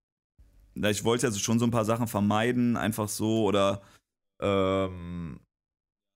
[0.73, 3.81] Na, ich wollte also schon so ein paar Sachen vermeiden, einfach so oder
[4.41, 5.39] ähm,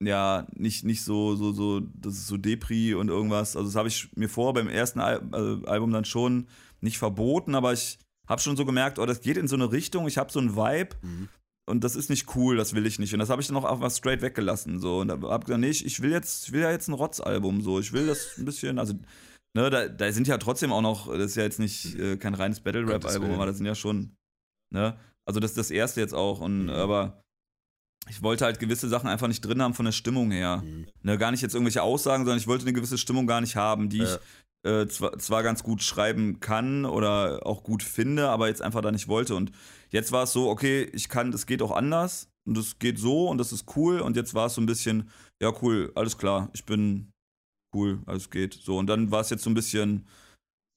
[0.01, 3.55] ja, nicht, nicht so, so, so, das ist so Depri und irgendwas.
[3.55, 6.47] Also das habe ich mir vor beim ersten Al äh, Album dann schon
[6.81, 10.07] nicht verboten, aber ich habe schon so gemerkt, oh, das geht in so eine Richtung,
[10.07, 11.27] ich habe so einen Vibe Mhm.
[11.69, 13.11] und das ist nicht cool, das will ich nicht.
[13.13, 14.79] Und das habe ich dann auch einfach straight weggelassen.
[14.79, 14.99] So.
[14.99, 17.61] Und habe gesagt, nee, ich, ich will jetzt, ich will ja jetzt ein Rotz-Album.
[17.61, 17.79] So.
[17.79, 18.93] Ich will das ein bisschen, also,
[19.55, 22.33] ne, da, da sind ja trotzdem auch noch, das ist ja jetzt nicht äh, kein
[22.35, 24.15] reines Battle-Rap-Album, aber das sind ja schon,
[24.73, 24.95] ne?
[25.25, 26.39] Also das ist das erste jetzt auch.
[26.39, 26.69] Und Mhm.
[26.69, 27.21] aber
[28.07, 30.63] ich wollte halt gewisse Sachen einfach nicht drin haben von der Stimmung her.
[30.65, 30.87] Mhm.
[31.03, 33.89] Ne, gar nicht jetzt irgendwelche Aussagen, sondern ich wollte eine gewisse Stimmung gar nicht haben,
[33.89, 34.15] die Ja.
[34.15, 34.19] ich
[34.69, 38.91] äh, zwar, zwar ganz gut schreiben kann oder auch gut finde, aber jetzt einfach da
[38.91, 39.35] nicht wollte.
[39.35, 39.51] Und
[39.89, 43.29] jetzt war es so, okay, ich kann, das geht auch anders und das geht so
[43.29, 43.99] und das ist cool.
[44.01, 45.09] Und jetzt war es so ein bisschen,
[45.41, 47.11] ja, cool, alles klar, ich bin
[47.73, 48.53] cool, alles geht.
[48.53, 50.05] So, und dann war es jetzt so ein bisschen,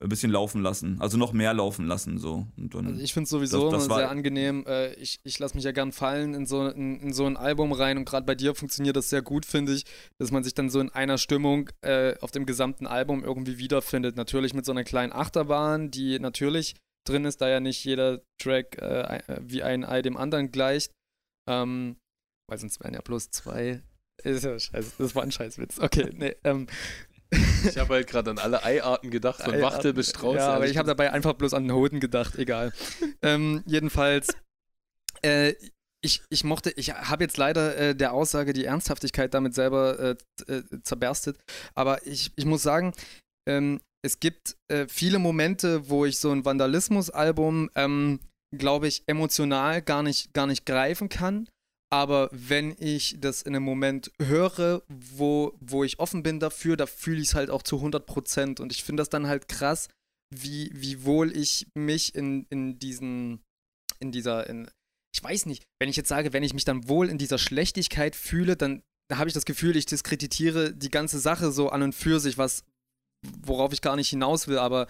[0.02, 2.46] ein bisschen laufen lassen, also noch mehr laufen lassen, so.
[2.74, 4.64] Also ich finde es sowieso Das- das sehr angenehm.
[4.66, 7.72] Äh, ich ich lasse mich ja gern fallen in so, in, in so ein Album
[7.72, 9.84] rein und gerade bei dir funktioniert das sehr gut, finde ich,
[10.18, 14.16] dass man sich dann so in einer Stimmung äh, auf dem gesamten Album irgendwie wiederfindet.
[14.16, 16.74] Natürlich mit so einer kleinen Achterbahn, die natürlich
[17.06, 20.90] drin ist, da ja nicht jeder Track äh, wie ein Ei dem anderen gleicht.
[21.48, 21.96] Ähm,
[22.48, 23.82] weil sonst wären ja bloß zwei.
[24.22, 25.80] Ist ja scheiße, das war ein Scheißwitz.
[25.80, 26.66] Okay, nee, ähm,
[27.64, 30.36] Ich habe halt gerade an alle Eiarten gedacht, von Wachtel bis Strauß.
[30.36, 32.72] Ja, aber ich habe dabei einfach bloß an den Hoden gedacht, egal.
[33.22, 34.28] ähm, jedenfalls,
[35.22, 35.54] äh,
[36.04, 40.16] ich, ich mochte, ich habe jetzt leider äh, der Aussage die Ernsthaftigkeit damit selber
[40.48, 41.38] äh, äh, zerberstet,
[41.74, 42.92] aber ich, ich muss sagen,
[43.48, 48.20] ähm, es gibt äh, viele Momente, wo ich so ein Vandalismus-Album, ähm,
[48.56, 51.48] glaube ich, emotional gar nicht, gar nicht greifen kann.
[51.92, 56.86] Aber wenn ich das in einem Moment höre, wo, wo ich offen bin dafür, da
[56.86, 58.60] fühle ich es halt auch zu 100 Prozent.
[58.60, 59.88] Und ich finde das dann halt krass,
[60.34, 63.42] wie, wie wohl ich mich in, in diesen,
[63.98, 64.70] in dieser, in,
[65.14, 68.16] ich weiß nicht, wenn ich jetzt sage, wenn ich mich dann wohl in dieser Schlechtigkeit
[68.16, 71.94] fühle, dann da habe ich das Gefühl, ich diskreditiere die ganze Sache so an und
[71.94, 72.64] für sich, was,
[73.44, 74.56] worauf ich gar nicht hinaus will.
[74.56, 74.86] Aber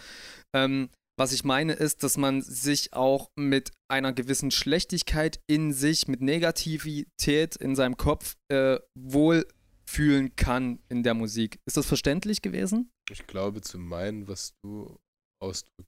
[0.55, 6.08] ähm, was ich meine ist, dass man sich auch mit einer gewissen Schlechtigkeit in sich,
[6.08, 11.60] mit Negativität in seinem Kopf äh, wohlfühlen kann in der Musik.
[11.66, 12.90] Ist das verständlich gewesen?
[13.10, 14.98] Ich glaube zu meinen, was du
[15.42, 15.86] ausdrücken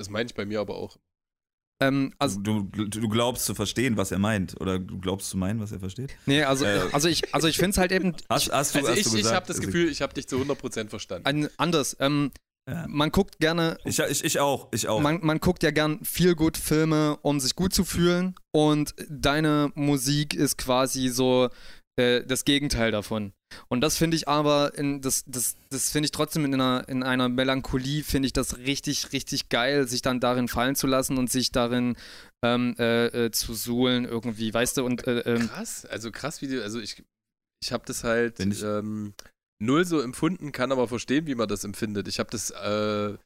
[0.00, 0.98] Das meine ich bei mir aber auch.
[1.80, 4.60] Ähm, also, du, du, du, glaubst zu verstehen, was er meint.
[4.60, 6.16] Oder du glaubst zu meinen, was er versteht?
[6.26, 8.16] Nee, also, äh, also ich, also ich finde es halt eben.
[8.28, 10.88] Hast, hast du, also hast ich, ich habe das Gefühl, ich habe dich zu 100%
[10.88, 11.26] verstanden.
[11.26, 11.96] Ein, anders.
[12.00, 12.32] Ähm,
[12.68, 12.84] ja.
[12.88, 13.78] Man guckt gerne.
[13.84, 15.00] Ich, ich, ich auch, ich auch.
[15.00, 18.34] Man, man guckt ja gern viel gut Filme, um sich gut zu fühlen.
[18.52, 21.48] Und deine Musik ist quasi so
[21.96, 23.32] äh, das Gegenteil davon.
[23.68, 27.02] Und das finde ich aber, in, das, das, das finde ich trotzdem in einer, in
[27.02, 31.30] einer Melancholie, finde ich das richtig, richtig geil, sich dann darin fallen zu lassen und
[31.30, 31.96] sich darin
[32.44, 34.84] ähm, äh, äh, zu suhlen irgendwie, weißt du?
[34.84, 37.02] Und, äh, ähm, krass, also krass, wie du, also ich,
[37.62, 39.14] ich habe das halt ähm,
[39.60, 42.08] null so empfunden, kann aber verstehen, wie man das empfindet.
[42.08, 43.16] Ich habe das, äh,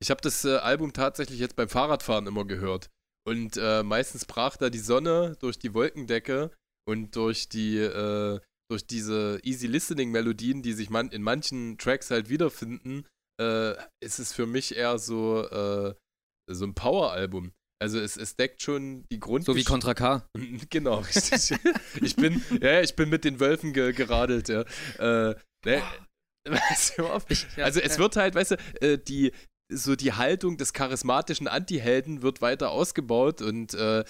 [0.00, 2.90] ich habe das äh, Album tatsächlich jetzt beim Fahrradfahren immer gehört.
[3.26, 6.50] Und äh, meistens brach da die Sonne durch die Wolkendecke
[6.86, 12.10] und durch die, äh, durch diese Easy Listening Melodien, die sich man in manchen Tracks
[12.10, 13.06] halt wiederfinden,
[13.40, 15.94] äh, ist es für mich eher so, äh,
[16.50, 17.52] so ein Power-Album.
[17.82, 19.44] Also es, es deckt schon die Grund.
[19.44, 20.26] So wie Contra K.
[20.70, 21.58] genau, richtig.
[22.00, 24.64] ich bin, ja, ich bin mit den Wölfen ge geradelt, ja.
[24.98, 25.34] Äh,
[25.64, 25.82] ne,
[27.56, 29.32] also es wird halt, weißt du, äh, die,
[29.70, 34.04] so die Haltung des charismatischen Anti-Helden wird weiter ausgebaut und äh,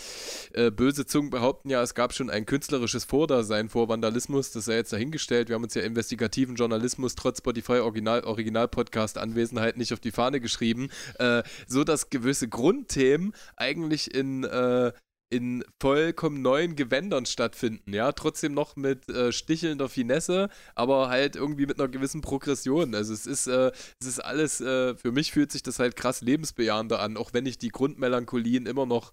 [0.53, 4.75] äh, böse Zungen behaupten ja, es gab schon ein künstlerisches Vordasein vor Vandalismus, das sei
[4.75, 5.49] jetzt dahingestellt.
[5.49, 10.11] Wir haben uns ja investigativen Journalismus trotz Spotify Original, Original Podcast Anwesenheit nicht auf die
[10.11, 10.89] Fahne geschrieben,
[11.21, 14.93] äh, so dass gewisse Grundthemen eigentlich in äh,
[15.35, 21.67] in vollkommen neuen Gewändern stattfinden, ja, trotzdem noch mit äh, stichelnder Finesse, aber halt irgendwie
[21.67, 22.95] mit einer gewissen Progression.
[22.95, 26.21] Also es ist, äh, es ist alles, äh, für mich fühlt sich das halt krass
[26.21, 29.13] lebensbejahender an, auch wenn ich die Grundmelancholien immer noch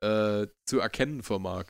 [0.00, 1.66] äh, zu erkennen vermag.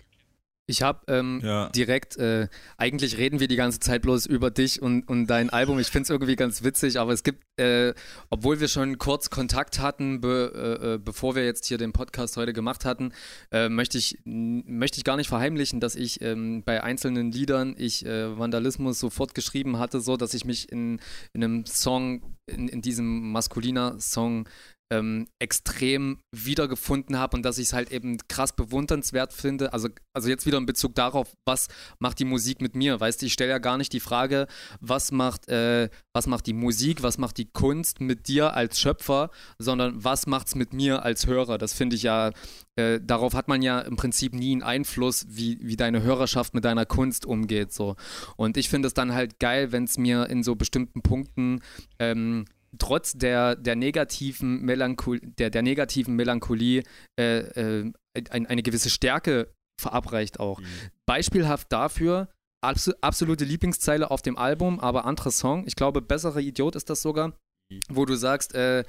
[0.70, 1.70] Ich habe ähm, ja.
[1.70, 2.46] direkt, äh,
[2.76, 5.78] eigentlich reden wir die ganze Zeit bloß über dich und, und dein Album.
[5.78, 7.94] Ich finde es irgendwie ganz witzig, aber es gibt, äh,
[8.28, 12.36] obwohl wir schon kurz Kontakt hatten, be, äh, äh bevor wir jetzt hier den Podcast
[12.36, 13.14] heute gemacht hatten,
[13.50, 18.04] äh, möchte, ich, möchte ich gar nicht verheimlichen, dass ich ähm, bei einzelnen Liedern ich
[18.04, 21.00] äh, Vandalismus sofort geschrieben hatte, so dass ich mich in,
[21.32, 24.46] in einem Song, in, in diesem Maskuliner-Song
[24.90, 29.72] ähm, extrem wiedergefunden habe und dass ich es halt eben krass bewundernswert finde.
[29.72, 31.68] Also, also jetzt wieder in Bezug darauf, was
[31.98, 32.98] macht die Musik mit mir?
[32.98, 34.46] Weißt du, ich stelle ja gar nicht die Frage,
[34.80, 39.30] was macht, äh, was macht die Musik, was macht die Kunst mit dir als Schöpfer,
[39.58, 41.58] sondern was macht es mit mir als Hörer?
[41.58, 42.32] Das finde ich ja,
[42.76, 46.64] äh, darauf hat man ja im Prinzip nie einen Einfluss, wie, wie deine Hörerschaft mit
[46.64, 47.72] deiner Kunst umgeht.
[47.72, 47.96] So.
[48.36, 51.60] Und ich finde es dann halt geil, wenn es mir in so bestimmten Punkten
[51.98, 52.46] ähm,
[52.78, 56.82] trotz der, der, negativen, Melanchol der, der negativen Melancholie
[57.18, 57.92] äh, äh,
[58.30, 60.60] ein, eine gewisse Stärke verabreicht auch.
[60.60, 60.66] Mhm.
[61.06, 62.28] Beispielhaft dafür,
[62.62, 65.66] abs absolute Lieblingszeile auf dem Album, aber anderer Song.
[65.66, 67.80] Ich glaube, Bessere Idiot ist das sogar, mhm.
[67.88, 68.84] wo du sagst, äh,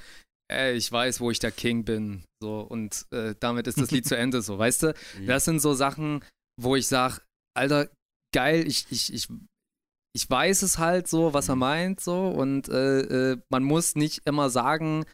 [0.52, 2.24] ey, ich weiß, wo ich der King bin.
[2.42, 4.94] So, und äh, damit ist das Lied zu Ende, so, weißt du?
[5.20, 5.28] Mhm.
[5.28, 6.24] Das sind so Sachen,
[6.60, 7.22] wo ich sage,
[7.56, 7.90] Alter,
[8.34, 9.28] geil, ich, ich, ich
[10.14, 13.01] ich weiß es halt so, was er meint, so, und äh,
[13.34, 15.05] äh, man muss nicht immer sagen,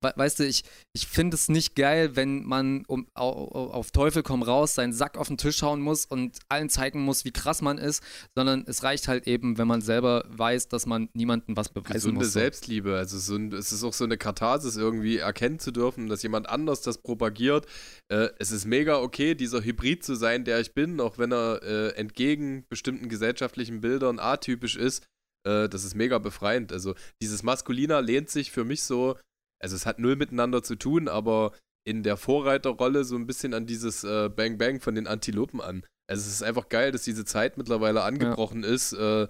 [0.00, 0.64] weißt du, ich,
[0.94, 5.28] ich finde es nicht geil, wenn man um, auf Teufel komm raus seinen Sack auf
[5.28, 8.02] den Tisch hauen muss und allen zeigen muss, wie krass man ist,
[8.34, 12.14] sondern es reicht halt eben, wenn man selber weiß, dass man niemandem was beweisen Gesunde
[12.16, 12.26] muss.
[12.28, 16.08] Gesunde Selbstliebe, also so ein, es ist auch so eine Katharsis irgendwie erkennen zu dürfen,
[16.08, 17.66] dass jemand anders das propagiert.
[18.08, 21.62] Äh, es ist mega okay, dieser Hybrid zu sein, der ich bin, auch wenn er
[21.62, 25.04] äh, entgegen bestimmten gesellschaftlichen Bildern atypisch ist.
[25.46, 26.72] Äh, das ist mega befreiend.
[26.72, 29.16] Also dieses Maskulina lehnt sich für mich so
[29.62, 31.52] also es hat null miteinander zu tun, aber
[31.86, 35.84] in der Vorreiterrolle so ein bisschen an dieses äh, Bang Bang von den Antilopen an.
[36.08, 38.70] Also es ist einfach geil, dass diese Zeit mittlerweile angebrochen ja.
[38.70, 39.28] ist äh,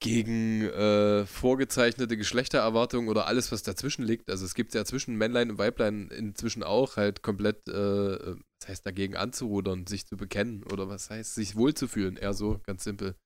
[0.00, 4.30] gegen äh, vorgezeichnete Geschlechtererwartungen oder alles, was dazwischen liegt.
[4.30, 8.86] Also es gibt ja zwischen Männlein und Weiblein inzwischen auch halt komplett, äh, was heißt
[8.86, 13.16] dagegen anzurudern, sich zu bekennen oder was heißt sich wohlzufühlen, eher so, ganz simpel.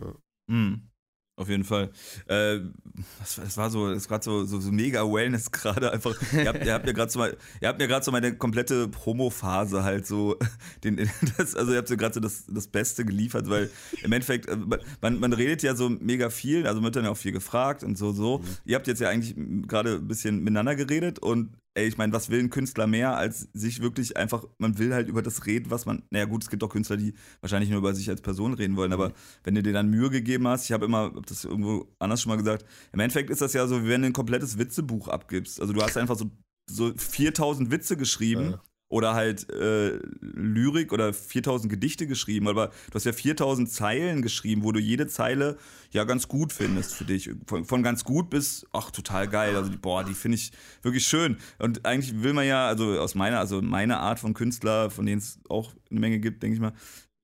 [0.00, 0.14] Ja.
[0.48, 0.90] Mhm.
[1.38, 1.90] Auf jeden Fall.
[2.28, 2.60] Äh,
[3.44, 6.16] es war so, es ist gerade so, so, so, mega Wellness gerade einfach.
[6.32, 8.88] Ihr habt, ihr habt mir gerade so mal, ihr habt mir gerade so meine komplette
[8.88, 10.38] Promo-Phase halt so,
[10.84, 10.96] den,
[11.36, 13.70] das, also ihr habt mir gerade so das, das Beste geliefert, weil
[14.02, 14.56] im Endeffekt, äh,
[15.02, 17.84] man, man redet ja so mega viel, also man wird dann ja auch viel gefragt
[17.84, 18.38] und so, so.
[18.38, 18.44] Mhm.
[18.64, 19.34] Ihr habt jetzt ja eigentlich
[19.68, 23.48] gerade ein bisschen miteinander geredet und ey, ich meine, was will ein Künstler mehr, als
[23.52, 26.64] sich wirklich einfach, man will halt über das reden, was man, naja gut, es gibt
[26.64, 29.14] auch Künstler, die wahrscheinlich nur über sich als Person reden wollen, aber mhm.
[29.44, 32.30] wenn du dir dann Mühe gegeben hast, ich habe immer, hab das irgendwo anders schon
[32.30, 35.60] mal gesagt, im Endeffekt ist das ja so, wie wenn du ein komplettes Witzebuch abgibst.
[35.60, 36.30] Also du hast einfach so,
[36.70, 38.52] so 4000 Witze geschrieben.
[38.52, 44.22] Ja oder halt äh, Lyrik oder 4000 Gedichte geschrieben, aber du hast ja 4000 Zeilen
[44.22, 45.56] geschrieben, wo du jede Zeile
[45.90, 47.30] ja ganz gut findest für dich.
[47.46, 49.56] Von, von ganz gut bis, ach, total geil.
[49.56, 51.38] Also, boah, die finde ich wirklich schön.
[51.58, 55.18] Und eigentlich will man ja, also aus meiner, also meine Art von Künstler, von denen
[55.18, 56.72] es auch eine Menge gibt, denke ich mal,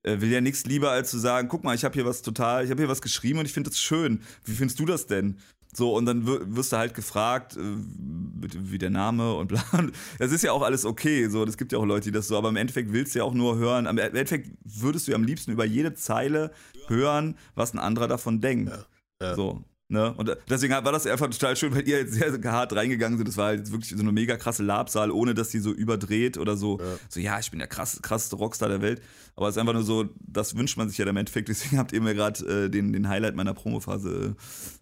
[0.02, 2.64] äh, will ja nichts lieber als zu sagen, guck mal, ich habe hier was total,
[2.64, 4.20] ich habe hier was geschrieben und ich finde das schön.
[4.44, 5.38] Wie findest du das denn?
[5.74, 9.62] So, und dann wirst du halt gefragt, äh, wie der Name und bla.
[10.18, 11.28] Das ist ja auch alles okay.
[11.28, 13.24] So, das gibt ja auch Leute, die das so, aber im Endeffekt willst du ja
[13.24, 13.86] auch nur hören.
[13.86, 16.52] Im Endeffekt würdest du ja am liebsten über jede Zeile
[16.88, 18.70] hören, was ein anderer davon denkt.
[18.70, 19.34] Ja, ja.
[19.34, 19.64] So.
[19.92, 20.10] Ne?
[20.14, 23.28] Und deswegen war das einfach total schön, weil ihr jetzt sehr, sehr hart reingegangen sind.
[23.28, 26.56] Das war halt wirklich so eine mega krasse Labsaal, ohne dass sie so überdreht oder
[26.56, 26.78] so.
[26.78, 26.84] Ja.
[27.10, 29.02] So, ja, ich bin der krass, krasseste Rockstar der Welt.
[29.34, 31.48] Aber es ist einfach nur so, das wünscht man sich ja im Endeffekt.
[31.48, 34.36] Deswegen habt ihr mir gerade äh, den, den Highlight meiner Promophase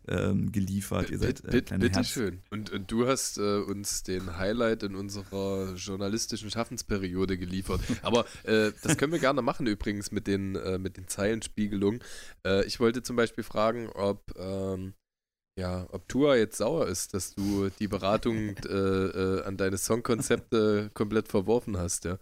[0.06, 1.10] äh, geliefert.
[1.10, 2.08] Ihr seid äh, kleine Bitte Herz.
[2.08, 2.42] schön.
[2.50, 7.80] Und, und, du hast äh, uns den Highlight in unserer journalistischen Schaffensperiode geliefert.
[8.02, 12.00] Aber äh, das können wir gerne machen übrigens mit den, äh, mit den Zeilenspiegelungen.
[12.66, 14.94] ich wollte zum Beispiel fragen, ob ähm,
[15.60, 20.90] ja, ob Tua jetzt sauer ist, dass du die Beratung äh, äh, an deine Songkonzepte
[20.94, 22.18] komplett verworfen hast, ja.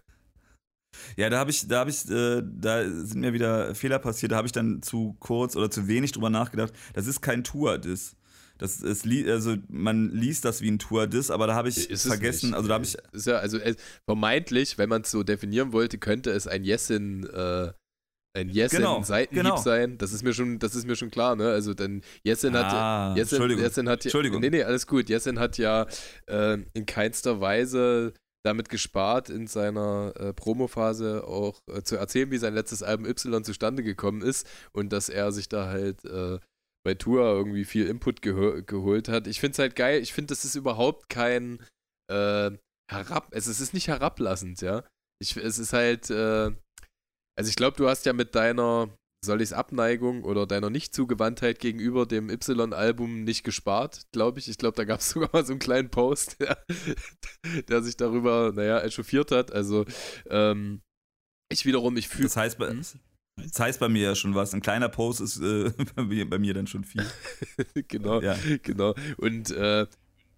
[1.16, 4.32] Ja, da habe ich, da habe ich, äh, da sind mir wieder Fehler passiert.
[4.32, 6.72] Da habe ich dann zu kurz oder zu wenig drüber nachgedacht.
[6.94, 8.16] Das ist kein Tour-Diss.
[8.58, 12.54] Das ist, also man liest das wie ein Tour-Diss, aber da habe ich ist vergessen.
[12.54, 12.96] Also da habe ich.
[13.12, 13.58] Ist ja, also
[14.04, 17.70] vermeintlich, wenn man es so definieren wollte, könnte es ein Yesin äh,
[18.34, 19.56] ein Jessen genau, Seitenhieb genau.
[19.56, 19.98] sein.
[19.98, 21.48] Das ist mir schon, das ist mir schon klar, ne?
[21.48, 23.64] Also dann hat, ah, Jessen, Entschuldigung.
[23.64, 24.40] Jessen hat, Entschuldigung.
[24.40, 25.08] nee, nee, alles gut.
[25.08, 25.86] Jessen hat ja
[26.26, 28.12] äh, in keinster Weise
[28.44, 33.44] damit gespart, in seiner äh, Promophase auch äh, zu erzählen, wie sein letztes Album Y
[33.44, 36.38] zustande gekommen ist und dass er sich da halt äh,
[36.84, 39.26] bei Tour irgendwie viel Input geh geholt hat.
[39.26, 40.00] Ich finde es halt geil.
[40.00, 41.58] Ich finde, das ist überhaupt kein
[42.10, 42.50] äh,
[42.90, 44.84] herab, es, es ist nicht herablassend, ja.
[45.20, 46.50] Ich, es ist halt, äh,
[47.36, 48.88] also ich glaube, du hast ja mit deiner,
[49.24, 54.48] soll ich es Abneigung oder deiner Nichtzugewandtheit gegenüber dem Y-Album nicht gespart, glaube ich.
[54.48, 56.58] Ich glaube, da gab es sogar mal so einen kleinen Post, der,
[57.68, 59.52] der sich darüber, naja, echauffiert hat.
[59.52, 59.84] Also
[60.30, 60.82] ähm,
[61.50, 62.24] ich wiederum, ich fühle.
[62.24, 62.82] Das heißt, bei, hm?
[63.36, 64.54] das heißt bei mir ja schon was.
[64.54, 67.04] Ein kleiner Post ist äh, bei, mir, bei, mir, dann schon viel.
[67.88, 68.36] genau, ja.
[68.62, 68.94] genau.
[69.16, 69.86] Und äh,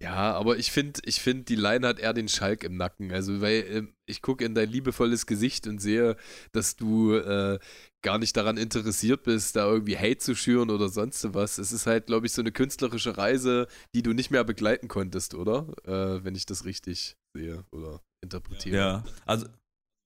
[0.01, 3.11] ja, aber ich finde, ich find, die Line hat eher den Schalk im Nacken.
[3.11, 6.17] Also, weil äh, ich gucke in dein liebevolles Gesicht und sehe,
[6.53, 7.59] dass du äh,
[8.01, 11.57] gar nicht daran interessiert bist, da irgendwie Hate zu schüren oder sonst was.
[11.57, 15.33] Es ist halt, glaube ich, so eine künstlerische Reise, die du nicht mehr begleiten konntest,
[15.33, 15.67] oder?
[15.85, 18.77] Äh, wenn ich das richtig sehe oder interpretiere.
[18.77, 19.47] Ja, also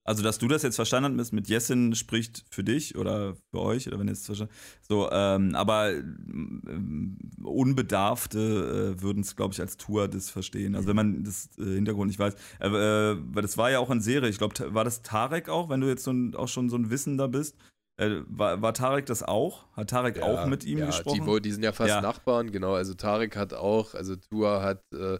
[0.07, 3.87] also, dass du das jetzt verstanden hast mit Jessin spricht für dich oder für euch,
[3.87, 4.53] oder wenn jetzt verstanden
[4.87, 10.75] So, ähm, aber ähm, Unbedarfte äh, würden es, glaube ich, als Tour das verstehen.
[10.75, 12.35] Also, wenn man das äh, Hintergrund nicht weiß.
[12.59, 14.29] Äh, äh das war ja auch in Serie.
[14.29, 16.91] Ich glaube, war das Tarek auch, wenn du jetzt so ein, auch schon so ein
[16.91, 17.55] Wissen da bist?
[17.97, 19.65] Äh, war, war Tarek das auch?
[19.73, 21.25] Hat Tarek ja, auch mit ihm ja, gesprochen?
[21.25, 22.01] Die, die sind ja fast ja.
[22.01, 22.73] Nachbarn, genau.
[22.73, 25.19] Also Tarek hat auch, also Tour hat äh,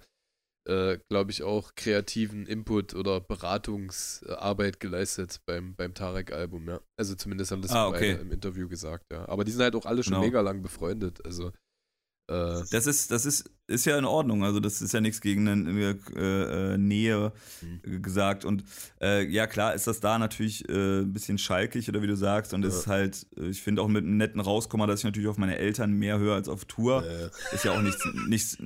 [0.68, 6.82] äh, glaube ich, auch kreativen Input oder Beratungsarbeit geleistet beim, beim Tarek-Album, ja.
[6.98, 8.18] Also zumindest haben das ah, okay.
[8.20, 9.28] im Interview gesagt, ja.
[9.30, 10.26] Aber die sind halt auch alle schon genau.
[10.26, 11.52] mega lang befreundet, also
[12.32, 14.44] äh, das ist, das ist, ist ja in Ordnung.
[14.44, 18.02] Also, das ist ja nichts gegen eine äh, äh, Nähe mhm.
[18.02, 18.46] gesagt.
[18.46, 18.64] Und
[19.02, 22.54] äh, ja, klar ist das da natürlich äh, ein bisschen schalkig oder wie du sagst.
[22.54, 22.80] Und es ja.
[22.80, 25.58] ist halt, äh, ich finde auch mit einem netten Rauskommer, dass ich natürlich auf meine
[25.58, 27.04] Eltern mehr höre als auf Tour.
[27.52, 28.58] Ist ja auch nichts, nichts,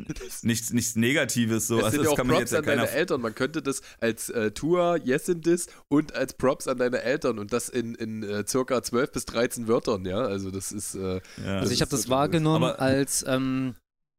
[0.44, 1.68] nichts, nichts Negatives.
[1.68, 1.80] So.
[1.80, 3.22] Es also, sind das ja auch kann Props man jetzt ja an deine Eltern.
[3.22, 7.54] Man könnte das als Tour, Yes in This und als Props an deine Eltern und
[7.54, 10.20] das in, in circa 12 bis 13 Wörtern, ja.
[10.20, 10.96] Also, das ist.
[10.96, 11.20] Ja.
[11.46, 13.24] Also, ich habe das wahrgenommen aber, als.
[13.28, 13.76] Ähm,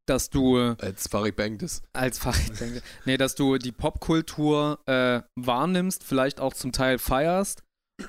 [0.06, 0.56] dass du.
[0.56, 1.82] Als Farid Bangdes.
[1.92, 2.82] Als Farid Bangdes.
[3.04, 7.62] nee, dass du die Popkultur äh, wahrnimmst, vielleicht auch zum Teil feierst,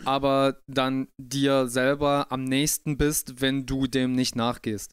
[0.05, 4.91] aber dann dir selber am nächsten bist, wenn du dem nicht nachgehst.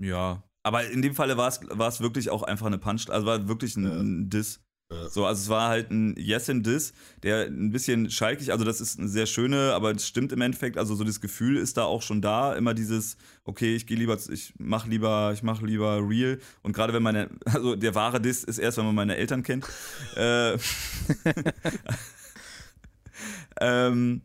[0.00, 3.76] Ja, aber in dem Falle war es wirklich auch einfach eine Punch, also war wirklich
[3.76, 3.92] ein, ja.
[3.92, 4.60] ein Diss.
[4.90, 8.80] So, also es war halt ein Yes and This, der ein bisschen schalkig, also das
[8.80, 11.84] ist eine sehr schöne, aber es stimmt im Endeffekt, also so das Gefühl ist da
[11.84, 16.00] auch schon da, immer dieses, okay, ich gehe lieber, ich mach lieber, ich mach lieber
[16.08, 16.38] real.
[16.62, 19.66] Und gerade wenn meine, also der wahre Diss ist erst, wenn man meine Eltern kennt.
[20.16, 20.56] äh,
[23.60, 24.22] ähm,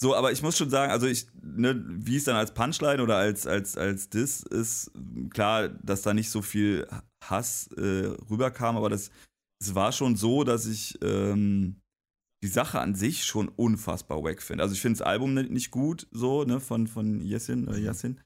[0.00, 3.16] so, aber ich muss schon sagen, also ich, ne, wie es dann als Punchline oder
[3.16, 4.90] als, als, als Diss ist,
[5.30, 6.86] klar, dass da nicht so viel
[7.22, 9.10] Hass äh, rüberkam, aber das
[9.60, 11.80] es war schon so, dass ich ähm,
[12.42, 14.62] die Sache an sich schon unfassbar wack finde.
[14.62, 18.20] Also ich finde das Album nicht gut, so, ne, von, von Yassin, äh, Yassin.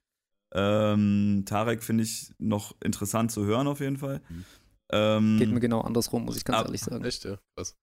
[0.55, 4.21] Ähm, Tarek finde ich noch interessant zu hören auf jeden Fall.
[4.29, 4.45] Mhm.
[4.93, 7.03] Ähm, Geht mir genau andersrum, muss ich ganz ab- ehrlich sagen.
[7.05, 7.39] Echt, ja.
[7.57, 7.75] Krass.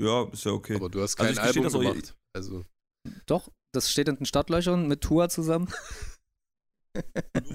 [0.00, 0.76] ja, ist ja okay.
[0.76, 2.16] Aber du hast Also kein gestehe Album das auch- gemacht.
[2.36, 2.64] Also,
[3.26, 5.68] Doch, das steht in den Startlöchern mit Tua zusammen.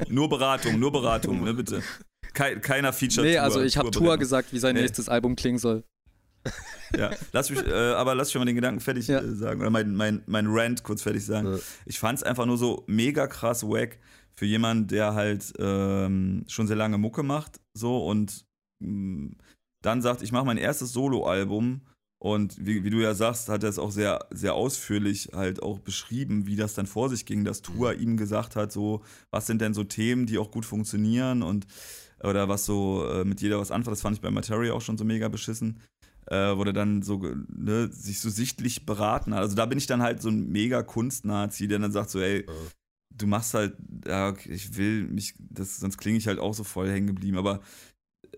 [0.09, 1.81] Nur Beratung, nur Beratung, ne, bitte.
[2.33, 3.25] Kei- keiner Feature.
[3.25, 4.81] nee, also ich habe Tua Tour gesagt, wie sein Nee.
[4.81, 5.83] nächstes Album klingen soll.
[6.97, 9.19] Ja, lass mich, äh, aber lass mich mal den Gedanken fertig Ja.
[9.19, 11.51] äh, sagen oder mein, mein, mein Rant kurz fertig sagen.
[11.53, 11.59] Ja.
[11.85, 13.99] Ich fand es einfach nur so mega krass wack
[14.35, 18.45] für jemanden, der halt ähm, schon sehr lange Mucke macht, so und
[18.81, 19.31] mh,
[19.83, 21.81] dann sagt, ich mache mein erstes Soloalbum
[22.21, 25.79] und wie, wie du ja sagst, hat er es auch sehr, sehr ausführlich halt auch
[25.79, 29.61] beschrieben, wie das dann vor sich ging, dass Tua ihm gesagt hat, so, was sind
[29.61, 31.67] denn so Themen, die auch gut funktionieren und
[32.23, 34.97] oder was so äh, mit jeder was anfängt, das fand ich bei Materia auch schon
[34.97, 35.79] so mega beschissen
[36.29, 37.17] äh, wo der dann so
[37.47, 39.41] ne, sich so sichtlich beraten hat.
[39.41, 42.45] Also da bin ich dann halt so ein mega Kunstnazi, der dann sagt so, ey,
[42.47, 42.53] Ja.
[43.15, 46.63] du machst halt, ja, okay, ich will mich, das, sonst klinge ich halt auch so
[46.63, 47.61] voll hängen geblieben, aber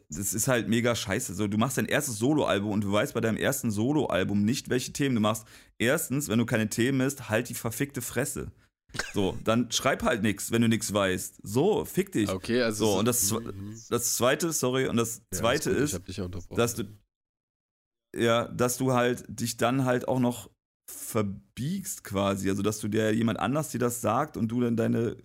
[0.09, 1.33] das ist halt mega scheiße.
[1.33, 4.93] So, du machst dein erstes Soloalbum und du weißt bei deinem ersten Soloalbum nicht, welche
[4.93, 5.45] Themen du machst.
[5.77, 8.51] Erstens, wenn du keine Themen hast, halt die verfickte Fresse.
[9.13, 11.39] So, dann schreib halt nichts, wenn du nichts weißt.
[11.43, 12.29] So, fick dich.
[12.29, 12.85] okay, also.
[12.85, 13.75] So, und das, Mhm.
[13.89, 16.57] das zweite, sorry, und das Ja, zweite alles gut, ist, Ich hab dich ja unterbrochen.
[16.57, 16.83] dass du
[18.15, 20.49] ja, dass du halt dich dann halt auch noch
[20.89, 25.15] verbiegst quasi, also dass du dir jemand anders dir das sagt und du dann deine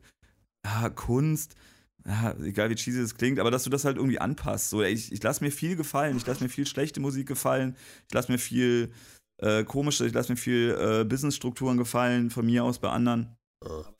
[0.65, 1.55] ja, Kunst,
[2.07, 4.71] ja, egal wie cheesy das klingt, aber dass du das halt irgendwie anpasst.
[4.71, 7.77] So, ich, ich lasse mir viel gefallen, ich lasse mir viel schlechte Musik gefallen,
[8.09, 8.93] ich lasse mir viel
[9.39, 13.36] äh, komische, ich lasse mir viel äh, Businessstrukturen gefallen von mir aus bei anderen.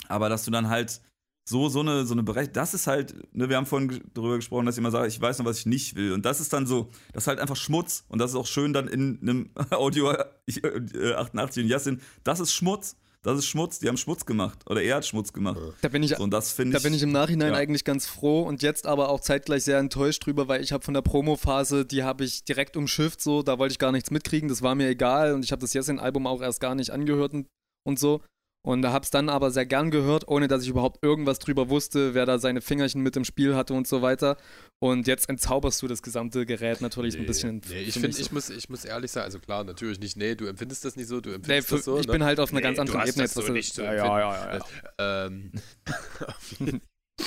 [0.09, 1.01] Aber dass du dann halt
[1.49, 4.67] so, so eine, so eine Bereich, das ist halt, ne, wir haben vorhin darüber gesprochen,
[4.67, 6.13] dass immer sage, ich weiß noch, was ich nicht will.
[6.13, 8.05] Und das ist dann so, das ist halt einfach Schmutz.
[8.09, 10.13] Und das ist auch schön dann in einem Audio
[10.47, 12.97] ich, äh, 88 und Yassin, das ist Schmutz.
[13.23, 14.61] Das ist Schmutz, die haben Schmutz gemacht.
[14.71, 15.59] Oder er hat Schmutz gemacht.
[15.83, 16.83] Da bin ich, So, und das da ich.
[16.83, 17.59] bin ich im Nachhinein ja.
[17.59, 20.95] eigentlich ganz froh und jetzt aber auch zeitgleich sehr enttäuscht drüber, weil ich habe von
[20.95, 24.63] der Promo-Phase, die habe ich direkt umschifft, so, da wollte ich gar nichts mitkriegen, das
[24.63, 27.49] war mir egal und ich habe das Jessin-Album auch erst gar nicht angehört und,
[27.85, 28.23] und so.
[28.67, 31.69] Und da habe es dann aber sehr gern gehört, ohne dass ich überhaupt irgendwas drüber
[31.71, 34.37] wusste, wer da seine Fingerchen mit im Spiel hatte und so weiter.
[34.81, 37.63] Und jetzt entzauberst du das gesamte Gerät natürlich ein bisschen.
[37.69, 38.35] Nee, ich finde, mich ich, so.
[38.35, 41.21] muss, ich muss ehrlich sagen, also klar, natürlich nicht, nee, du empfindest das nicht so,
[41.21, 42.01] du Nee, empfindest für, das so.
[42.01, 42.13] ich ne?
[42.15, 43.47] bin halt auf einer Nee, ganz anderen Ebene das jetzt.
[43.47, 45.53] so nicht so ja, ja, ja, ja, Ähm,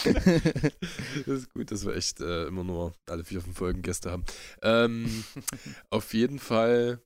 [0.04, 4.26] das ist gut, dass wir echt äh, immer nur alle vier, fünf Folgen Gäste haben.
[4.62, 5.24] Ähm,
[5.90, 7.02] auf jeden Fall,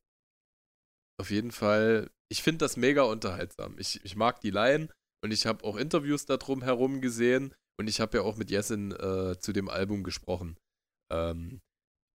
[1.21, 3.75] auf jeden Fall, ich finde das mega unterhaltsam.
[3.77, 4.89] Ich, ich mag die Line
[5.23, 8.91] und ich habe auch Interviews darum herum gesehen und ich habe ja auch mit Jessin
[8.91, 10.57] äh, zu dem Album gesprochen.
[11.13, 11.59] Ähm,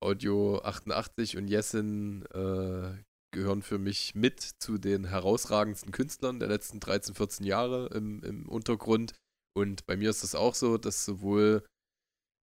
[0.03, 3.01] Audio 88 und Jessin äh,
[3.33, 8.49] gehören für mich mit zu den herausragendsten Künstlern der letzten 13, 14 Jahre im, im
[8.49, 9.15] Untergrund.
[9.57, 11.65] Und bei mir ist das auch so, dass sowohl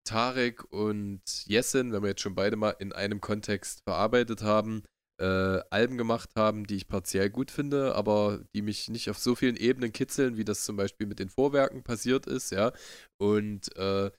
[0.08, 4.84] Tarek und Jessin, wenn wir jetzt schon beide mal in einem Kontext verarbeitet haben,
[5.20, 9.36] äh, Alben gemacht haben, die ich partiell gut finde, aber die mich nicht auf so
[9.36, 12.72] vielen Ebenen kitzeln, wie das zum Beispiel mit den Vorwerken passiert ist, ja.
[13.18, 14.12] Und äh,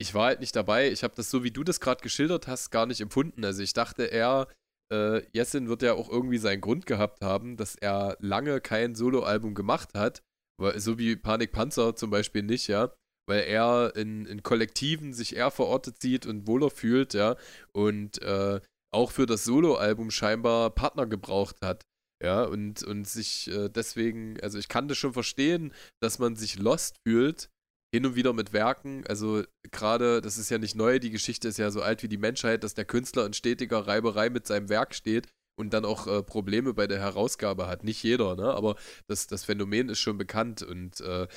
[0.00, 0.90] ich war halt nicht dabei.
[0.90, 3.44] Ich habe das so, wie du das gerade geschildert hast, gar nicht empfunden.
[3.44, 4.48] Also ich dachte eher,
[4.92, 9.54] äh, Jessin wird ja auch irgendwie seinen Grund gehabt haben, dass er lange kein Soloalbum
[9.54, 10.22] gemacht hat,
[10.60, 12.92] weil, so wie Panik Panzer zum Beispiel nicht, ja,
[13.26, 17.36] weil er in, in Kollektiven sich eher verortet sieht und wohler fühlt, ja,
[17.72, 18.60] und äh,
[18.94, 21.84] auch für das Soloalbum scheinbar Partner gebraucht hat.
[22.22, 26.58] Ja, und, und sich äh, deswegen, also ich kann das schon verstehen, dass man sich
[26.58, 27.50] lost fühlt,
[27.94, 29.04] hin und wieder mit Werken.
[29.06, 32.16] Also gerade, das ist ja nicht neu, die Geschichte ist ja so alt wie die
[32.16, 36.22] Menschheit, dass der Künstler in stetiger Reiberei mit seinem Werk steht und dann auch äh,
[36.22, 37.84] Probleme bei der Herausgabe hat.
[37.84, 38.52] Nicht jeder, ne?
[38.52, 38.76] Aber
[39.06, 41.28] das, das Phänomen ist schon bekannt und äh,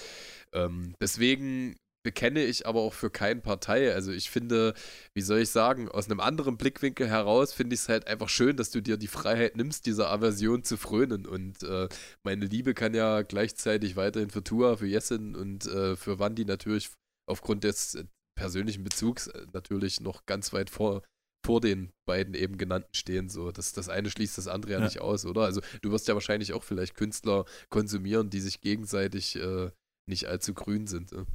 [0.54, 1.76] ähm, deswegen
[2.08, 3.94] bekenne ich aber auch für keine Partei.
[3.94, 4.74] Also ich finde,
[5.14, 8.56] wie soll ich sagen, aus einem anderen Blickwinkel heraus finde ich es halt einfach schön,
[8.56, 11.26] dass du dir die Freiheit nimmst, dieser Aversion zu frönen.
[11.26, 11.90] Und äh,
[12.24, 16.92] meine Liebe kann ja gleichzeitig weiterhin für Tua, für Jessin und äh, für Wandi natürlich
[17.30, 18.06] aufgrund des äh,
[18.40, 21.04] persönlichen Bezugs äh, natürlich noch ganz weit vor,
[21.46, 23.28] vor den beiden eben genannten stehen.
[23.28, 24.86] So, das, das eine schließt das andere ja, Ja.
[24.86, 25.42] nicht aus, oder?
[25.42, 29.72] Also du wirst ja wahrscheinlich auch vielleicht Künstler konsumieren, die sich gegenseitig äh,
[30.10, 31.12] nicht allzu grün sind.
[31.12, 31.26] Ne?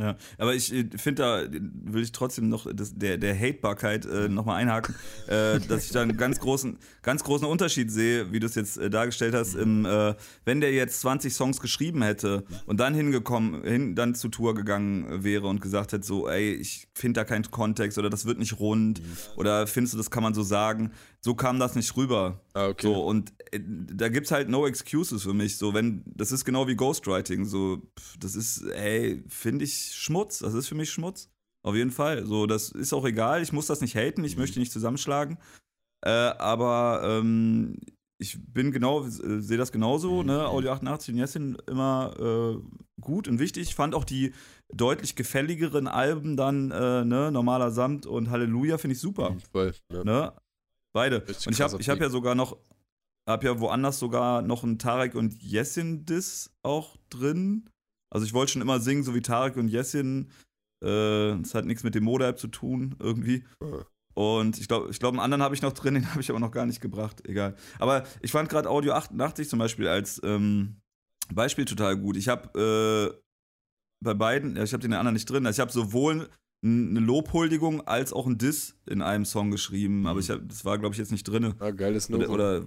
[0.00, 4.28] Ja, aber ich äh, finde, da will ich trotzdem noch das, der, der Hatebarkeit äh,
[4.28, 4.94] nochmal einhaken,
[5.26, 8.78] äh, dass ich da einen ganz großen, ganz großen Unterschied sehe, wie du es jetzt
[8.78, 13.64] äh, dargestellt hast, im, äh, wenn der jetzt 20 Songs geschrieben hätte und dann hingekommen,
[13.64, 17.50] hin, dann zu Tour gegangen wäre und gesagt hätte, so, ey, ich finde da keinen
[17.50, 19.02] Kontext oder das wird nicht rund
[19.34, 20.92] oder findest du, das kann man so sagen,
[21.24, 22.40] so kam das nicht rüber.
[22.54, 22.86] Ah, okay.
[22.86, 25.56] So, und äh, da gibt's halt no excuses für mich.
[25.56, 27.44] So, wenn, das ist genau wie Ghostwriting.
[27.44, 27.82] So,
[28.20, 30.38] das ist, ey, finde ich Schmutz.
[30.38, 31.30] Das ist für mich Schmutz.
[31.66, 32.24] Auf jeden Fall.
[32.24, 33.42] So, das ist auch egal.
[33.42, 34.22] Ich muss das nicht haten.
[34.24, 34.42] Ich Mhm.
[34.42, 35.38] möchte nicht zusammenschlagen.
[36.06, 37.78] Äh, aber ähm,
[38.20, 40.22] ich bin genau, äh, sehe das genauso.
[40.22, 40.46] Ne?
[40.46, 43.64] Audio 88 und Jessin immer äh, gut und wichtig.
[43.64, 44.32] Ich fand auch die
[44.72, 47.30] deutlich gefälligeren Alben dann, äh, ne?
[47.32, 49.36] Normaler Samt und Halleluja, finde ich super.
[49.52, 49.72] Voll.
[49.92, 50.04] Ja.
[50.04, 50.32] Ne?
[50.92, 51.26] Beide.
[51.26, 52.56] Richtig und ich habe ich hab ja sogar noch,
[53.28, 57.68] habe ja woanders sogar noch einen Tarek und Jessin Diss auch drin.
[58.10, 60.30] Also ich wollte schon immer singen, so wie Tarek und Jessin.
[60.82, 63.44] Äh, das hat nichts mit dem Mode-App zu tun, irgendwie.
[63.60, 63.84] Ah.
[64.14, 66.40] Und ich glaube, ich glaub, einen anderen habe ich noch drin, den habe ich aber
[66.40, 67.24] noch gar nicht gebracht.
[67.28, 67.54] Egal.
[67.78, 70.80] Aber ich fand gerade Audio 88 zum Beispiel als ähm,
[71.32, 72.16] Beispiel total gut.
[72.16, 73.22] Ich habe äh,
[74.00, 76.28] bei beiden, ja, ich habe den anderen nicht drin, also ich habe sowohl
[76.62, 80.78] eine Lobhuldigung als auch ein Diss in einem Song geschrieben, aber ich hab, das war,
[80.78, 81.54] glaube ich, jetzt nicht drin.
[81.60, 82.34] Ah, geiles Oder, Novum.
[82.34, 82.66] oder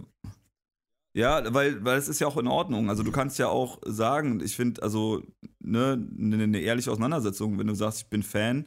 [1.14, 2.90] ja, weil, weil es ist ja auch in Ordnung.
[2.90, 5.22] Also du kannst ja auch sagen, ich finde, also,
[5.60, 8.66] ne, eine ne ehrliche Auseinandersetzung, wenn du sagst, ich bin Fan,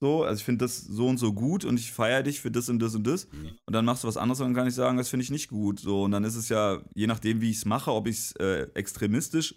[0.00, 2.68] so, also ich finde das so und so gut und ich feiere dich für das
[2.68, 3.30] und das und das.
[3.30, 3.52] Mhm.
[3.64, 5.48] Und dann machst du was anderes und dann kann ich sagen, das finde ich nicht
[5.48, 5.78] gut.
[5.78, 8.32] So, und dann ist es ja, je nachdem, wie ich es mache, ob ich es
[8.36, 9.54] äh, extremistisch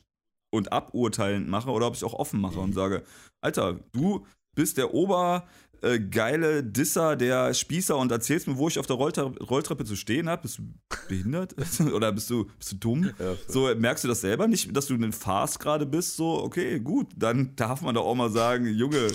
[0.52, 3.04] und aburteilend mache oder ob ich auch offen mache und sage,
[3.42, 4.26] Alter, du
[4.58, 5.48] bist der Ober
[5.84, 9.96] äh, geile Disser, der Spießer und erzählst mir, wo ich auf der Rolltre Rolltreppe zu
[9.96, 10.42] stehen habe.
[10.42, 10.64] Bist du
[11.08, 11.54] behindert?
[11.94, 13.12] oder bist du, bist du dumm?
[13.20, 13.36] Ja.
[13.48, 16.16] So, merkst du das selber nicht, dass du in Farce gerade bist?
[16.16, 19.10] So, okay, gut, dann darf man doch auch mal sagen, Junge,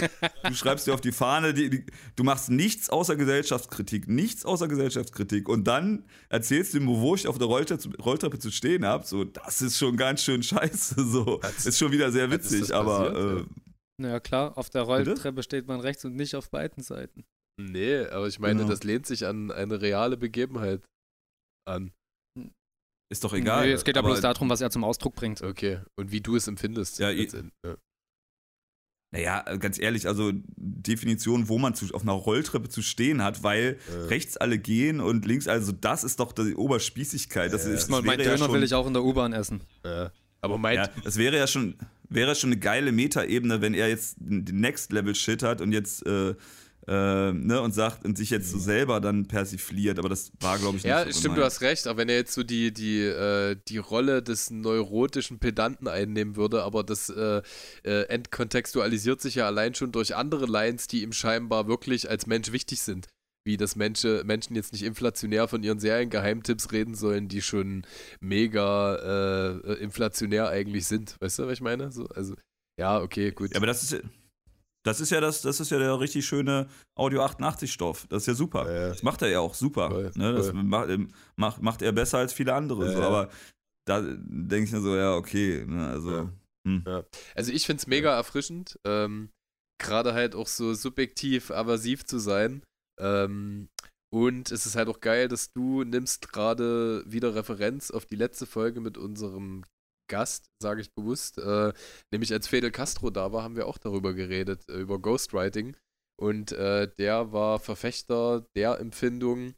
[0.45, 1.85] du schreibst dir auf die Fahne, die, die,
[2.15, 7.27] du machst nichts außer Gesellschaftskritik, nichts außer Gesellschaftskritik und dann erzählst du mir, wo ich
[7.27, 9.05] auf der Rolltreppe, Rolltreppe zu stehen habe.
[9.05, 10.95] So, das ist schon ganz schön scheiße.
[11.13, 13.41] So, Hat's- ist schon wieder sehr das witzig, aber passiert?
[13.41, 13.72] äh,
[14.03, 15.11] Na klar, auf der Bitte?
[15.11, 17.25] Rolltreppe steht man rechts und nicht auf beiden Seiten.
[17.61, 18.71] Nee, aber ich meine, Genau.
[18.71, 20.83] das lehnt sich an eine reale Begebenheit
[21.69, 21.93] an.
[23.13, 23.67] ist doch egal.
[23.67, 25.43] Nee, es geht ja aber, bloß darum, was er zum Ausdruck bringt.
[25.43, 25.81] Okay.
[25.99, 26.99] Und wie du es empfindest.
[26.99, 27.77] Ja, ich- ja.
[29.15, 33.79] Naja, ganz ehrlich, also Definition, wo man zu, auf einer Rolltreppe zu stehen hat, weil
[33.91, 34.05] Ja.
[34.07, 37.53] rechts alle gehen und links, also das ist doch die Oberspießigkeit.
[37.53, 39.35] Das, Ja, ist, das mein wäre ja Döner schon, will ich auch in der U-Bahn
[39.35, 39.63] essen.
[39.85, 40.11] Ja.
[40.43, 41.77] Aber meint, Ja, das wäre ja schon,
[42.09, 46.05] wäre schon eine geile Metaebene, wenn er jetzt den Next Level Shit hat und jetzt
[46.05, 46.35] äh,
[46.89, 50.79] äh, ne, und sagt und sich jetzt so selber dann persifliert, aber das war, glaube
[50.79, 51.45] ich, nicht Ja, so stimmt, du gemeint.
[51.45, 55.87] hast recht, aber wenn er jetzt so die, die, äh, die Rolle des neurotischen Pedanten
[55.87, 57.41] einnehmen würde, aber das äh,
[57.85, 62.51] äh, entkontextualisiert sich ja allein schon durch andere Lines, die ihm scheinbar wirklich als Mensch
[62.51, 63.07] wichtig sind.
[63.45, 67.85] Wie dass Menschen, Menschen jetzt nicht inflationär von ihren Seriengeheimtipps reden sollen, die schon
[68.21, 71.17] mega äh, äh, inflationär eigentlich sind.
[71.21, 71.91] Weißt du, was ich meine?
[71.91, 72.35] So, also,
[72.79, 73.51] ja, okay, gut.
[73.51, 73.99] Ja, aber das ist ja,
[74.85, 78.07] das ist ja das, das ist ja der richtig schöne Audio 88 Stoff.
[78.09, 78.67] Das ist ja super.
[78.67, 78.89] Ja, ja.
[78.89, 79.91] Das macht er ja auch super.
[79.91, 80.33] Voll, ne?
[80.33, 80.89] Das macht,
[81.37, 82.87] macht, macht er besser als viele andere.
[82.87, 83.01] Ja, so.
[83.01, 83.07] ja.
[83.07, 83.31] Aber
[83.87, 85.65] da denke ich mir so, ja, okay.
[85.67, 85.89] Ne?
[85.89, 86.33] Also, Ja.
[86.69, 86.85] hm.
[87.35, 89.31] Also ich finde es mega erfrischend, ähm,
[89.81, 92.63] gerade halt auch so subjektiv aversiv zu sein.
[93.01, 93.69] Ähm,
[94.13, 98.47] und es ist halt auch geil, dass du nimmst gerade wieder Referenz auf die letzte
[98.47, 99.65] Folge mit unserem
[100.11, 101.39] Gast, sage ich bewusst.
[101.39, 101.73] Äh,
[102.13, 105.77] nämlich als Fidel Castro da war, haben wir auch darüber geredet, äh, über Ghostwriting.
[106.21, 109.55] Und äh, der war Verfechter der Empfindung,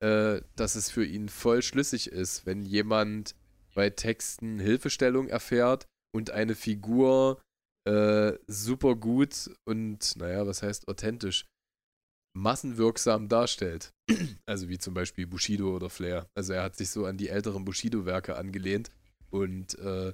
[0.00, 3.34] äh, dass es für ihn voll schlüssig ist, wenn jemand
[3.74, 7.40] bei Texten Hilfestellung erfährt und eine Figur
[7.88, 11.46] äh, super gut und, naja, was heißt authentisch,
[12.36, 13.92] massenwirksam darstellt.
[14.46, 16.28] Also wie zum Beispiel Bushido oder Flair.
[16.36, 18.90] Also er hat sich so an die älteren Bushido-Werke angelehnt
[19.30, 20.12] und äh,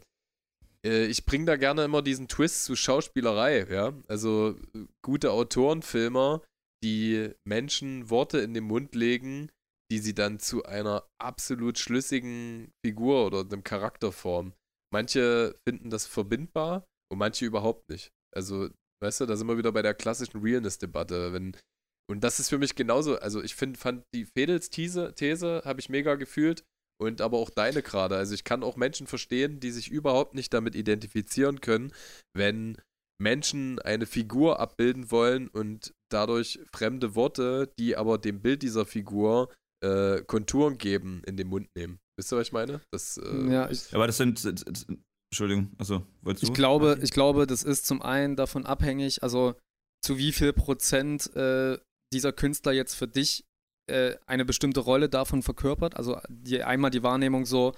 [0.87, 3.93] äh, ich bringe da gerne immer diesen Twist zu Schauspielerei, ja.
[4.09, 4.57] Also
[5.03, 6.43] gute Autoren, Filmer,
[6.83, 9.51] die Menschen Worte in den Mund legen,
[9.91, 14.55] die sie dann zu einer absolut schlüssigen Figur oder einem Charakter formen.
[14.93, 18.11] Manche finden das verbindbar und manche überhaupt nicht.
[18.35, 18.71] Also,
[19.03, 21.33] weißt du, da sind wir wieder bei der klassischen Realness-Debatte.
[21.33, 21.57] Wenn,
[22.11, 23.17] und das ist für mich genauso.
[23.19, 26.63] Also, ich find, fand die Fedels These, These habe ich mega gefühlt
[27.01, 28.17] und aber auch deine gerade.
[28.17, 31.93] Also, ich kann auch Menschen verstehen, die sich überhaupt nicht damit identifizieren können,
[32.37, 32.77] wenn
[33.23, 39.53] Menschen eine Figur abbilden wollen und dadurch fremde Worte, die aber dem Bild dieser Figur
[39.85, 41.99] äh, Konturen geben, in den Mund nehmen.
[42.19, 42.81] Wisst ihr, was ich meine?
[42.93, 45.03] Das, äh, Ja, ich, Aber das sind, sind- sind-
[45.33, 46.49] Entschuldigung, achso, wolltest du?
[46.49, 49.55] ich, glaube, ich glaube, das ist zum einen davon abhängig, also
[50.05, 51.79] zu wie viel Prozent äh,
[52.13, 53.45] dieser Künstler jetzt für dich
[53.91, 55.97] äh, eine bestimmte Rolle davon verkörpert.
[55.97, 57.75] Also die, einmal die Wahrnehmung so,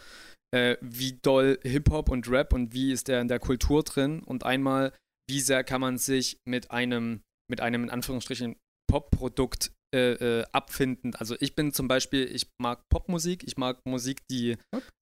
[0.55, 4.45] äh, wie doll Hip-Hop und Rap und wie ist der in der Kultur drin und
[4.45, 4.93] einmal,
[5.28, 8.57] wie sehr kann man sich mit einem, mit einem in Anführungsstrichen
[8.91, 11.14] Pop-Produkt äh, äh, abfinden.
[11.14, 14.57] Also ich bin zum Beispiel, ich mag Popmusik, ich mag Musik, die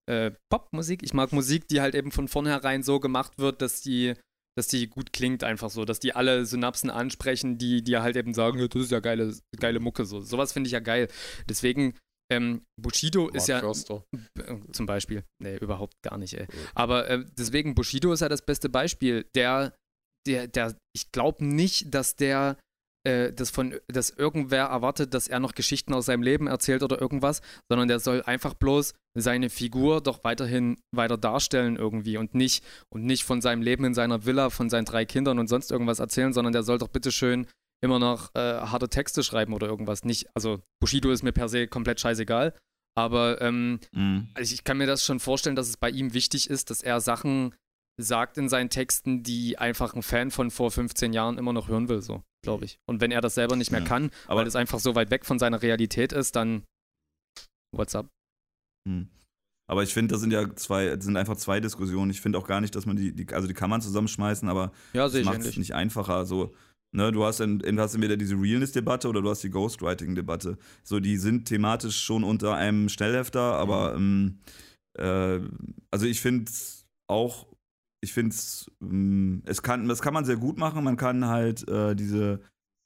[0.09, 4.15] äh, Popmusik, ich mag Musik, die halt eben von vornherein so gemacht wird, dass die
[4.57, 8.35] dass die gut klingt einfach so, dass die alle Synapsen ansprechen, die, die halt eben
[8.35, 10.21] sagen, das ist ja geile, geile Mucke so.
[10.21, 11.09] Sowas finde ich ja geil.
[11.49, 11.97] Deswegen,
[12.33, 14.05] ähm, Bushido Mark ist ja Förster.
[14.39, 16.47] äh, zum Beispiel, nee, überhaupt gar nicht, ey.
[16.75, 19.27] Aber äh, deswegen, Bushido ist ja das beste Beispiel.
[19.35, 19.75] Der,
[20.27, 22.57] der, der, ich glaube nicht, dass der
[23.05, 27.01] äh, das von, dass irgendwer erwartet, dass er noch Geschichten aus seinem Leben erzählt oder
[27.01, 32.65] irgendwas, sondern der soll einfach bloß seine Figur doch weiterhin weiter darstellen irgendwie und nicht
[32.91, 35.99] und nicht von seinem Leben in seiner Villa, von seinen drei Kindern und sonst irgendwas
[35.99, 37.47] erzählen, sondern der soll doch bitteschön
[37.83, 40.05] immer noch äh, harte Texte schreiben oder irgendwas.
[40.05, 42.55] Nicht, also Bushido ist mir per se komplett scheißegal,
[42.95, 44.29] aber ähm, Mhm.
[44.35, 47.01] also ich kann mir das schon vorstellen, dass es bei ihm wichtig ist, dass er
[47.01, 47.55] Sachen
[48.03, 51.89] sagt in seinen Texten, die einfach ein Fan von vor 15 Jahren immer noch hören
[51.89, 52.79] will, so, glaube ich.
[52.87, 53.87] Und wenn er das selber nicht mehr Ja.
[53.87, 56.63] kann, Aber- weil es einfach so weit weg von seiner Realität ist, dann
[57.77, 58.09] what's up?
[58.89, 59.09] Hm.
[59.69, 62.11] Aber ich finde, das sind ja zwei, das sind einfach zwei Diskussionen.
[62.11, 64.73] Ich finde auch gar nicht, dass man die, die, also die kann man zusammenschmeißen, aber
[64.93, 66.27] Ja, das macht es nicht einfacher.
[66.27, 66.53] So,
[66.93, 70.59] ne, du hast, entweder hast entweder diese Realness-Debatte oder du hast die Ghostwriting-Debatte.
[70.83, 74.41] So, die sind thematisch schon unter einem Schnellhefter, aber ähm,
[74.99, 75.39] äh,
[75.93, 77.47] also ich finde es auch,
[78.01, 80.85] ich finde es, ähm, es kann, das kann man sehr gut machen.
[80.85, 82.41] Man kann halt äh, diese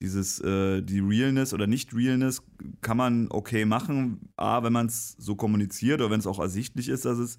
[0.05, 2.43] dieses, äh, die Realness oder Nicht-Realness
[2.83, 6.89] kann man okay machen, A, wenn man es so kommuniziert oder wenn es auch ersichtlich
[6.89, 7.39] ist, dass es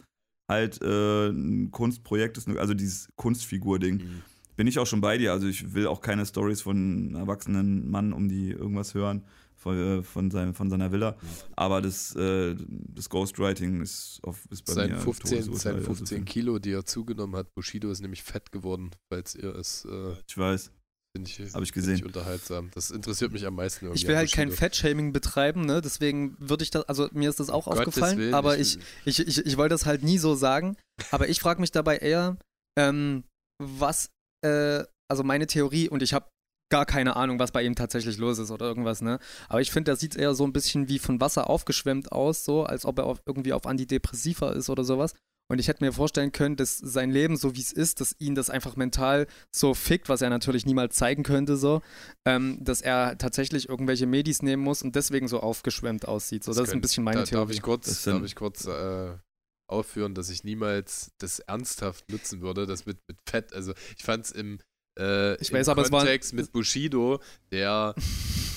[0.49, 3.97] halt äh, ein Kunstprojekt ist, also dieses Kunstfigur-Ding.
[3.97, 4.21] Mhm.
[4.55, 7.89] Bin ich auch schon bei dir, also ich will auch keine Stories von einem erwachsenen
[7.89, 9.23] Mann um die irgendwas hören,
[9.55, 11.17] von, äh, von, seinem, von seiner Villa,
[11.55, 15.59] aber das, äh, das Ghostwriting ist, auf, ist bei Sein mir 15, Todesurteil.
[15.59, 17.53] sein Also 15 Kilo, die er zugenommen hat.
[17.55, 20.71] Bushido ist nämlich fett geworden, falls ihr es, äh, Ich weiß,
[21.15, 22.05] finde ich, habe ich find ich gesehen.
[22.05, 22.69] unterhaltsam.
[22.73, 23.85] Das interessiert mich am meisten.
[23.85, 24.51] irgendwie Ich will halt kein.
[24.51, 25.81] Fettshaming betreiben, ne?
[25.81, 29.19] Deswegen würde ich das, also mir ist das auch Gottes aufgefallen, Willen, aber ich, ich,
[29.25, 30.75] ich, ich wollte das halt nie so sagen.
[31.11, 32.37] Aber ich frage mich dabei eher,
[32.77, 33.23] ähm,
[33.61, 34.09] was,
[34.45, 36.27] äh, also meine Theorie, und ich habe
[36.69, 39.19] gar keine Ahnung, was bei ihm tatsächlich los ist oder irgendwas, ne?
[39.49, 42.63] Aber ich finde, der sieht eher so ein bisschen wie von Wasser aufgeschwemmt aus, so,
[42.63, 45.13] als ob er auf, irgendwie auf Antidepressiva ist oder sowas.
[45.47, 48.33] Und ich hätte mir vorstellen können, dass sein Leben, so wie es ist, dass ihn
[48.33, 51.81] das einfach mental so fickt, was er natürlich niemals zeigen könnte, so,
[52.25, 56.43] ähm, dass er tatsächlich irgendwelche Medis nehmen muss und deswegen so aufgeschwemmt aussieht.
[56.43, 57.45] So, das, ist ein bisschen meine da, Theorie.
[57.45, 59.17] Darf ich kurz, Das darf ich kurz äh,
[59.67, 63.53] aufführen, dass ich niemals das ernsthaft nutzen würde, das mit, mit Fett.
[63.53, 64.59] Also ich fand es im,
[64.99, 67.19] äh, Ich im weiß, aber es war- Kontext mit Bushido,
[67.51, 67.93] der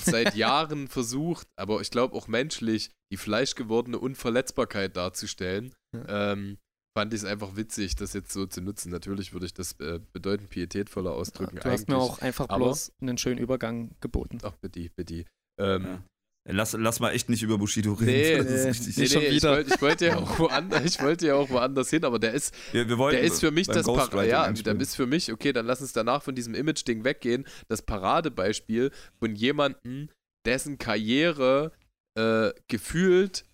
[0.03, 5.73] seit Jahren versucht, aber ich glaube auch menschlich, die fleischgewordene Unverletzbarkeit darzustellen.
[6.07, 6.57] Ähm,
[6.97, 8.91] fand ich es einfach witzig, das jetzt so zu nutzen.
[8.91, 11.57] Natürlich würde ich das äh, bedeutend pietätvoller ausdrücken.
[11.57, 14.39] du hast mir auch einfach aber- bloß einen schönen Übergang geboten.
[14.43, 15.25] Ach, bitte, bitte.
[15.59, 16.03] Ähm, Ja.
[16.47, 18.11] Lass, lass mal echt nicht über Bushido reden.
[18.11, 18.69] Nee, das ist nee.
[18.69, 18.97] richtig.
[18.97, 22.03] Nee, Nicht schon nee, ich wollte ja auch woanders, ich wollte ja auch woanders hin,
[22.05, 25.05] aber der ist, wollten der ist für mich das Par Ghostwriting ja, der ist für
[25.05, 30.09] mich, okay, dann lass uns danach von diesem Image-Ding weggehen, das Paradebeispiel von jemandem,
[30.45, 31.71] dessen Karriere
[32.17, 33.45] äh, gefühlt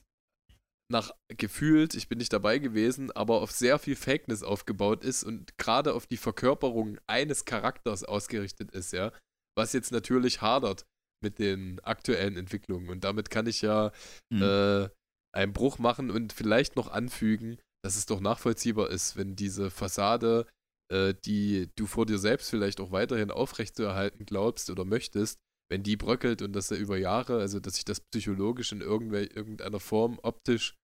[0.92, 5.58] nach gefühlt, ich bin nicht dabei gewesen, aber auf sehr viel Fakeness aufgebaut ist und
[5.58, 9.12] gerade auf die Verkörperung eines Charakters ausgerichtet ist, ja,
[9.58, 10.86] was jetzt natürlich hadert
[11.24, 13.92] mit den aktuellen Entwicklungen und damit kann ich ja
[14.32, 14.42] Mhm.
[14.42, 14.90] äh,
[15.34, 20.48] einen Bruch machen und vielleicht noch anfügen, dass es doch nachvollziehbar ist, wenn diese Fassade,
[20.92, 25.38] äh, die du vor dir selbst vielleicht auch weiterhin aufrechtzuerhalten glaubst oder möchtest,
[25.70, 29.80] wenn die bröckelt und dass er über Jahre, also dass sich das psychologisch in irgendeiner
[29.80, 30.76] Form optisch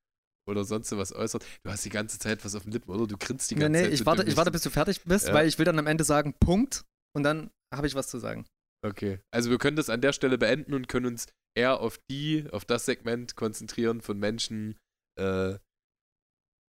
[0.50, 1.46] oder sonst was äußert.
[1.64, 3.06] Du hast die ganze Zeit was auf den Lippen, oder?
[3.08, 3.94] Du grinst die Nee, ganze nee, Zeit.
[3.94, 5.34] ich so warte, ich warte, bis du fertig bist, Ja.
[5.34, 6.84] weil ich will dann am Ende sagen, Punkt,
[7.16, 8.46] und dann habe ich was zu sagen.
[8.84, 9.20] Okay.
[9.32, 12.66] Also wir können das an der Stelle beenden und können uns eher auf die, auf
[12.66, 14.78] das Segment konzentrieren von Menschen,
[15.20, 15.60] äh,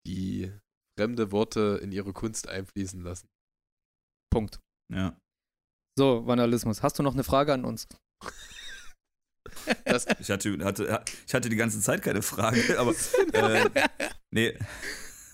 [0.05, 0.51] die
[0.99, 3.27] fremde Worte in ihre Kunst einfließen lassen.
[4.31, 4.59] Punkt.
[4.93, 5.17] Ja.
[5.97, 6.83] So, Vandalismus.
[6.83, 7.87] Hast du noch eine Frage an uns?
[9.85, 12.93] Das, Ich hatte, hatte, ich hatte die ganze Zeit keine Frage, aber
[13.33, 13.69] äh,
[14.31, 14.57] nee.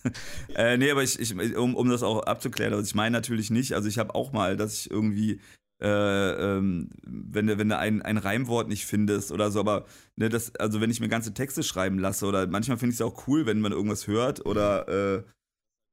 [0.55, 3.73] äh, nee, aber ich, ich um, um das auch abzuklären, also ich meine natürlich nicht,
[3.73, 5.41] also ich habe auch mal, dass ich irgendwie,
[5.81, 9.85] äh, ähm, wenn du, wenn du ein, ein Reimwort nicht findest oder so, aber
[10.15, 13.05] ne, das, also wenn ich mir ganze Texte schreiben lasse oder manchmal finde ich es
[13.05, 15.23] auch cool, wenn man irgendwas hört oder äh,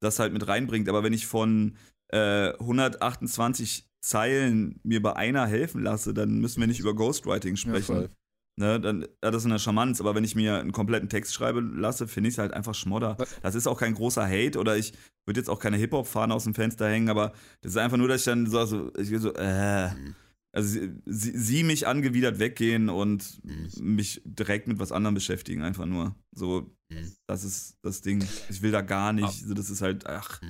[0.01, 1.77] das halt mit reinbringt, aber wenn ich von
[2.09, 7.95] äh, 128 Zeilen mir bei einer helfen lasse, dann müssen wir nicht über Ghostwriting sprechen.
[7.97, 8.11] voll.
[8.57, 11.61] Ne, dann ja, das ist eine Charmanz, aber wenn ich mir einen kompletten Text schreibe
[11.61, 13.17] lasse, finde ich es halt einfach Schmodder.
[13.43, 14.93] Das ist auch kein großer Hate oder ich
[15.27, 17.33] würde jetzt auch keine Hip-Hop-Fahne aus dem Fenster hängen, aber
[17.63, 20.15] das ist einfach nur, dass ich dann so, so, ich so äh, Mhm.
[20.55, 23.71] also sie, sie, sie mich angewidert weggehen und Mhm.
[23.97, 26.15] mich direkt mit was anderem beschäftigen, einfach nur.
[26.37, 27.13] So, Mhm.
[27.27, 28.23] das ist das Ding.
[28.51, 29.47] Ich will da gar nicht, Ah.
[29.49, 30.41] so, das ist halt, ach,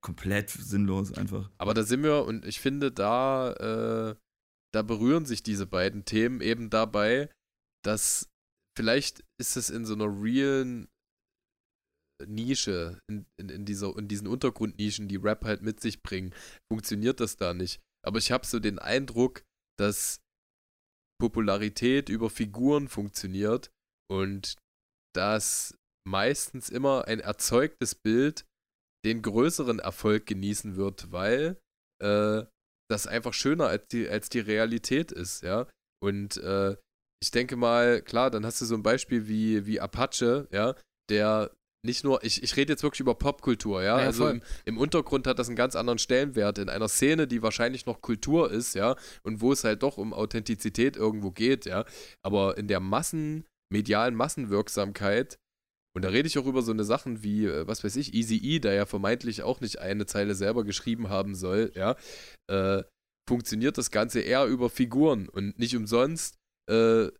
[0.00, 1.50] komplett sinnlos einfach.
[1.58, 3.52] Aber da sind wir und ich finde, da,
[4.12, 4.14] äh,
[4.72, 7.28] da berühren sich diese beiden Themen eben dabei,
[7.84, 8.28] dass
[8.76, 10.88] vielleicht ist es in so einer realen
[12.26, 16.34] Nische, in, in, in, dieser, in diesen Untergrundnischen, die Rap halt mit sich bringen,
[16.70, 17.80] funktioniert das da nicht.
[18.06, 19.42] Aber ich habe so den Eindruck,
[19.78, 20.20] dass
[21.20, 23.70] Popularität über Figuren funktioniert
[24.10, 24.56] und
[25.14, 25.76] dass
[26.06, 28.44] meistens immer ein erzeugtes Bild
[29.04, 31.60] den größeren Erfolg genießen wird, weil
[32.02, 32.44] äh,
[32.90, 35.68] das einfach schöner als die, als die Realität ist, ja.
[36.02, 36.76] Und äh,
[37.22, 40.74] ich denke mal, klar, dann hast du so ein Beispiel wie, wie Apache, ja,
[41.08, 41.52] der
[41.86, 44.00] nicht nur, ich, ich rede jetzt wirklich über Popkultur, ja.
[44.00, 47.42] ja also im, im, Untergrund hat das einen ganz anderen Stellenwert in einer Szene, die
[47.42, 51.84] wahrscheinlich noch Kultur ist, ja, und wo es halt doch um Authentizität irgendwo geht, ja.
[52.24, 55.36] Aber in der Massen, medialen Massenwirksamkeit,
[55.94, 58.36] und da rede ich auch über so eine Sachen wie, äh, was weiß ich, Easy
[58.36, 61.94] E, der ja vermeintlich auch nicht eine Zeile selber geschrieben haben soll, ja,
[62.50, 62.82] äh,
[63.28, 67.10] funktioniert das Ganze eher über Figuren und nicht umsonst äh,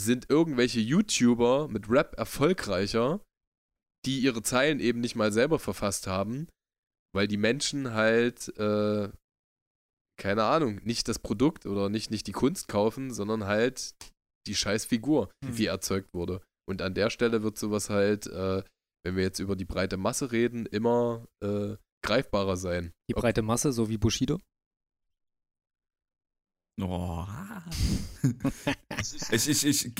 [0.00, 3.20] sind irgendwelche YouTuber mit Rap erfolgreicher,
[4.06, 6.48] die ihre Zeilen eben nicht mal selber verfasst haben,
[7.14, 9.10] weil die Menschen halt, äh,
[10.20, 13.94] keine Ahnung, nicht das Produkt oder nicht, nicht die Kunst kaufen, sondern halt
[14.46, 15.54] die scheiß Figur, hm.
[15.56, 16.40] die erzeugt wurde.
[16.68, 18.62] Und an der Stelle wird sowas halt, äh,
[19.04, 22.92] wenn wir jetzt über die breite Masse reden, immer äh, greifbarer sein.
[23.08, 24.38] Die breite Masse, so wie Bushido?
[26.80, 27.24] Oh.
[29.32, 29.92] ich, ich, ich,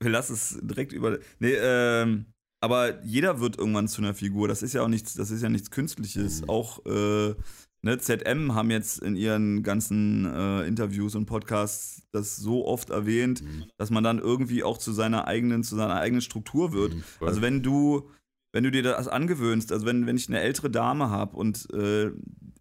[0.00, 1.18] lass es direkt über.
[1.38, 2.26] Nee, ähm,
[2.60, 4.46] aber jeder wird irgendwann zu einer Figur.
[4.46, 6.42] Das ist ja auch nichts, das ist ja nichts Künstliches.
[6.42, 6.48] Mhm.
[6.50, 7.34] Auch äh,
[7.82, 13.42] ne, ZM haben jetzt in ihren ganzen äh, Interviews und Podcasts das so oft erwähnt,
[13.42, 13.64] mhm.
[13.78, 16.94] dass man dann irgendwie auch zu seiner eigenen, zu seiner eigenen Struktur wird.
[16.94, 18.10] Mhm, also wenn du,
[18.52, 22.10] wenn du dir das angewöhnst, also wenn, wenn ich eine ältere Dame habe und äh,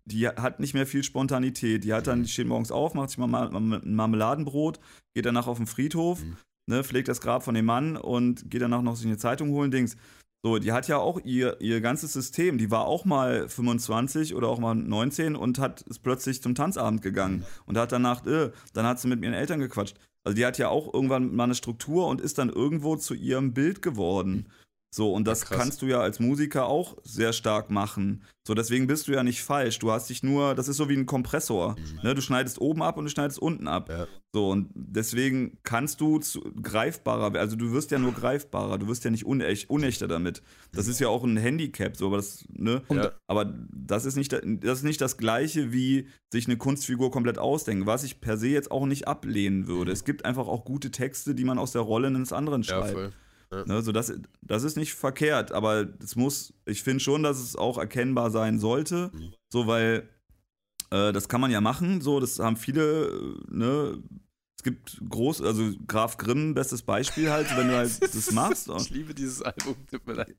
[0.10, 2.24] die hat nicht mehr viel Spontanität, die hat dann, mhm.
[2.24, 4.80] die steht morgens auf, macht sich mal ein Marmeladenbrot,
[5.14, 6.24] geht danach auf den Friedhof.
[6.24, 6.38] Mhm
[6.70, 9.72] ne, pflegt das Grab von dem Mann und geht danach noch sich eine Zeitung holen,
[9.72, 9.98] Dings.
[10.42, 12.58] So, die hat ja auch ihr, ihr ganzes System.
[12.58, 17.02] Die war auch mal 25 oder auch mal 19 und hat ist plötzlich zum Tanzabend
[17.02, 19.98] gegangen und hat danach, äh, dann hat sie mit ihren Eltern gequatscht.
[20.24, 23.54] Also die hat ja auch irgendwann mal eine Struktur und ist dann irgendwo zu ihrem
[23.54, 24.48] Bild geworden.
[24.92, 28.24] So, und das ja, kannst du ja als Musiker auch sehr stark machen.
[28.48, 29.78] So, deswegen bist du ja nicht falsch.
[29.78, 31.76] Du hast dich nur, das ist so wie ein Kompressor.
[31.78, 32.00] Mhm.
[32.02, 32.16] Ne?
[32.16, 33.90] Du schneidest oben ab und du schneidest unten ab.
[33.90, 34.08] Ja.
[34.34, 37.38] So, und deswegen kannst du zu, greifbarer werden.
[37.38, 40.42] Also du wirst ja nur greifbarer, du wirst ja nicht unech, unechter damit.
[40.72, 42.82] Das ist ja auch ein Handicap, so, aber das, ne?
[42.90, 43.12] Ja.
[43.28, 47.86] Aber das ist, nicht, das ist nicht das Gleiche, wie sich eine Kunstfigur komplett ausdenken,
[47.86, 49.92] was ich per se jetzt auch nicht ablehnen würde.
[49.92, 49.94] Mhm.
[49.94, 52.88] Es gibt einfach auch gute Texte, die man aus der Rolle eines anderen schreibt.
[52.88, 53.14] Ja, voll.
[53.52, 53.66] Ja.
[53.66, 57.56] Ne, so das, das ist nicht verkehrt, aber es muss, ich finde schon, dass es
[57.56, 59.34] auch erkennbar sein sollte, mhm.
[59.52, 60.08] so weil
[60.92, 64.04] äh, das kann man ja machen, so das haben viele, äh, ne,
[64.56, 68.70] es gibt groß, also Graf Grimm, bestes Beispiel halt, wenn du halt das machst.
[68.70, 70.38] ich liebe dieses Album, tut mir leid.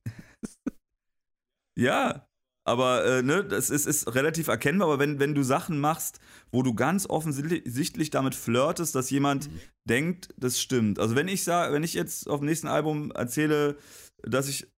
[1.77, 2.30] ja,
[2.65, 6.21] aber äh, ne, das ist, ist relativ erkennbar, aber wenn, wenn du Sachen machst,
[6.53, 9.61] wo du ganz offensichtlich damit flirtest, dass jemand mhm.
[9.85, 10.99] denkt, das stimmt.
[10.99, 13.77] Also wenn ich sage, wenn ich jetzt auf dem nächsten Album erzähle,
[14.23, 14.69] dass ich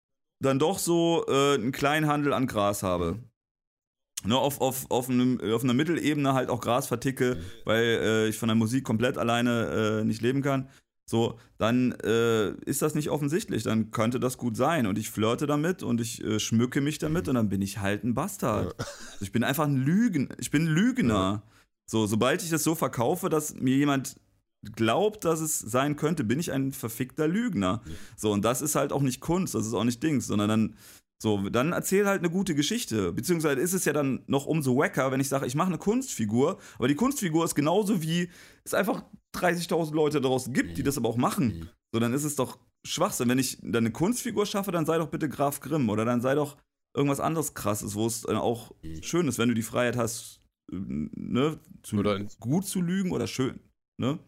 [0.41, 3.19] dann doch so äh, einen kleinen Handel an Gras habe.
[4.25, 7.45] Ne, auf, auf, auf, einem, auf einer Mittelebene halt auch Gras verticke, mhm.
[7.65, 10.69] weil äh, ich von der Musik komplett alleine äh, nicht leben kann.
[11.05, 13.65] So, dann äh, ist das nicht offensichtlich.
[13.65, 14.87] Dann könnte das gut sein.
[14.87, 18.05] Und ich flirte damit und ich äh, schmücke mich damit und dann bin ich halt
[18.05, 18.75] ein Bastard.
[18.79, 18.87] Ja.
[19.13, 20.29] Also ich bin einfach ein Lügen.
[20.39, 21.15] Ich bin ein Lügner.
[21.15, 21.43] Ja.
[21.87, 24.17] So, sobald ich das so verkaufe, dass mir jemand
[24.77, 27.83] glaubt, dass es sein könnte, bin ich ein verfickter Lügner.
[27.85, 27.93] Ja.
[28.17, 30.77] So, und das ist halt auch nicht Kunst, das ist auch nicht Dings, sondern dann
[31.23, 33.13] so, dann erzähl halt eine gute Geschichte.
[33.13, 36.59] Beziehungsweise ist es ja dann noch umso wacker, wenn ich sage, ich mache eine Kunstfigur,
[36.79, 38.29] aber die Kunstfigur ist genauso wie
[38.65, 39.05] es einfach
[39.37, 41.47] 30.000 Leute daraus gibt, die das aber auch machen.
[41.47, 41.69] Mhm.
[41.93, 43.29] So, dann ist es doch Schwachsinn.
[43.29, 46.35] Wenn ich dann eine Kunstfigur schaffe, dann sei doch bitte Graf Grimm oder dann sei
[46.35, 46.57] doch
[46.93, 49.01] irgendwas anderes krasses, wo es dann auch mhm.
[49.05, 50.41] schön ist, wenn du die Freiheit hast,
[50.73, 53.61] ne, zu, oder gut zu lügen oder schön,
[53.97, 54.19] ne?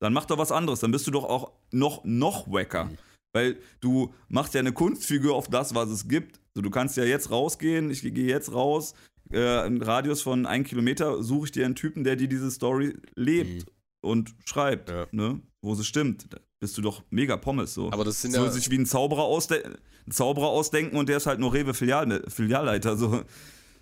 [0.00, 2.90] Dann mach doch was anderes, dann bist du doch auch noch, noch wacker.
[3.32, 6.40] Weil du machst ja eine Kunstfigur auf das, was es gibt.
[6.54, 8.94] Also du kannst ja jetzt rausgehen, ich gehe jetzt raus,
[9.32, 12.94] äh, im Radius von einem Kilometer suche ich dir einen Typen, der dir diese Story
[13.14, 13.72] lebt mhm.
[14.02, 15.06] und schreibt, ja.
[15.12, 15.40] ne?
[15.62, 16.26] wo sie stimmt.
[16.30, 17.90] Da bist du doch mega Pommes so.
[17.90, 19.64] Aber das sind so ja sich wie ein Zauberer, ausde
[20.06, 22.96] ein Zauberer ausdenken und der ist halt nur Rewe Filial Filialleiter.
[22.96, 23.22] So.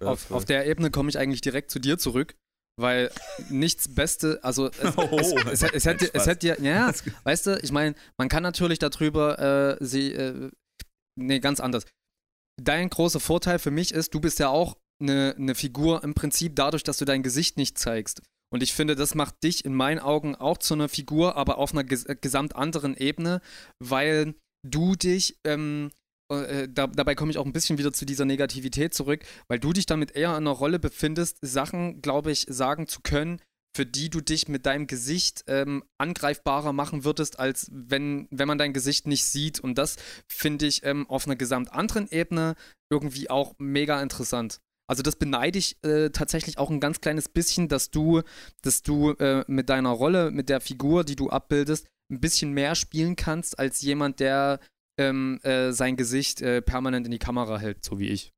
[0.01, 2.37] Auf, auf der Ebene komme ich eigentlich direkt zu dir zurück
[2.79, 3.11] weil
[3.49, 5.19] nichts Beste, also es, oh,
[5.51, 6.93] es, es, es, hätte, es hätte ja, ja,
[7.25, 10.51] weißt du, ich meine, man kann natürlich darüber äh, sie, äh,
[11.19, 11.85] nee, ganz anders.
[12.63, 16.57] Dein großer Vorteil für mich ist, du bist ja auch eine, eine Figur im Prinzip
[16.57, 18.23] dadurch, dass du dein Gesicht nicht zeigst.
[18.53, 21.73] Und ich finde, das macht dich in meinen Augen auch zu einer Figur, aber auf
[21.73, 23.41] einer ges gesamt anderen Ebene,
[23.79, 24.35] weil
[24.67, 25.91] du dich, ähm,
[26.31, 29.73] äh, da, dabei komme ich auch ein bisschen wieder zu dieser Negativität zurück, weil du
[29.73, 33.40] dich damit eher in einer Rolle befindest, Sachen, glaube ich, sagen zu können,
[33.77, 38.59] für die du dich mit deinem Gesicht ähm, angreifbarer machen würdest, als wenn, wenn man
[38.59, 39.61] dein Gesicht nicht sieht.
[39.61, 39.97] Und das
[40.28, 42.57] finde ich ähm, auf einer gesamt anderen Ebene
[42.90, 44.61] irgendwie auch mega interessant.
[44.89, 48.23] Also das beneide ich äh, tatsächlich auch ein ganz kleines bisschen, dass du,
[48.62, 52.74] dass du äh, mit deiner Rolle, mit der Figur, die du abbildest, ein bisschen mehr
[52.74, 54.59] spielen kannst als jemand, der
[55.01, 58.31] ähm, äh, sein Gesicht äh, permanent in die Kamera hält, so wie ich.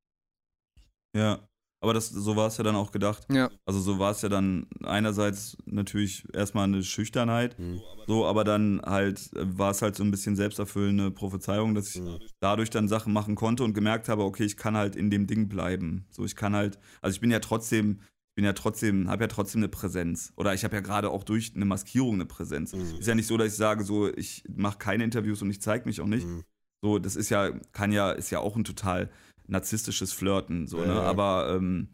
[1.17, 1.47] Ja,
[1.83, 3.27] aber das, so war es ja dann auch gedacht.
[3.31, 3.51] Ja.
[3.67, 7.81] Also so war es ja dann einerseits natürlich erstmal eine Schüchternheit, Mhm.
[8.07, 12.01] so, aber dann halt äh, war es halt so ein bisschen selbsterfüllende Prophezeiung, dass ich
[12.01, 12.21] Mhm.
[12.41, 15.49] dadurch dann Sachen machen konnte und gemerkt habe, okay, ich kann halt in dem Ding
[15.49, 16.07] bleiben.
[16.11, 18.01] So, ich kann halt, also ich bin ja trotzdem,
[18.33, 20.33] ich bin ja trotzdem, habe ja trotzdem eine Präsenz.
[20.37, 22.73] Oder ich habe ja gerade auch durch eine Maskierung eine Präsenz.
[22.73, 22.99] Mhm.
[22.99, 25.85] Ist ja nicht so, dass ich sage, so, ich mache keine Interviews und ich zeige
[25.85, 26.27] mich auch nicht.
[26.27, 26.43] Mhm.
[26.81, 29.11] So, das ist ja, kann ja, ist ja auch ein total
[29.49, 30.95] narzisstisches Flirten, so, Ja, ne?
[30.95, 31.03] ja.
[31.03, 31.89] Aber ähm,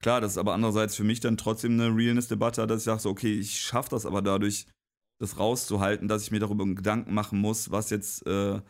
[0.00, 3.10] klar, das ist aber andererseits für mich dann trotzdem eine Realness-Debatte, dass ich sage, so,
[3.10, 4.66] okay, ich schaffe das aber dadurch,
[5.18, 8.60] das rauszuhalten, dass ich mir darüber Gedanken machen muss, was jetzt äh,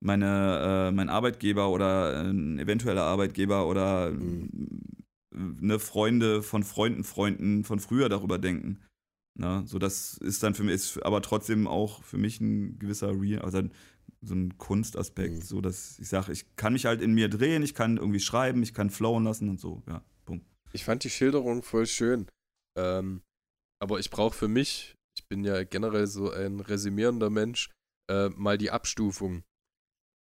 [0.00, 4.48] meine, äh, mein Arbeitgeber oder ein eventueller Arbeitgeber oder Mhm.
[5.34, 8.80] Ne Freunde von Freunden, Freunden von früher darüber denken.
[9.38, 13.18] Na, so das ist dann für mich, ist aber trotzdem auch für mich ein gewisser
[13.18, 13.72] Real, also ein,
[14.22, 15.42] so ein Kunstaspekt, Mhm.
[15.42, 18.62] so dass ich sage, ich kann mich halt in mir drehen, ich kann irgendwie schreiben,
[18.62, 20.44] ich kann flowen lassen und so, ja, Punkt.
[20.72, 22.26] Ich fand die Schilderung voll schön.
[22.76, 23.22] Ähm,
[23.80, 27.70] aber ich brauche für mich, ich bin ja generell so ein resümierender Mensch,
[28.10, 29.42] äh, mal die Abstufung.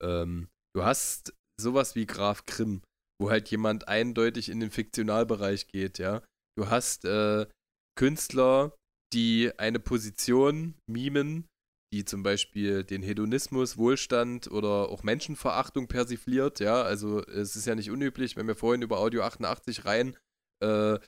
[0.02, 2.82] Ähm, du hast sowas wie Graf Grimm,
[3.20, 6.22] wo halt jemand eindeutig in den Fiktionalbereich geht, ja.
[6.56, 7.46] Du hast äh,
[7.96, 8.76] Künstler,
[9.12, 11.46] die eine Position mimen,
[11.92, 16.82] die zum Beispiel den Hedonismus, Wohlstand oder auch Menschenverachtung persifliert, ja.
[16.82, 20.16] Also es ist ja nicht unüblich, wenn wir vorhin über Audio 88 rein
[20.62, 20.98] äh,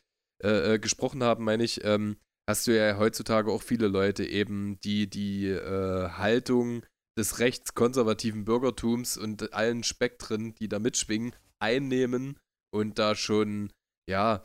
[0.42, 2.16] äh, äh, gesprochen haben, meine ich, ähm,
[2.48, 6.86] hast du ja heutzutage auch viele Leute eben, die die äh, Haltung
[7.18, 12.38] des rechtskonservativen Bürgertums und allen Spektren, die da mitschwingen, einnehmen
[12.74, 13.72] und da schon,
[14.08, 14.44] ja,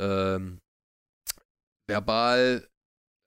[0.00, 0.58] ähm,
[1.88, 2.68] verbal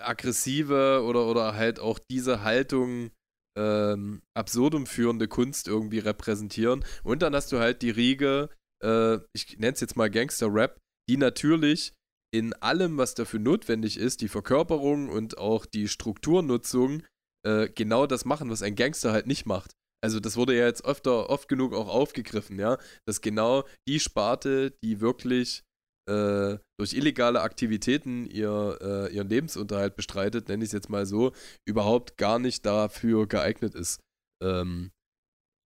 [0.02, 3.12] aggressive oder, oder halt auch diese Haltung
[3.58, 6.86] ähm, absurdum führende Kunst irgendwie repräsentieren.
[7.04, 8.50] Und dann hast du halt die Riege,
[8.84, 10.80] äh, ich nenne es jetzt mal Gangster-Rap,
[11.10, 11.94] die natürlich
[12.32, 17.04] in allem, was dafür notwendig ist, die Verkörperung und auch die Strukturnutzung,
[17.46, 19.74] äh, genau das machen, was ein Gangster halt nicht macht.
[20.02, 24.72] Also das wurde ja jetzt öfter, oft genug auch aufgegriffen, ja, dass genau die Sparte,
[24.84, 25.64] die wirklich
[26.10, 31.34] äh, durch illegale Aktivitäten ihr, äh, ihren Lebensunterhalt bestreitet, nenne ich es jetzt mal so,
[31.68, 34.00] überhaupt gar nicht dafür geeignet ist,
[34.42, 34.92] ähm,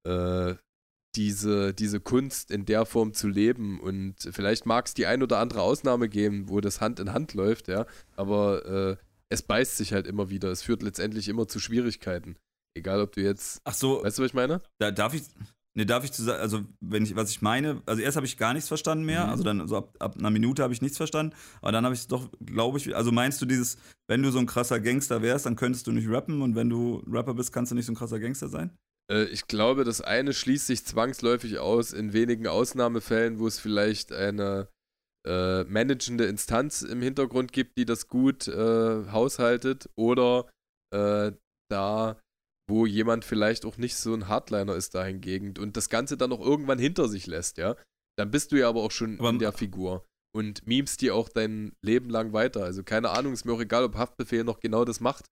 [0.08, 0.54] äh,
[1.14, 3.78] diese, diese Kunst in der Form zu leben.
[3.80, 7.34] Und vielleicht mag es die ein oder andere Ausnahme geben, wo das Hand in Hand
[7.34, 7.86] läuft, ja,
[8.16, 8.96] aber äh,
[9.28, 10.50] es beißt sich halt immer wieder.
[10.50, 12.36] Es führt letztendlich immer zu Schwierigkeiten.
[12.76, 13.60] Egal, ob du jetzt.
[13.64, 14.60] Ach so, Weißt du, was ich meine?
[14.80, 15.22] da darf ich,
[15.76, 18.36] ne, darf ich zu sagen, also wenn ich, was ich meine, also erst habe ich
[18.38, 19.30] gar nichts verstanden mehr, Mhm.
[19.30, 22.00] also dann so ab, ab einer Minute habe ich nichts verstanden, aber dann habe ich
[22.02, 23.76] es doch, glaube ich, also meinst du dieses,
[24.08, 27.02] wenn du so ein krasser Gangster wärst, dann könntest du nicht rappen und wenn du
[27.06, 28.70] Rapper bist, kannst du nicht so ein krasser Gangster sein?
[29.10, 34.12] Äh, ich glaube, das eine schließt sich zwangsläufig aus in wenigen Ausnahmefällen, wo es vielleicht
[34.12, 34.68] eine
[35.26, 40.48] äh, managende Instanz im Hintergrund gibt, die das gut äh, haushaltet, oder
[40.94, 41.32] äh,
[41.70, 42.20] da,
[42.72, 46.40] wo jemand vielleicht auch nicht so ein Hardliner ist dahingegen und das Ganze dann auch
[46.40, 47.76] irgendwann hinter sich lässt, ja.
[48.18, 51.28] Dann bist du ja aber auch schon Aber- in der Figur und memst die auch
[51.28, 52.64] dein Leben lang weiter.
[52.64, 55.26] Also keine Ahnung, ist mir auch egal, ob Haftbefehl noch genau das macht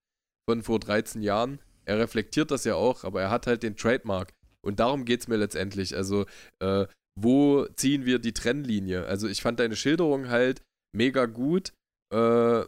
[0.47, 1.59] von vor 13 Jahren.
[1.85, 4.29] Er reflektiert das ja auch, aber er hat halt den Trademark.
[4.63, 5.95] Und darum geht es mir letztendlich.
[5.95, 6.27] Also,
[6.61, 6.85] äh,
[7.19, 9.05] wo ziehen wir die Trennlinie?
[9.07, 10.61] Also, ich fand deine Schilderung halt
[10.95, 11.73] mega gut.
[12.13, 12.65] Äh,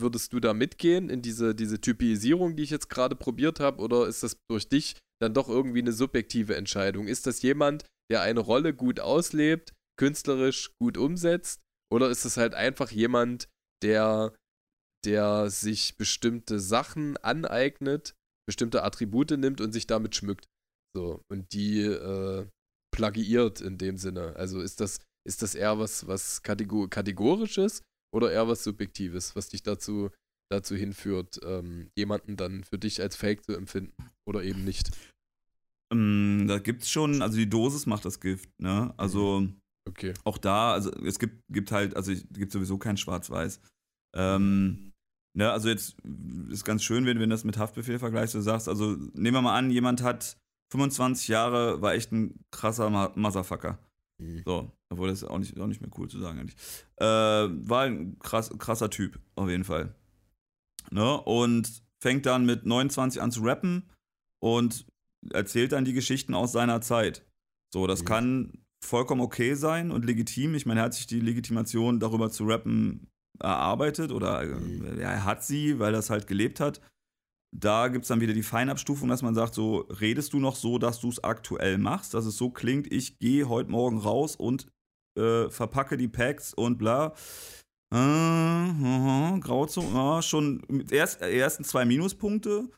[0.00, 3.80] würdest du da mitgehen in diese, diese Typisierung, die ich jetzt gerade probiert habe?
[3.82, 7.06] Oder ist das durch dich dann doch irgendwie eine subjektive Entscheidung?
[7.06, 11.60] Ist das jemand, der eine Rolle gut auslebt, künstlerisch gut umsetzt?
[11.92, 13.48] Oder ist es halt einfach jemand,
[13.82, 14.34] der,
[15.04, 18.14] der sich bestimmte Sachen aneignet,
[18.48, 20.46] bestimmte Attribute nimmt und sich damit schmückt?
[20.96, 22.46] So, und die äh,
[22.92, 24.34] plagiiert in dem Sinne.
[24.36, 27.82] Also ist das, ist das eher was, was Kategor kategorisches
[28.14, 30.10] oder eher was Subjektives, was dich dazu,
[30.50, 34.90] dazu hinführt, ähm, jemanden dann für dich als Fake zu empfinden oder eben nicht?
[35.92, 38.94] Ähm, da gibt's schon, also die Dosis macht das Gift, ne?
[38.96, 39.48] Also
[39.86, 40.14] Okay.
[40.24, 43.60] Auch da, also es gibt, gibt halt, also es gibt sowieso kein Schwarz-Weiß.
[44.14, 44.92] Ähm,
[45.36, 45.96] ne, also jetzt
[46.48, 49.42] ist ganz schön, wenn, wenn du das mit Haftbefehl vergleichst, du sagst, also nehmen wir
[49.42, 50.38] mal an, jemand hat
[50.72, 53.78] 25 Jahre, war echt ein krasser Motherfucker.
[54.18, 54.42] Mhm.
[54.44, 56.56] So, obwohl das ist auch nicht, auch nicht mehr cool zu sagen eigentlich.
[56.96, 59.94] Äh, war ein krass, krasser Typ, auf jeden Fall.
[60.90, 61.20] Ne?
[61.22, 63.90] Und fängt dann mit 29 an zu rappen
[64.42, 64.86] und
[65.32, 67.26] erzählt dann die Geschichten aus seiner Zeit.
[67.72, 68.06] So, das Mhm.
[68.06, 68.52] kann
[68.84, 70.54] vollkommen okay sein und legitim.
[70.54, 73.08] Ich meine, er hat sich die Legitimation darüber zu rappen
[73.40, 74.84] erarbeitet oder äh, Mhm.
[75.00, 76.80] ja, er hat sie, weil er es halt gelebt hat.
[77.56, 80.78] Da gibt es dann wieder die Feinabstufung, dass man sagt, so redest du noch so,
[80.78, 84.66] dass du es aktuell machst, dass es so klingt, ich gehe heute Morgen raus und
[85.16, 87.14] äh, verpacke die Packs und bla.
[87.92, 92.68] Äh, aha, Grauzone, ja, schon mit erst, ersten zwei Minuspunkte,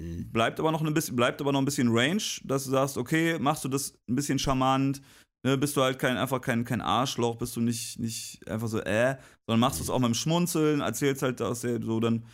[0.00, 0.30] Mhm.
[0.32, 3.38] bleibt aber noch ein bisschen, bleibt aber noch ein bisschen Range, dass du sagst, okay,
[3.38, 5.02] machst du das ein bisschen charmant,
[5.46, 8.80] ne, bist du halt kein, einfach kein, kein Arschloch, bist du nicht, nicht einfach so,
[8.80, 9.16] äh,
[9.46, 12.24] sondern machst du es auch mit dem Schmunzeln, erzählst halt aus der, so dann,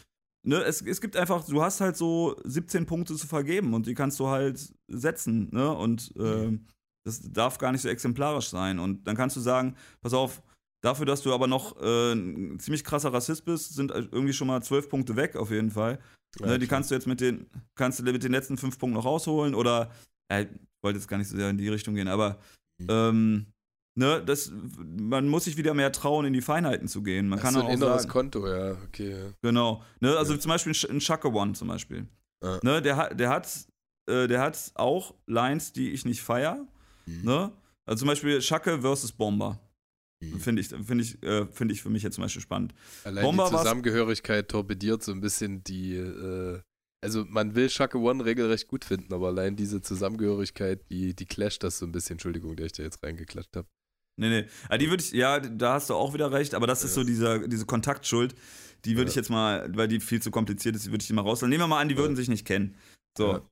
[0.43, 3.94] ne, es, es gibt einfach, du hast halt so 17 Punkte zu vergeben und die
[3.94, 6.59] kannst du halt setzen, ne, und äh,
[7.05, 10.43] das darf gar nicht so exemplarisch sein und dann kannst du sagen, pass auf,
[10.82, 14.62] dafür, dass du aber noch äh, ein ziemlich krasser Rassist bist, sind irgendwie schon mal
[14.62, 15.98] 12 Punkte weg auf jeden Fall.
[16.40, 16.77] Ja, Ne, die klar.
[16.77, 19.90] kannst du jetzt mit den, kannst du mit den letzten fünf Punkten noch rausholen oder,
[20.31, 20.48] äh, ich
[20.82, 22.39] wollte jetzt gar nicht so sehr in die Richtung gehen, aber
[22.81, 22.86] Mhm.
[22.90, 23.47] ähm,
[23.99, 24.51] ne, das,
[24.99, 27.29] man muss sich wieder mehr trauen, in die Feinheiten zu gehen.
[27.29, 29.11] Man Das kann ist so ein auch inneres sagen, Konto, ja, okay.
[29.11, 29.33] ja.
[29.43, 30.41] genau, ne, also Ja.
[30.41, 32.07] zum Beispiel ein Sh- ein Shaka One zum Beispiel,
[32.43, 32.61] Ja.
[32.62, 33.49] ne, der hat, der hat,
[34.09, 36.66] äh, der hat auch Lines, die ich nicht feier,
[37.07, 37.25] Mhm.
[37.25, 37.53] ne,
[37.87, 39.59] also zum Beispiel Schacke versus Bomber,
[40.20, 40.41] Mhm.
[40.41, 42.75] finde ich, finde ich, äh, finde ich für mich jetzt zum Beispiel spannend.
[43.05, 46.61] Allein Bomber die Zusammengehörigkeit torpediert so ein bisschen die, äh,
[47.01, 51.62] also man will Shaka One regelrecht gut finden, aber allein diese Zusammengehörigkeit, die, die clasht
[51.62, 52.15] das so ein bisschen.
[52.15, 53.69] Entschuldigung, der ich da jetzt reingeklatscht habe.
[54.19, 54.45] Nee, nee.
[54.69, 57.05] Ah, die würde ich, ja, da hast du auch wieder recht, aber das ist so
[57.05, 58.35] dieser, diese Kontaktschuld,
[58.85, 59.11] die würde Ja.
[59.11, 61.51] ich jetzt mal, weil die viel zu kompliziert ist, die würde ich die mal rauslassen.
[61.51, 62.74] Nehmen wir mal an, die würden sich nicht kennen.
[63.16, 63.43] So, Ja.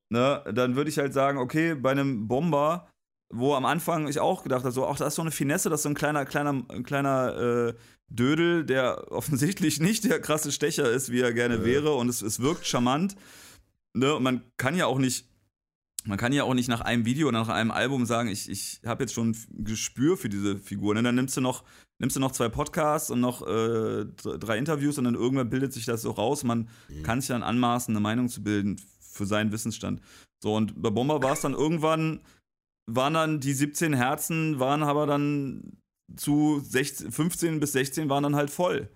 [0.45, 2.91] ne, dann würde ich halt sagen, okay, bei einem Bomber,
[3.33, 5.81] wo am Anfang ich auch gedacht habe, so, ach, da ist so eine Finesse, das
[5.81, 7.37] ist so ein kleiner, kleiner, ein kleiner
[7.69, 7.75] äh,
[8.09, 11.65] Dödel, der offensichtlich nicht der krasse Stecher ist, wie er gerne Ja.
[11.65, 13.17] wäre und es, es wirkt charmant.
[13.95, 15.29] Ne, und man kann ja auch nicht,
[16.07, 18.81] man kann ja auch nicht nach einem Video oder nach einem Album sagen, ich, ich
[18.87, 20.95] habe jetzt schon ein Gespür für diese Figur.
[20.95, 21.03] Ne?
[21.03, 21.65] Dann nimmst du noch,
[21.99, 25.85] nimmst du noch zwei Podcasts und noch äh, drei Interviews und dann irgendwann bildet sich
[25.85, 26.45] das so raus.
[26.45, 27.03] Man Mhm.
[27.03, 30.01] kann sich dann anmaßen, eine Meinung zu bilden für seinen Wissensstand.
[30.43, 32.21] So, und bei Bomber war es dann irgendwann,
[32.87, 35.79] waren dann die 17 Herzen, waren aber dann
[36.15, 38.89] zu 16, 15 bis 16 waren dann halt voll.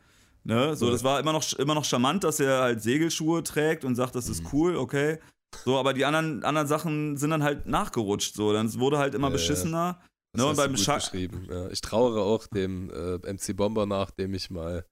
[0.44, 0.76] Ne?
[0.76, 4.14] So, das war immer noch, immer noch charmant, dass er halt Segelschuhe trägt und sagt,
[4.14, 4.48] das ist Mhm.
[4.52, 5.18] cool, okay.
[5.64, 8.34] So, aber die anderen, anderen Sachen sind dann halt nachgerutscht.
[8.34, 10.00] So, dann wurde halt immer Ja, beschissener.
[10.32, 11.48] Das Ne, und beim gut Scha beschrieben.
[11.50, 14.86] Ja, ich trauere auch dem äh, MC Bomber nach, dem ich mal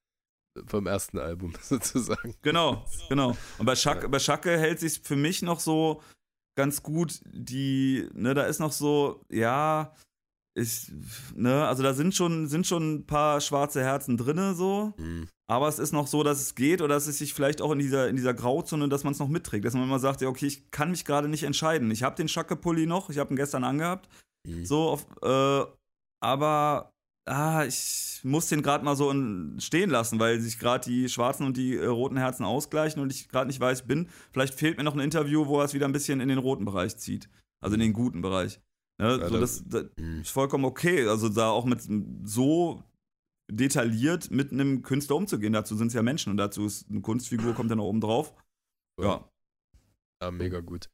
[0.67, 2.35] vom ersten Album sozusagen.
[2.43, 3.37] Genau, genau.
[3.59, 4.09] Und bei, Schack, Ja.
[4.09, 6.03] bei Schacke hält sich für mich noch so
[6.57, 9.95] ganz gut die, ne, da ist noch so, ja,
[10.59, 10.91] ich,
[11.35, 15.29] ne, also da sind schon, sind schon ein paar schwarze Herzen drinne so, Mhm.
[15.47, 17.79] aber es ist noch so, dass es geht oder dass es sich vielleicht auch in
[17.79, 20.47] dieser, in dieser Grauzone, dass man es noch mitträgt, dass man immer sagt, ja, okay,
[20.47, 21.91] ich kann mich gerade nicht entscheiden.
[21.91, 24.09] Ich habe den Schacke-Pulli noch, ich habe ihn gestern angehabt,
[24.47, 24.65] Mhm.
[24.65, 25.65] so, auf, äh,
[26.21, 26.93] aber
[27.27, 31.45] ah, ich muss den gerade mal so in, stehen lassen, weil sich gerade die schwarzen
[31.47, 34.09] und die äh, roten Herzen ausgleichen und ich gerade nicht weiß bin.
[34.33, 36.65] Vielleicht fehlt mir noch ein Interview, wo er es wieder ein bisschen in den roten
[36.65, 37.29] Bereich zieht.
[37.61, 38.61] Also in den guten Bereich.
[39.01, 40.21] Ne, Ja, so da- das, das Mhm.
[40.21, 41.07] ist vollkommen okay.
[41.07, 41.81] Also da auch mit
[42.25, 42.83] so
[43.51, 45.53] detailliert mit einem Künstler umzugehen.
[45.53, 48.35] Dazu sind es ja Menschen und dazu ist eine Kunstfigur, kommt dann noch oben drauf.
[49.01, 49.29] Ja.
[50.23, 50.89] Ja, mega gut.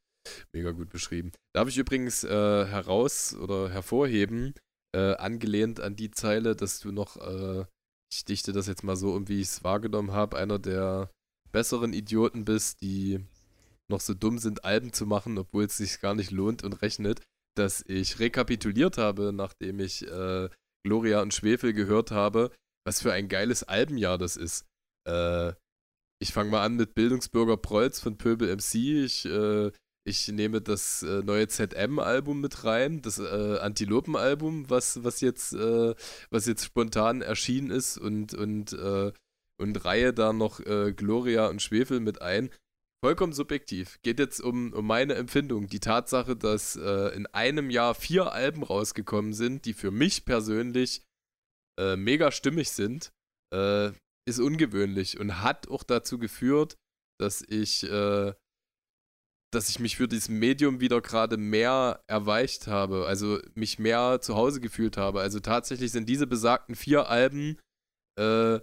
[0.52, 1.32] Mega gut beschrieben.
[1.55, 2.28] Darf ich übrigens äh,
[2.66, 4.55] heraus oder hervorheben,
[4.94, 7.64] äh, angelehnt an die Zeile, dass du noch, äh,
[8.12, 11.10] ich dichte das jetzt mal so um, wie ich es wahrgenommen habe, einer der
[11.52, 13.24] besseren Idioten bist, die
[13.90, 17.20] noch so dumm sind, Alben zu machen, obwohl es sich gar nicht lohnt und rechnet,
[17.55, 20.48] dass ich rekapituliert habe, nachdem ich äh,
[20.85, 22.51] Gloria und Schwefel gehört habe,
[22.86, 24.66] was für ein geiles Albenjahr das ist.
[25.09, 25.52] Äh,
[26.20, 28.74] ich fange mal an mit Bildungsbürger Prolz von Pöbel MC.
[29.05, 29.70] Ich, äh,
[30.06, 35.94] ich nehme das äh, neue ZM-Album mit rein, das äh, Antilopen-Album, was, was, jetzt, äh,
[36.31, 39.12] was jetzt spontan erschienen ist und, und, äh,
[39.60, 40.60] und reihe da noch
[40.97, 42.51] Gloria und Schwefel mit ein.
[43.05, 43.98] Vollkommen subjektiv.
[44.01, 45.66] Geht jetzt um, um meine Empfindung.
[45.66, 51.02] Die Tatsache, dass äh, in einem Jahr vier Alben rausgekommen sind, die für mich persönlich
[51.78, 53.12] äh, mega stimmig sind,
[53.55, 53.89] äh,
[54.26, 56.78] ist ungewöhnlich und hat auch dazu geführt,
[57.20, 58.32] dass ich äh,
[59.52, 64.35] dass ich mich für dieses Medium wieder gerade mehr erweicht habe, also mich mehr zu
[64.35, 65.20] Hause gefühlt habe.
[65.20, 67.59] Also tatsächlich sind diese besagten vier Alben
[68.18, 68.60] äh,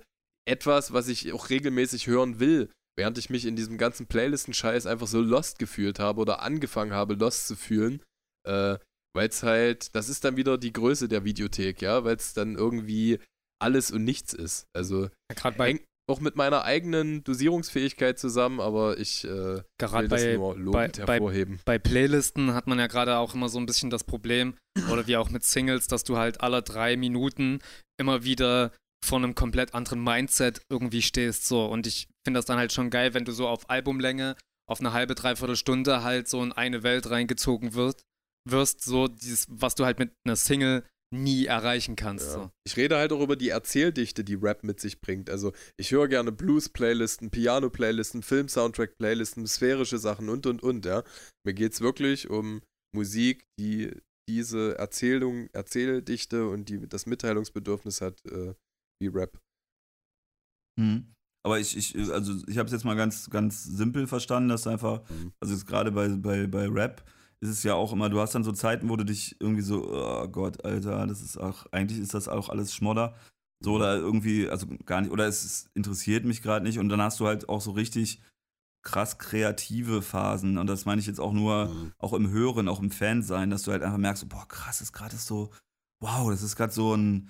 [0.49, 2.71] etwas, was ich auch regelmäßig hören will,
[3.01, 7.15] während ich mich in diesem ganzen Playlisten-Scheiß einfach so lost gefühlt habe oder angefangen habe,
[7.15, 8.03] lost zu fühlen.
[8.47, 8.77] Äh,
[9.15, 12.55] weil es halt, das ist dann wieder die Größe der Videothek, ja, weil es dann
[12.55, 13.19] irgendwie
[13.59, 14.67] alles und nichts ist.
[14.73, 20.07] Also Gerade bei, hängt auch mit meiner eigenen Dosierungsfähigkeit zusammen, aber ich äh, gerade will
[20.09, 21.59] das bei, nur lobend bei- bei- hervorheben.
[21.65, 24.55] bei Playlisten hat man ja gerade auch immer so ein bisschen das Problem,
[24.91, 27.59] oder wie auch mit Singles, dass du halt alle drei Minuten
[27.99, 28.71] immer wieder
[29.03, 31.47] vor einem komplett anderen Mindset irgendwie stehst.
[31.47, 31.65] So.
[31.65, 34.35] Und ich finde das dann halt schon geil, wenn du so auf Albumlänge,
[34.69, 38.03] auf eine halbe, dreiviertel Stunde halt so in eine Welt reingezogen wirst,
[38.49, 40.83] wirst, so dieses, was du halt mit einer Single
[41.13, 42.27] nie erreichen kannst.
[42.27, 42.33] Ja.
[42.33, 42.51] So.
[42.65, 45.29] Ich rede halt auch über die Erzähldichte, die Rap mit sich bringt.
[45.29, 51.03] Also ich höre gerne Blues-Playlisten, Piano-Playlisten, Film-Soundtrack-Playlisten, sphärische Sachen und und und, ja.
[51.45, 52.61] Mir geht es wirklich um
[52.95, 53.91] Musik, die
[54.29, 58.53] diese Erzählung, Erzähldichte und die das Mitteilungsbedürfnis hat, äh,
[59.01, 59.37] wie Rap.
[60.79, 61.13] Mhm.
[61.43, 64.69] Aber ich, ich, also ich habe es jetzt mal ganz, ganz simpel verstanden, dass du
[64.69, 65.31] einfach, Mhm.
[65.39, 67.03] also jetzt gerade bei, bei, bei Rap
[67.39, 69.89] ist es ja auch immer, du hast dann so Zeiten, wo du dich irgendwie so,
[69.91, 73.15] oh Gott, Alter, das ist auch, eigentlich ist das auch alles Schmodder.
[73.63, 77.01] So oder irgendwie, also gar nicht, oder es ist, interessiert mich gerade nicht und dann
[77.01, 78.21] hast du halt auch so richtig
[78.83, 81.91] krass kreative Phasen und das meine ich jetzt auch nur, Mhm.
[81.99, 84.93] auch im Hören, auch im Fansein, dass du halt einfach merkst, boah, krass, das ist
[84.93, 85.51] gerade so,
[85.99, 87.29] wow, das ist gerade so ein,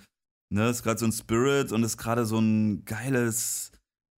[0.50, 3.71] ne, das ist gerade so ein Spirit und ist gerade so ein geiles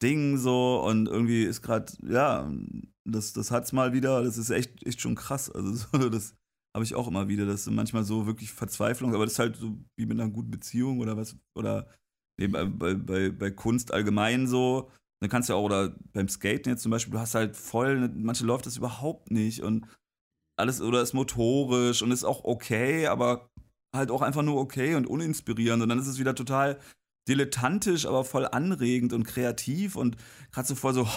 [0.02, 2.50] Ding so und irgendwie ist gerade, ja,
[3.04, 5.50] das, das hat's mal wieder, das ist echt, echt schon krass.
[5.50, 6.34] Also so, das
[6.74, 9.56] habe ich auch immer wieder, das sind manchmal so wirklich Verzweiflung, aber das ist halt
[9.56, 11.86] so wie mit einer guten Beziehung oder was, oder
[12.38, 14.90] nee, bei, bei, bei, bei Kunst allgemein so.
[15.20, 18.08] Dann kannst du ja auch, oder beim Skaten jetzt zum Beispiel, du hast halt voll,
[18.08, 19.86] manche läuft das überhaupt nicht und
[20.58, 23.48] alles, oder ist motorisch und ist auch okay, aber
[23.94, 26.80] halt auch einfach nur okay und uninspirierend und dann ist es wieder total
[27.28, 30.16] dilettantisch, aber voll anregend und kreativ und
[30.50, 31.08] gerade so voll so,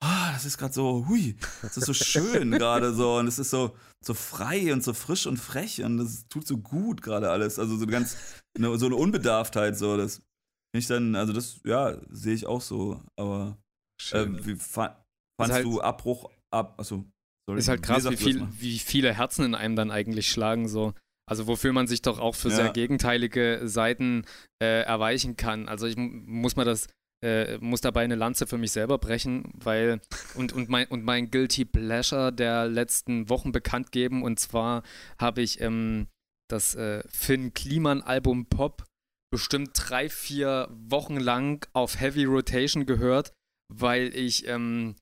[0.00, 3.50] ah, das ist gerade so, hui, das ist so schön gerade so und es ist
[3.50, 7.58] so, so frei und so frisch und frech und das tut so gut gerade alles,
[7.58, 8.16] also so eine ganz,
[8.56, 12.60] eine, so eine Unbedarftheit so, das finde ich dann, also das, ja, sehe ich auch
[12.60, 13.56] so, aber
[14.00, 14.36] Schön.
[14.36, 15.02] äh, wie fa
[15.40, 17.04] fandst halt- du Abbruch ab, achso,
[17.48, 17.58] sorry.
[17.58, 20.68] Ist halt krass, wie, viel, wie viele Herzen in einem dann eigentlich schlagen.
[20.68, 20.94] So.
[21.28, 22.56] Also wofür man sich doch auch für Ja.
[22.56, 24.24] sehr gegenteilige Seiten
[24.62, 25.68] äh, erweichen kann.
[25.68, 26.88] Also ich muss mal das,
[27.24, 30.00] äh, muss dabei eine Lanze für mich selber brechen, weil
[30.34, 34.22] und, und, mein, und mein Guilty Pleasure der letzten Wochen bekannt geben.
[34.22, 34.82] Und zwar
[35.18, 36.06] habe ich ähm,
[36.50, 38.84] das äh, Finn Kliman Album Pop
[39.30, 43.32] bestimmt drei, vier Wochen lang auf Heavy Rotation gehört,
[43.70, 44.96] weil ich ähm,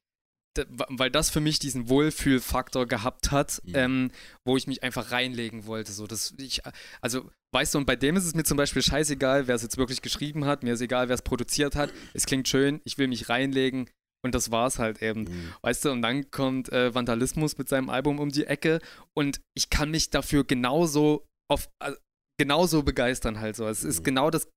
[0.68, 3.72] weil das für mich diesen Wohlfühlfaktor gehabt hat, Mhm.
[3.74, 4.10] ähm,
[4.46, 5.92] wo ich mich einfach reinlegen wollte.
[5.92, 6.62] So, dass ich,
[7.00, 9.76] also, weißt du, und bei dem ist es mir zum Beispiel scheißegal, wer es jetzt
[9.76, 11.92] wirklich geschrieben hat, mir ist egal, wer es produziert hat.
[12.14, 13.88] Es klingt schön, ich will mich reinlegen
[14.24, 15.22] und das war's halt eben.
[15.24, 15.52] Mhm.
[15.62, 18.80] Weißt du, und dann kommt äh, Vandalismus mit seinem Album um die Ecke
[19.16, 21.92] und ich kann mich dafür genauso auf äh,
[22.40, 23.66] genauso begeistern halt so.
[23.68, 24.04] Es ist Mhm.
[24.04, 24.48] genau das,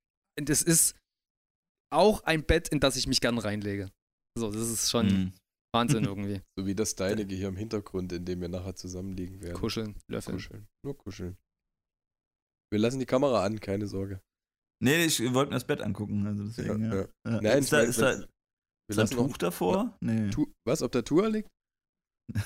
[0.42, 0.96] das ist
[1.94, 3.90] auch ein Bett, in das ich mich gern reinlege.
[4.38, 5.34] So, das ist schon Mhm.
[5.74, 6.41] Wahnsinn irgendwie.
[6.58, 9.56] So wie das deinige hier im Hintergrund, in dem wir nachher zusammenliegen werden.
[9.56, 10.38] Kuscheln, löffeln.
[10.38, 10.68] Kuscheln.
[10.86, 11.38] Nur kuscheln.
[12.72, 14.22] Wir lassen die Kamera an, keine Sorge.
[14.82, 16.96] Nee, ich wollte mir das Bett angucken, also deswegen, ja.
[16.96, 17.41] Ja, ja.
[17.41, 18.28] Nein, ist da, ist da, ist
[18.88, 19.98] Wir da ein noch Tuch davor?
[20.00, 20.30] Nee.
[20.30, 21.50] Tu was, ob der Tour liegt?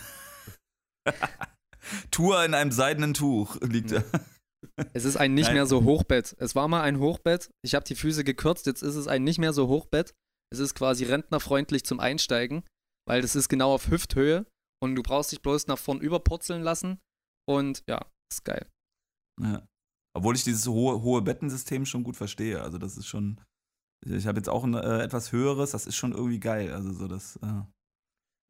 [2.11, 4.03] Tour in einem seidenen Tuch liegt da.
[4.93, 5.55] Es ist ein nicht Nein.
[5.55, 6.35] mehr so Hochbett.
[6.39, 7.51] Es war mal ein Hochbett.
[7.63, 8.65] Ich habe die Füße gekürzt.
[8.65, 10.13] Jetzt ist es ein nicht mehr so Hochbett.
[10.51, 12.63] Es ist quasi rentnerfreundlich zum Einsteigen,
[13.07, 14.45] weil das ist genau auf Hüfthöhe
[14.81, 16.99] und du brauchst dich bloß nach vorn überpurzeln lassen.
[17.49, 18.69] Und ja, ist geil.
[19.41, 19.65] Ja.
[20.15, 22.61] Obwohl ich dieses hohe, hohe Bettensystem schon gut verstehe.
[22.61, 23.41] Also das ist schon.
[24.05, 26.71] Ich habe jetzt auch ein äh, etwas höheres, das ist schon irgendwie geil.
[26.71, 27.37] Also so das.
[27.37, 27.63] Äh,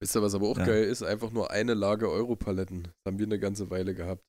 [0.01, 0.65] Wisst ihr, was aber auch Ja.
[0.65, 1.01] geil ist?
[1.03, 2.83] Einfach nur eine Lage Europaletten.
[2.83, 4.21] Das haben wir eine ganze Weile gehabt.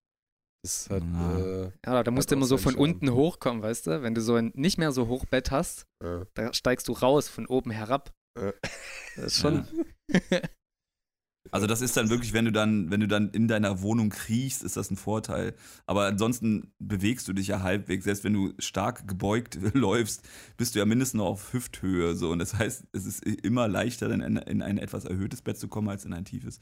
[0.62, 1.38] Das hat, Ja.
[1.64, 4.02] äh, Ja, da musst du immer so von unten hochkommen, weißt du?
[4.02, 7.46] Wenn du so ein nicht mehr so Hochbett hast, äh, da steigst du raus, von
[7.46, 8.14] oben herab.
[8.34, 8.54] Das
[9.16, 9.66] ist schon.
[11.50, 14.62] also das ist dann wirklich, wenn du dann, wenn du dann in deiner Wohnung kriechst,
[14.62, 15.54] ist das ein Vorteil.
[15.86, 18.04] Aber ansonsten bewegst du dich ja halbwegs.
[18.04, 20.22] Selbst wenn du stark gebeugt läufst,
[20.56, 22.14] bist du ja mindestens noch auf Hüfthöhe.
[22.14, 22.30] So.
[22.30, 25.68] Und das heißt, es ist immer leichter, dann in, in ein etwas erhöhtes Bett zu
[25.68, 26.60] kommen, als in ein tiefes.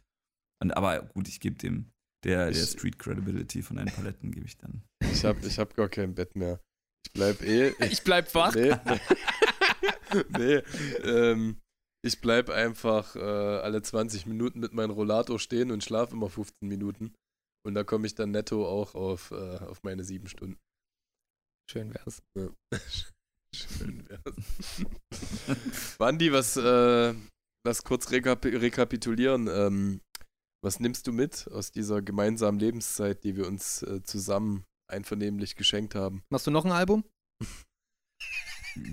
[0.61, 1.91] Und, aber gut, ich gebe dem
[2.25, 4.83] der, der Ich- Street Credibility von deinen Paletten gebe ich dann.
[5.13, 6.61] ich habe ich hab gar kein Bett mehr.
[7.05, 7.73] Ich bleib eh.
[7.91, 8.55] Ich bleib wach.
[8.55, 10.63] Nee, nee, nee
[11.05, 11.57] ähm,
[12.05, 16.69] ich bleib einfach äh, alle 20 Minuten mit meinem Rollator stehen und schlafe immer 15
[16.69, 17.15] Minuten.
[17.65, 20.59] Und da komme ich dann netto auch auf, äh, auf meine sieben Stunden.
[21.71, 22.23] Schön wär's.
[22.37, 22.51] Ja.
[23.55, 24.85] Schön wär's.
[25.99, 27.15] Wandi, was, äh,
[27.65, 29.47] lass kurz rekap rekapitulieren.
[29.47, 30.01] Ähm,
[30.65, 35.95] was nimmst du mit aus dieser gemeinsamen Lebenszeit, die wir uns äh, zusammen einvernehmlich geschenkt
[35.95, 36.25] haben?
[36.31, 37.05] Machst du noch ein Album?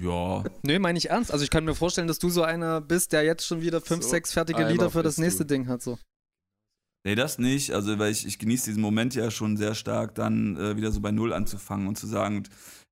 [0.02, 0.44] Ja.
[0.64, 1.32] Nö, meine ich ernst.
[1.32, 4.04] Also ich kann mir vorstellen, dass du so einer bist, der jetzt schon wieder fünf,
[4.04, 5.54] So sechs fertige Lieder für das nächste du.
[5.54, 5.82] Ding hat.
[5.82, 5.98] So.
[7.06, 7.72] Nee, das nicht.
[7.72, 11.00] Also, weil ich, ich genieße diesen Moment ja schon sehr stark, dann äh, wieder so
[11.00, 12.44] bei Null anzufangen und zu sagen,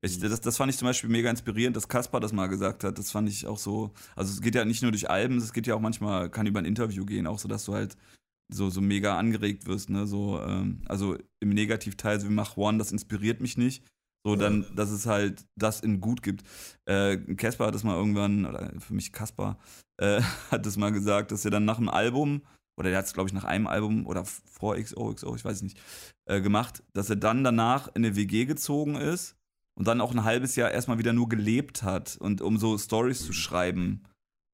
[0.02, 2.98] ich, das, das fand ich zum Beispiel mega inspirierend, dass Kaspar das mal gesagt hat.
[2.98, 3.92] Das fand ich auch so.
[4.16, 6.60] Also, es geht ja nicht nur durch Alben, es geht ja auch manchmal, kann über
[6.60, 7.98] ein Interview gehen, auch so, dass du halt
[8.50, 10.08] so, so mega angeregt wirst, ne?
[10.08, 13.84] So, ähm, also im Negativteil, so wie Mach One, das inspiriert mich nicht.
[14.26, 16.44] So, dann, dass es halt das in gut gibt.
[16.86, 19.58] Äh, Caspar hat das mal irgendwann, oder für mich Kaspar,
[19.98, 20.22] äh,
[20.52, 22.42] hat das mal gesagt, dass er dann nach dem Album,
[22.78, 25.64] oder der hat es, glaube ich, nach einem Album oder vor XOXO, ich weiß es
[25.64, 25.80] nicht,
[26.26, 29.36] äh, gemacht, dass er dann danach in eine WG gezogen ist
[29.78, 33.26] und dann auch ein halbes Jahr erstmal wieder nur gelebt hat und um so Stories
[33.26, 34.04] zu schreiben.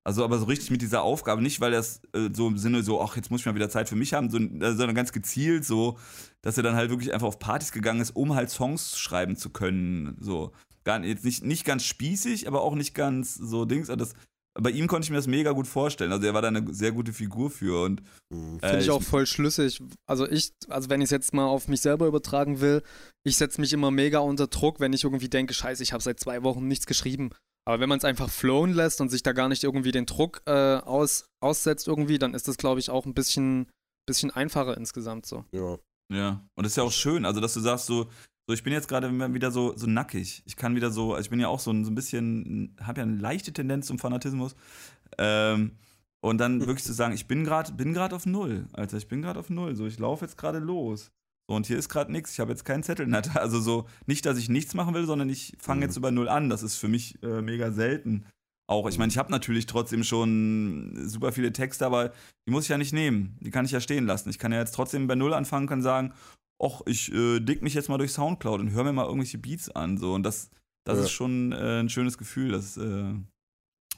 [0.06, 2.84] Also aber so richtig mit dieser Aufgabe, nicht weil er es äh, so im Sinne
[2.84, 5.14] so, ach, jetzt muss ich mal wieder Zeit für mich haben, so, äh, sondern ganz
[5.14, 5.98] gezielt so,
[6.42, 9.50] dass er dann halt wirklich einfach auf Partys gegangen ist, um halt Songs schreiben zu
[9.50, 10.18] können.
[10.20, 10.52] So.
[10.84, 13.90] Gar, jetzt nicht, nicht ganz spießig, aber auch nicht ganz so Dings.
[13.90, 14.14] aber Das,
[14.60, 16.12] bei ihm konnte ich mir das mega gut vorstellen.
[16.12, 18.02] Also er war da eine sehr gute Figur für und
[18.34, 18.60] Hm.
[18.60, 19.82] Finde Äh, ich auch voll schlüssig.
[20.06, 22.84] Also ich, also wenn ich es jetzt mal auf mich selber übertragen will,
[23.26, 26.20] ich setze mich immer mega unter Druck, wenn ich irgendwie denke, scheiße, ich habe seit
[26.20, 27.30] zwei Wochen nichts geschrieben.
[27.66, 30.42] Aber wenn man es einfach flowen lässt und sich da gar nicht irgendwie den Druck
[30.46, 33.68] äh, aus, aussetzt irgendwie, dann ist das, glaube ich, auch ein bisschen,
[34.06, 35.46] bisschen einfacher insgesamt so.
[35.52, 35.78] Ja.
[36.12, 38.10] Ja, und das ist ja auch schön, also dass du sagst so,
[38.48, 40.44] so ich bin jetzt gerade wieder so, so nackig.
[40.46, 43.00] Ich kann wieder so, also ich bin ja auch so ein, so ein bisschen, habe
[43.00, 44.56] ja eine leichte Tendenz zum Fanatismus.
[45.18, 45.78] Ähm,
[46.22, 49.22] und dann wirklich zu sagen, ich bin gerade bin gerade auf Null, Alter, ich bin
[49.22, 49.76] gerade auf Null.
[49.76, 51.12] So, ich laufe jetzt gerade los.
[51.54, 53.86] So, und hier ist gerade nichts, ich habe jetzt keinen Zettel in der Also so,
[54.08, 55.84] nicht, dass ich nichts machen will, sondern ich fange Mhm.
[55.84, 56.50] jetzt über Null an.
[56.50, 58.26] Das ist für mich äh, mega selten.
[58.68, 62.12] Auch, ich meine, ich habe natürlich trotzdem schon super viele Texte, aber
[62.48, 63.38] die muss ich ja nicht nehmen.
[63.42, 64.30] Die kann ich ja stehen lassen.
[64.32, 66.14] Ich kann ja jetzt trotzdem bei Null anfangen, kann sagen,
[66.60, 69.70] ach, ich äh, dick mich jetzt mal durch Soundcloud und höre mir mal irgendwelche Beats
[69.70, 70.00] an.
[70.00, 70.14] So.
[70.16, 70.50] Und das,
[70.86, 71.04] das Ja.
[71.04, 72.52] ist schon äh, ein schönes Gefühl.
[72.54, 73.14] Das, äh,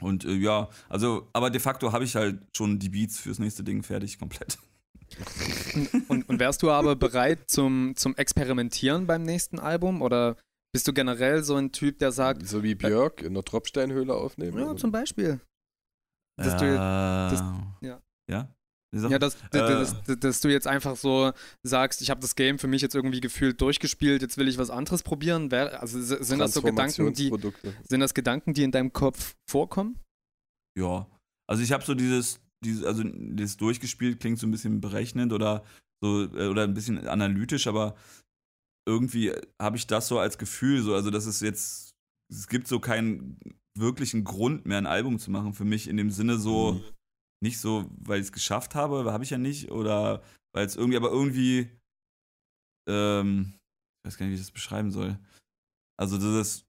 [0.02, 3.64] und äh, ja, also, aber de facto habe ich halt schon die Beats fürs nächste
[3.64, 4.58] Ding fertig komplett.
[6.08, 10.02] Und, und wärst du aber bereit zum, zum Experimentieren beim nächsten Album?
[10.02, 10.38] Oder
[10.74, 14.58] bist du generell so ein Typ, der sagt, So wie Björk in der Tropfsteinhöhle aufnehmen.
[14.58, 14.78] ja, oder?
[14.78, 15.40] zum Beispiel.
[16.38, 17.42] Dass du- das,
[17.82, 18.02] ja.
[18.30, 18.50] Ja?
[18.94, 19.40] Sagt- Ja, dass, Äh.
[19.52, 21.32] dass, dass, dass du jetzt einfach so
[21.64, 24.70] sagst, ich habe das Game für mich jetzt irgendwie gefühlt durchgespielt, jetzt will ich was
[24.70, 25.52] anderes probieren.
[25.54, 27.32] Also sind das so Gedanken, die
[27.84, 30.00] sind das Gedanken, die in deinem Kopf vorkommen?
[30.78, 31.08] Ja.
[31.48, 35.64] Also ich habe so dieses, dieses, also das durchgespielt klingt so ein bisschen berechnend oder
[36.02, 37.96] so, äh, oder ein bisschen analytisch, aber
[38.88, 39.32] irgendwie
[39.62, 41.92] habe ich das so als Gefühl, so, also das ist jetzt,
[42.32, 43.40] es gibt so keinen
[43.78, 46.84] wirklichen Grund mehr, ein Album zu machen für mich in dem Sinne so, Mhm.
[47.44, 50.22] nicht so, weil ich es geschafft habe, habe ich ja nicht, oder
[50.54, 51.70] weil es irgendwie, aber irgendwie,
[52.88, 53.56] ähm,
[54.04, 55.18] ich weiß gar nicht, wie ich das beschreiben soll.
[55.98, 56.66] Also das ist,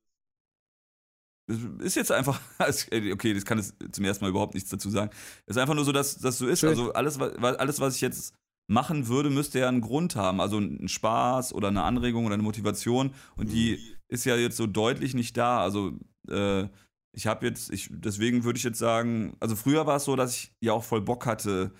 [1.78, 5.10] ist jetzt einfach, okay, das kann es zum ersten Mal überhaupt nichts dazu sagen.
[5.47, 6.60] Es ist einfach nur so, dass das so ist.
[6.60, 6.70] Schön.
[6.70, 8.35] Also alles, alles, was ich jetzt
[8.68, 10.40] machen würde, müsste ja einen Grund haben.
[10.40, 13.12] Also einen Spaß oder eine Anregung oder eine Motivation.
[13.36, 13.78] Und die
[14.09, 15.60] ist ja jetzt so deutlich nicht da.
[15.60, 15.93] Also
[16.28, 16.68] äh,
[17.12, 20.35] ich habe jetzt, ich, deswegen würde ich jetzt sagen, also früher war es so, dass
[20.36, 21.73] ich ja auch voll Bock hatte,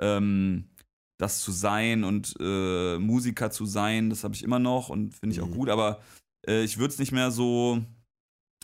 [0.00, 0.70] ähm,
[1.18, 4.08] das zu sein und äh, Musiker zu sein.
[4.08, 5.54] Das habe ich immer noch und finde ich auch Mhm.
[5.54, 5.68] gut.
[5.70, 6.00] Aber
[6.46, 7.82] äh, ich würde es nicht mehr so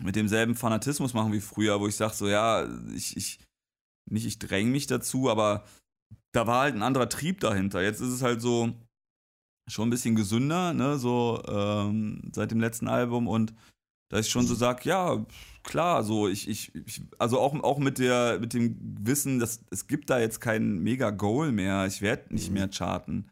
[0.02, 3.38] mit demselben Fanatismus machen wie früher, wo ich sage so, ja, ich, ich,
[4.10, 5.64] nicht ich dränge mich dazu, aber
[6.32, 7.82] da war halt ein anderer Trieb dahinter.
[7.82, 8.72] Jetzt ist es halt so
[9.70, 13.54] schon ein bisschen gesünder, ne, so ähm, seit dem letzten Album und
[14.10, 15.24] da ich schon so sag, ja,
[15.62, 19.86] klar, so ich, ich, ich also auch, auch mit der, mit dem Wissen, dass es
[19.86, 22.54] gibt da jetzt kein Mega-Goal mehr, ich werde nicht Mhm.
[22.54, 23.30] mehr charten.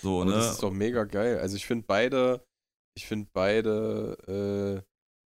[0.00, 0.36] So, Aber ne?
[0.36, 1.38] das ist doch mega geil.
[1.40, 2.44] Also ich finde beide,
[2.96, 4.91] ich finde beide äh,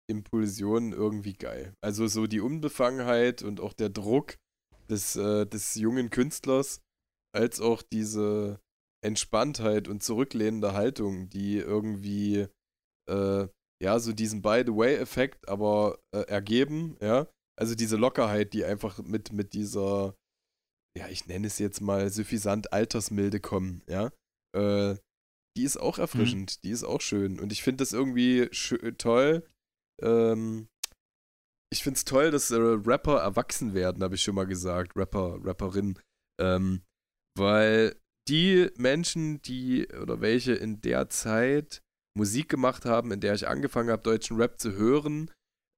[0.09, 1.75] Impulsionen irgendwie geil.
[1.83, 4.37] Also so die Unbefangenheit und auch der Druck
[4.89, 6.81] des, äh, des jungen Künstlers,
[7.35, 8.61] als auch diese
[9.05, 12.49] Entspanntheit und zurücklehnende Haltung, die irgendwie
[13.09, 13.49] äh,
[13.83, 17.29] ja so diesen By-the-Way-Effekt aber äh, ergeben, ja.
[17.61, 20.15] Also diese Lockerheit, die einfach mit, mit dieser,
[20.97, 24.11] ja, ich nenne es jetzt mal suffisant Altersmilde kommen, ja.
[24.57, 24.97] Äh,
[25.57, 27.41] die ist auch erfrischend, die ist auch schön.
[27.41, 28.49] Und ich finde das irgendwie
[28.97, 29.45] toll,
[30.03, 30.69] ähm,
[31.73, 34.97] ich es toll, dass äh, Rapper erwachsen werden, habe ich schon mal gesagt.
[34.97, 35.99] Rapper, Rapperin.
[36.41, 36.83] Ähm,
[37.37, 37.97] weil
[38.29, 41.81] die Menschen, die oder welche in der Zeit
[42.17, 45.31] Musik gemacht haben, in der ich angefangen habe, deutschen Rap zu hören,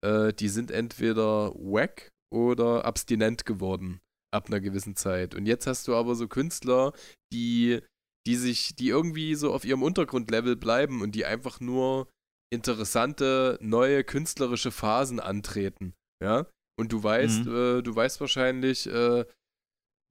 [0.04, 4.00] äh, die sind entweder wack oder abstinent geworden
[4.32, 5.34] ab einer gewissen Zeit.
[5.34, 6.92] Und jetzt hast du aber so Künstler,
[7.32, 7.80] die,
[8.26, 12.08] die sich, die irgendwie so auf ihrem Untergrundlevel bleiben und die einfach nur
[12.52, 15.94] interessante, neue künstlerische Phasen antreten.
[16.22, 16.46] Ja.
[16.78, 17.54] Und du weißt, mhm.
[17.54, 19.24] äh, du weißt wahrscheinlich, äh,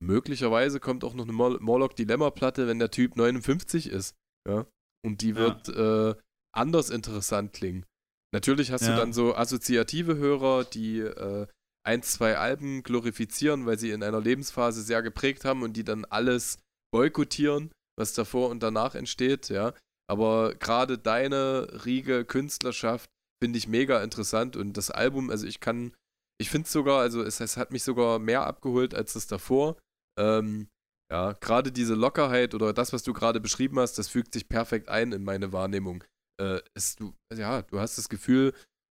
[0.01, 4.15] möglicherweise kommt auch noch eine Morlock-Dilemma-Platte, wenn der Typ 59 ist.
[4.47, 4.65] Ja.
[5.05, 6.11] Und die wird ja.
[6.11, 6.15] äh,
[6.55, 7.85] anders interessant klingen.
[8.33, 8.91] Natürlich hast ja.
[8.91, 11.47] du dann so assoziative Hörer, die äh,
[11.85, 16.05] ein, zwei Alben glorifizieren, weil sie in einer Lebensphase sehr geprägt haben und die dann
[16.05, 16.59] alles
[16.93, 19.73] boykottieren, was davor und danach entsteht, ja.
[20.09, 23.09] Aber gerade deine Riege Künstlerschaft
[23.41, 25.95] finde ich mega interessant und das Album, also ich kann,
[26.39, 29.77] ich finde es sogar, also es, es, hat mich sogar mehr abgeholt als das davor.
[30.19, 30.67] Ähm,
[31.11, 34.89] ja, gerade diese Lockerheit oder das, was du gerade beschrieben hast, das fügt sich perfekt
[34.89, 36.03] ein in meine Wahrnehmung.
[36.41, 38.53] Äh, es, du, ja, du hast das Gefühl,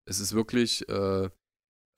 [0.09, 1.31] es ist wirklich äh,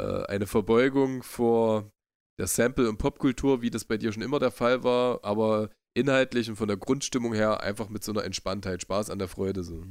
[0.01, 1.91] äh, eine Verbeugung vor
[2.39, 6.49] der Sample- und Popkultur, wie das bei dir schon immer der Fall war, aber inhaltlich
[6.49, 9.65] und von der Grundstimmung her einfach mit so einer Entspanntheit, Spaß an der Freude.
[9.65, 9.85] So.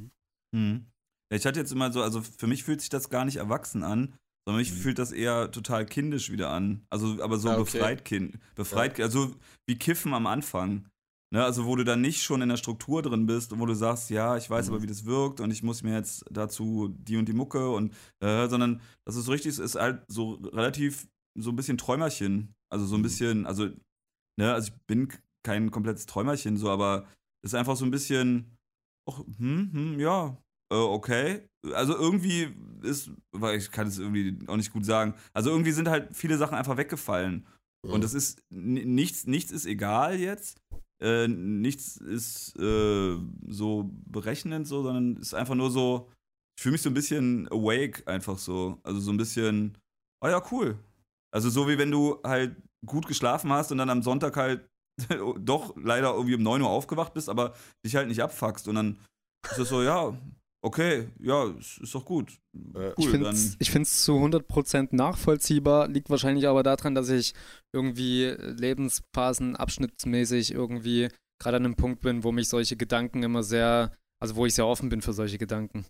[0.54, 0.86] Mhm.
[1.32, 3.84] Ja, ich hatte jetzt immer so, also für mich fühlt sich das gar nicht erwachsen
[3.84, 4.16] an,
[4.46, 4.78] sondern mich mhm.
[4.78, 6.86] fühlt das eher total kindisch wieder an.
[6.90, 7.78] Also, aber so ah, okay.
[7.78, 9.06] befreit kind, befreit, ja.
[9.06, 9.34] also
[9.68, 10.88] wie Kiffen am Anfang.
[11.34, 13.74] Ne, also wo du dann nicht schon in der Struktur drin bist und wo du
[13.74, 14.74] sagst, ja, ich weiß mhm.
[14.74, 17.94] aber, wie das wirkt und ich muss mir jetzt dazu die und die Mucke und
[18.22, 22.54] äh, sondern das ist richtig, es ist halt so relativ so ein bisschen Träumerchen.
[22.72, 23.04] Also so ein mhm.
[23.04, 23.66] bisschen, also,
[24.40, 25.10] ne, also ich bin
[25.46, 27.08] kein komplettes Träumerchen so, aber
[27.42, 28.58] es ist einfach so ein bisschen,
[29.10, 30.38] ach, hm, hm, ja,
[30.72, 31.48] äh, okay.
[31.74, 35.16] Also irgendwie ist, weil ich kann es irgendwie auch nicht gut sagen.
[35.34, 37.48] Also irgendwie sind halt viele Sachen einfach weggefallen.
[37.86, 37.94] Ja.
[37.94, 40.60] Und das ist nichts, nichts ist egal jetzt.
[41.02, 43.18] Äh, nichts ist äh,
[43.48, 46.10] so berechnend so, sondern ist einfach nur so,
[46.58, 48.80] ich fühle mich so ein bisschen awake einfach so.
[48.84, 49.78] Also so ein bisschen,
[50.24, 50.80] oh ja, cool.
[51.34, 52.56] Also so wie wenn du halt
[52.86, 54.68] gut geschlafen hast und dann am Sonntag halt
[55.40, 57.54] doch leider irgendwie um 9 Uhr aufgewacht bist, aber
[57.86, 59.00] dich halt nicht abfuckst und dann
[59.52, 60.18] ist es so, ja,
[60.66, 62.40] okay, ja, ist, doch gut.
[62.74, 62.94] Cool,
[63.60, 67.34] ich finde es zu 100% nachvollziehbar, liegt wahrscheinlich aber daran, dass ich
[67.74, 71.10] irgendwie Lebensphasen abschnittsmäßig irgendwie
[71.40, 74.66] gerade an einem Punkt bin, wo mich solche Gedanken immer sehr, also wo ich sehr
[74.66, 75.86] offen bin für solche Gedanken.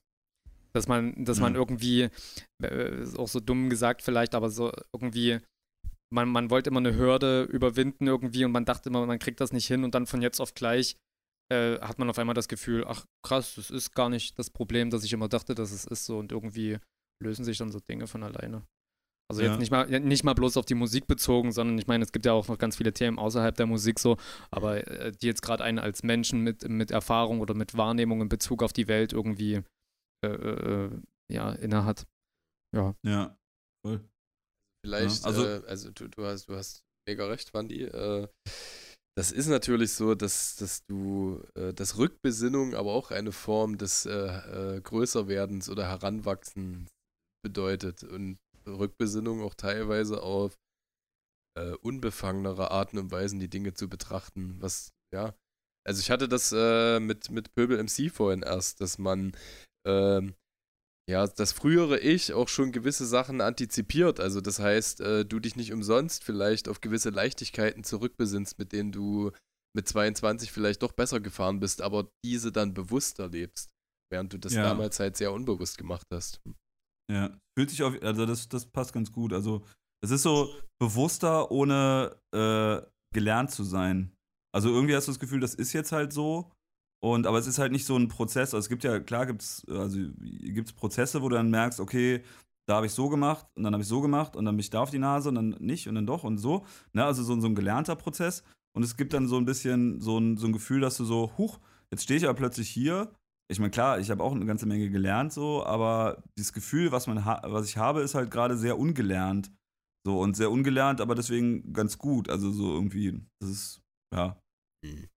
[0.73, 1.43] Dass man, dass mhm.
[1.43, 2.09] man irgendwie,
[2.61, 5.39] äh, auch so dumm gesagt vielleicht, aber so irgendwie,
[6.13, 9.51] man, man wollte immer eine Hürde überwinden irgendwie und man dachte immer, man kriegt das
[9.51, 10.97] nicht hin und dann von jetzt auf gleich
[11.51, 14.89] äh, hat man auf einmal das Gefühl, ach krass, das ist gar nicht das Problem,
[14.89, 16.79] das ich immer dachte, dass es ist so und irgendwie
[17.21, 18.63] lösen sich dann so Dinge von alleine.
[19.27, 19.49] Also ja.
[19.49, 22.25] jetzt nicht mal, nicht mal bloß auf die Musik bezogen, sondern ich meine, es gibt
[22.25, 24.17] ja auch noch ganz viele Themen außerhalb der Musik so,
[24.51, 28.29] aber äh, die jetzt gerade einen als Menschen mit, mit Erfahrung oder mit Wahrnehmung in
[28.29, 29.61] Bezug auf die Welt irgendwie
[30.23, 30.89] äh, äh,
[31.31, 32.05] ja, innehat.
[32.75, 32.93] Ja.
[33.03, 33.37] Ja,
[33.83, 34.03] voll.
[34.85, 37.85] Vielleicht, ja, also, äh, also du, du, hast, du hast mega recht, Wandi.
[37.85, 38.27] Äh,
[39.17, 44.05] das ist natürlich so, dass, dass du, äh, dass Rückbesinnung aber auch eine Form des
[44.05, 44.11] äh,
[44.75, 46.87] äh, Größerwerdens oder Heranwachsens
[47.43, 48.37] bedeutet und
[48.67, 50.53] Rückbesinnung auch teilweise auf
[51.57, 54.57] äh, unbefangenere Arten und Weisen die Dinge zu betrachten.
[54.59, 55.33] Was, ja,
[55.83, 59.35] also ich hatte das äh, mit, mit Pöbel MC vorhin erst, dass man
[59.87, 60.35] ähm,
[61.07, 64.19] ja, das frühere Ich auch schon gewisse Sachen antizipiert.
[64.19, 68.91] Also das heißt, äh, du dich nicht umsonst vielleicht auf gewisse Leichtigkeiten zurückbesinnst, mit denen
[68.91, 69.31] du
[69.75, 73.75] mit 22 vielleicht doch besser gefahren bist, aber diese dann bewusst erlebst,
[74.09, 74.63] während du das ja.
[74.63, 76.41] damals halt sehr unbewusst gemacht hast.
[77.11, 79.33] Ja, fühlt sich auf, also das, das passt ganz gut.
[79.33, 79.63] Also
[80.03, 80.49] es ist so
[80.79, 82.81] bewusster, ohne äh,
[83.13, 84.15] gelernt zu sein.
[84.55, 86.51] Also irgendwie hast du das Gefühl, das ist jetzt halt so
[87.13, 88.53] und, aber es ist halt nicht so ein Prozess.
[88.53, 92.23] Also es gibt ja, klar gibt es also gibt's Prozesse, wo du dann merkst, okay,
[92.67, 94.71] da habe ich so gemacht und dann habe ich so gemacht und dann bin ich
[94.71, 96.65] da auf die Nase und dann nicht und dann doch und so.
[96.93, 97.05] Ne?
[97.05, 98.43] Also so, so ein gelernter Prozess.
[98.75, 101.31] Und es gibt dann so ein bisschen so ein, so ein Gefühl, dass du so,
[101.37, 101.59] huch,
[101.91, 103.13] jetzt stehe ich aber plötzlich hier.
[103.51, 107.05] Ich meine, klar, ich habe auch eine ganze Menge gelernt, so, aber dieses Gefühl, was,
[107.05, 109.51] man was ich habe, ist halt gerade sehr ungelernt.
[110.05, 112.29] So, und sehr ungelernt, aber deswegen ganz gut.
[112.29, 113.81] Also so irgendwie, das ist,
[114.13, 114.37] ja.
[114.83, 115.07] Mhm.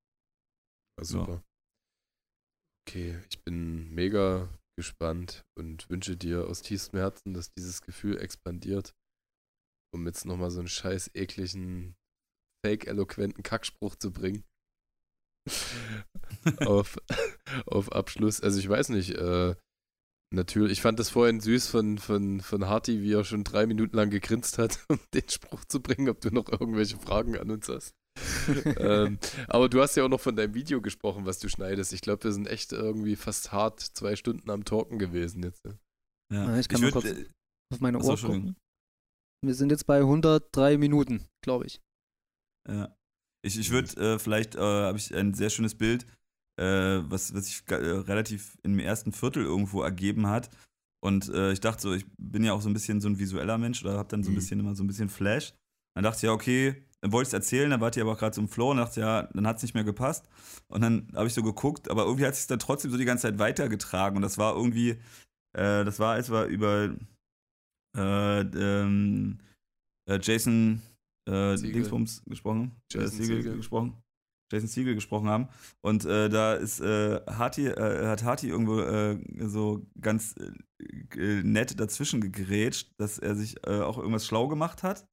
[1.00, 1.32] super.
[1.32, 1.47] Ja.
[2.88, 4.48] Okay, ich bin mega
[4.78, 8.94] gespannt und wünsche dir aus tiefstem Herzen, dass dieses Gefühl expandiert,
[9.92, 11.96] um jetzt nochmal so einen scheiß ekligen,
[12.64, 14.42] fake-eloquenten Kackspruch zu bringen.
[16.60, 16.96] auf,
[17.66, 18.40] auf Abschluss.
[18.40, 19.54] Also ich weiß nicht, äh,
[20.30, 23.96] Natürlich, ich fand das vorhin süß von, von, von Harty, wie er schon drei Minuten
[23.96, 27.68] lang gegrinst hat, um den Spruch zu bringen, ob du noch irgendwelche Fragen an uns
[27.68, 27.94] hast.
[28.78, 29.18] ähm,
[29.48, 31.92] aber du hast ja auch noch von deinem Video gesprochen, was du schneidest.
[31.92, 35.64] Ich glaube, wir sind echt irgendwie fast hart zwei Stunden am Talken gewesen jetzt.
[35.64, 35.72] Ja.
[36.30, 37.26] Ja, ich kann ich mal kurz- äh,
[37.72, 38.56] Auf meine Uhr gucken.
[39.44, 41.80] Wir sind jetzt bei 103 Minuten, glaube ich.
[42.68, 42.94] Ja.
[43.46, 46.04] Ich, ich würde äh, vielleicht, äh, habe ich ein sehr schönes Bild,
[46.60, 46.64] äh,
[47.08, 50.50] was, was sich äh, relativ im ersten Viertel irgendwo ergeben hat.
[51.00, 53.56] Und äh, ich dachte so, ich bin ja auch so ein bisschen so ein visueller
[53.58, 54.36] Mensch oder habe dann so ein Mhm.
[54.38, 55.54] bisschen immer so ein bisschen Flash.
[55.94, 58.18] Dann dachte ich, ja, okay, dann wollte ich es erzählen, dann wart ihr aber auch
[58.18, 60.28] gerade so im Flow und dachte, ja, dann hat es nicht mehr gepasst.
[60.66, 63.04] Und dann habe ich so geguckt, aber irgendwie hat es sich dann trotzdem so die
[63.04, 64.16] ganze Zeit weitergetragen.
[64.16, 64.90] Und das war irgendwie,
[65.56, 66.94] äh, das war, als wir über
[67.96, 69.38] äh, ähm,
[70.08, 70.82] äh, Jason
[71.28, 71.74] äh, Siegel.
[71.74, 73.56] Dingsbums gesprochen, Jason äh, Siegel, Siegel.
[73.56, 74.02] gesprochen,
[74.52, 75.48] Jason Siegel gesprochen haben.
[75.80, 80.34] Und äh, da ist äh, Harty, äh, hat Harty irgendwo äh, so ganz
[81.16, 85.08] nett dazwischen gegrätscht, dass er sich auch irgendwas schlau gemacht hat.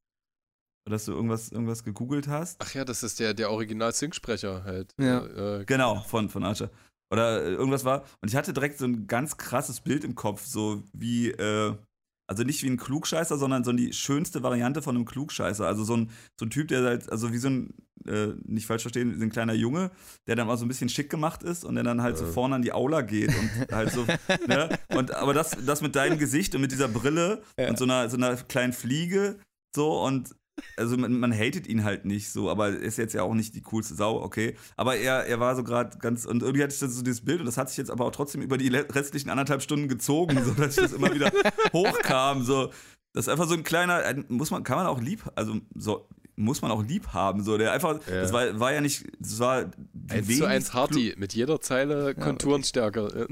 [0.88, 2.58] Oder dass du irgendwas, irgendwas gegoogelt hast.
[2.62, 4.92] Ach ja, das ist der, der Original-Sync-Sprecher halt.
[5.00, 5.26] Ja.
[5.26, 6.70] Äh, äh, Genau, von, von Archer.
[7.12, 8.04] Oder äh, irgendwas war.
[8.22, 11.74] Und ich hatte direkt so ein ganz krasses Bild im Kopf, so wie, äh,
[12.28, 15.66] also nicht wie ein Klugscheißer, sondern so die schönste Variante von einem Klugscheißer.
[15.66, 16.10] Also so ein,
[16.40, 17.74] so ein Typ, der halt, also wie so ein,
[18.08, 19.90] äh, nicht falsch verstehen, so ein kleiner Junge,
[20.28, 22.32] der dann mal so ein bisschen schick gemacht ist und der dann halt so Äh.
[22.32, 24.06] vorne an die Aula geht und halt so,
[24.48, 24.70] ne?
[24.90, 27.70] Und aber das, das mit deinem Gesicht und mit dieser Brille Ja.
[27.70, 29.40] und so einer, so einer kleinen Fliege,
[29.76, 30.36] so und
[30.78, 33.56] also man, man hatet ihn halt nicht so, aber er ist jetzt ja auch nicht
[33.56, 34.56] die coolste Sau, okay.
[34.78, 37.40] Aber er, er war so gerade ganz, und irgendwie hatte ich dann so dieses Bild
[37.40, 40.52] und das hat sich jetzt aber auch trotzdem über die restlichen anderthalb Stunden gezogen, so
[40.54, 41.32] dass ich das immer wieder
[41.74, 42.44] hochkam.
[42.44, 42.72] So,
[43.14, 46.08] das ist einfach so ein kleiner, ein- muss man, kann man auch lieb, also so,
[46.36, 47.44] muss man auch lieb haben.
[47.44, 48.22] So, der einfach, Ja.
[48.22, 51.62] das war, war ja nicht, das war die 1 zu wenig 1 Harty, mit jeder
[51.62, 53.28] Zeile Konturen stärker.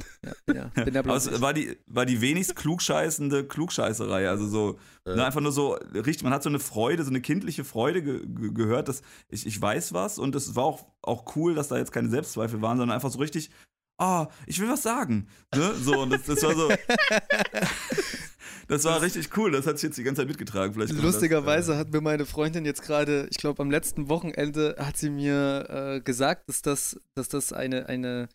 [0.48, 0.72] Ja, ja.
[0.86, 4.30] Bin Aber es war die, war die wenigst klugscheißende Klugscheißerei.
[4.30, 5.16] Also so, Ja.
[5.16, 8.22] ne, einfach nur so, richtig, man hat so eine Freude, so eine kindliche Freude ge
[8.26, 11.78] ge gehört, dass ich, ich weiß was und es war auch, auch cool, dass da
[11.78, 13.50] jetzt keine Selbstzweifel waren, sondern einfach so richtig,
[14.00, 15.28] ah, ich will was sagen.
[15.54, 15.74] Ne?
[15.82, 16.70] So, und das, das war so.
[18.68, 20.74] Das war richtig cool, das hat sich jetzt die ganze Zeit mitgetragen.
[20.74, 24.76] Vielleicht kann man Lustigerweise hat mir meine Freundin jetzt gerade, ich glaube am letzten Wochenende
[24.80, 28.30] hat sie mir äh, gesagt, dass das, dass das eine, eine,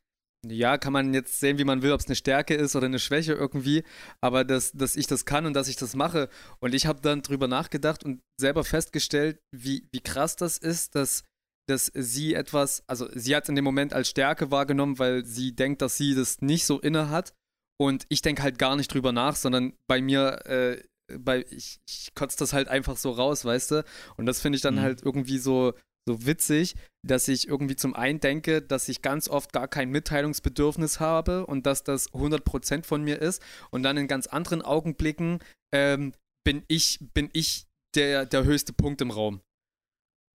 [0.46, 2.98] ja, kann man jetzt sehen, wie man will, ob es eine Stärke ist oder eine
[2.98, 3.82] Schwäche irgendwie,
[4.20, 6.28] aber dass, dass ich das kann und dass ich das mache.
[6.60, 11.24] Und ich habe dann drüber nachgedacht und selber festgestellt, wie, wie krass das ist, dass,
[11.68, 15.54] dass sie etwas, also sie hat es in dem Moment als Stärke wahrgenommen, weil sie
[15.56, 17.34] denkt, dass sie das nicht so inne hat.
[17.80, 20.82] Und ich denke halt gar nicht drüber nach, sondern bei mir, äh,
[21.16, 23.84] bei, ich, ich kotze das halt einfach so raus, weißt du?
[24.16, 24.80] Und das finde ich dann Mhm.
[24.80, 25.74] halt irgendwie so,
[26.06, 26.74] so witzig,
[27.06, 31.66] dass ich irgendwie zum einen denke, dass ich ganz oft gar kein Mitteilungsbedürfnis habe und
[31.66, 33.42] dass das 100% von mir ist.
[33.70, 35.38] Und dann in ganz anderen Augenblicken
[35.72, 36.14] ähm,
[36.44, 39.40] bin ich, bin ich der, der höchste Punkt im Raum.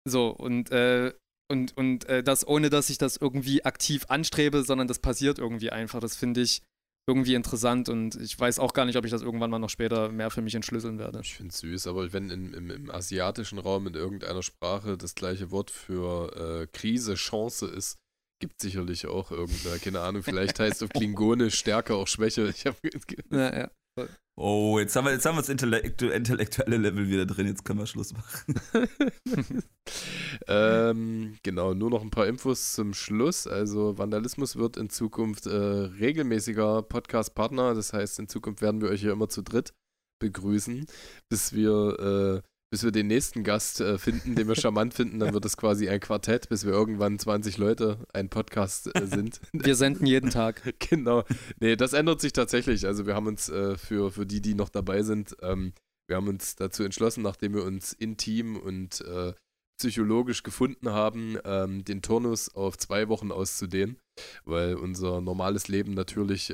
[0.08, 1.14] So, und, äh,
[1.50, 5.72] und, und äh, das ohne, dass ich das irgendwie aktiv anstrebe, sondern das passiert irgendwie
[5.72, 6.00] einfach.
[6.00, 6.62] Das finde ich
[7.08, 10.10] irgendwie interessant und ich weiß auch gar nicht, ob ich das irgendwann mal noch später
[10.10, 11.20] mehr für mich entschlüsseln werde.
[11.22, 15.16] Ich finde es süß, aber wenn in, im, im asiatischen Raum in irgendeiner Sprache das
[15.16, 17.98] gleiche Wort für äh, Krise, Chance ist,
[18.40, 22.50] gibt sicherlich auch irgendeine, keine Ahnung, vielleicht heißt auf Klingonisch Stärke auch Schwäche.
[22.50, 22.78] Ich habe
[23.32, 23.72] Ja, ja.
[24.38, 27.80] Oh, jetzt haben wir, jetzt haben wir das Intellektu intellektuelle Level wieder drin, jetzt können
[27.80, 28.56] wir Schluss machen.
[30.48, 33.46] ähm, genau, nur noch ein paar Infos zum Schluss.
[33.46, 37.76] Also Vandalismus wird in Zukunft äh, regelmäßiger Podcast-Partner.
[37.76, 39.74] Das heißt, in Zukunft werden wir euch hier immer zu dritt
[40.20, 40.86] begrüßen,
[41.30, 45.20] bis wir, äh, bis wir den nächsten Gast äh, finden, den wir charmant finden.
[45.20, 49.42] Dann wird es quasi ein Quartett, bis wir irgendwann 20 Leute ein Podcast äh, sind.
[49.52, 50.74] Wir senden jeden Tag.
[50.80, 51.26] genau.
[51.60, 52.88] Nee, das ändert sich tatsächlich.
[52.88, 55.74] Also wir haben uns äh, für, für die, die noch dabei sind, ähm,
[56.08, 59.02] wir haben uns dazu entschlossen, nachdem wir uns intim und
[59.80, 63.98] psychologisch gefunden haben, ähm, den Turnus auf zwei Wochen auszudehnen,
[64.44, 66.54] weil unser normales Leben natürlich,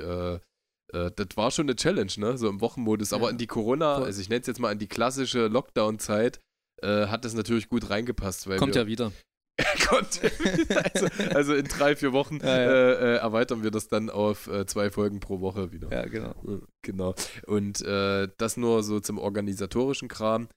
[0.94, 2.38] äh, das war schon eine Challenge, ne?
[2.38, 3.14] So im Wochenmodus.
[3.14, 3.30] Aber Ja.
[3.32, 6.40] in die Corona, also ich nenne es jetzt mal in die klassische Lockdown-Zeit,
[6.82, 9.12] äh, hat das natürlich gut reingepasst, weil Kommt wir, ja wieder.
[9.88, 10.22] Kommt.
[10.94, 12.70] also, also in drei, vier Wochen Ja, ja.
[12.72, 15.92] Äh, äh, erweitern wir das dann auf äh, zwei Folgen pro Woche wieder.
[15.92, 16.32] Ja, genau.
[16.48, 17.16] Äh, Genau.
[17.48, 20.48] Und das nur so zum organisatorischen Kram.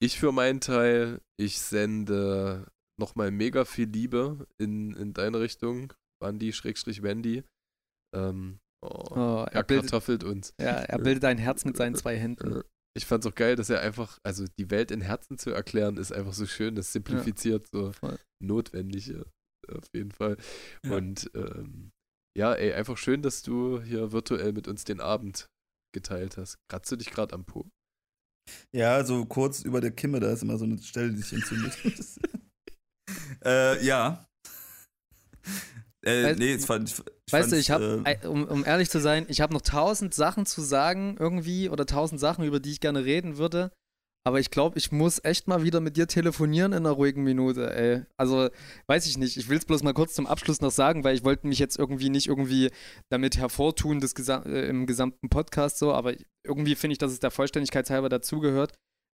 [0.00, 2.66] Ich für meinen Teil, ich sende
[2.98, 7.44] nochmal mega viel Liebe in, in deine Richtung, Bandy, Schrägstrich Wendy.
[8.14, 10.54] Ähm, oh, Oh, er er, bildet, kartoffelt uns.
[10.60, 12.58] ja, er bildet ein Herz mit seinen zwei Händen.
[12.60, 12.62] Äh,
[12.96, 16.12] Ich fand's auch geil, dass er einfach, also die Welt in Herzen zu erklären, ist
[16.12, 18.18] einfach so schön, das simplifiziert so Voll.
[18.42, 19.24] notwendig, äh,
[19.72, 20.36] auf jeden Fall.
[20.84, 20.92] Ja.
[20.96, 21.90] Und ähm,
[22.36, 25.48] Ja, ey, einfach schön, dass du hier virtuell mit uns den Abend
[25.94, 26.58] geteilt hast.
[26.70, 27.68] Kratzt du dich gerade am Po?
[28.74, 31.78] Ja, so kurz über der Kimme, da ist immer so eine Stelle, die sich entzündet.
[33.44, 34.26] äh, ja.
[36.04, 38.90] Äh, Weißt- nee, es fand, ich, ich Weißt du, ich habe, äh, um, um ehrlich
[38.90, 42.72] zu sein, ich habe noch tausend Sachen zu sagen irgendwie oder tausend Sachen, über die
[42.72, 43.70] ich gerne reden würde.
[44.26, 47.74] Aber ich glaube, ich muss echt mal wieder mit dir telefonieren in einer ruhigen Minute,
[47.74, 48.02] ey.
[48.16, 48.48] Also,
[48.86, 49.36] weiß ich nicht.
[49.36, 51.78] Ich will es bloß mal kurz zum Abschluss noch sagen, weil ich wollte mich jetzt
[51.78, 52.70] irgendwie nicht irgendwie
[53.10, 57.20] damit hervortun des Gesam äh, im gesamten Podcast so, aber irgendwie finde ich, dass es
[57.20, 58.72] der Vollständigkeit halber dazugehört,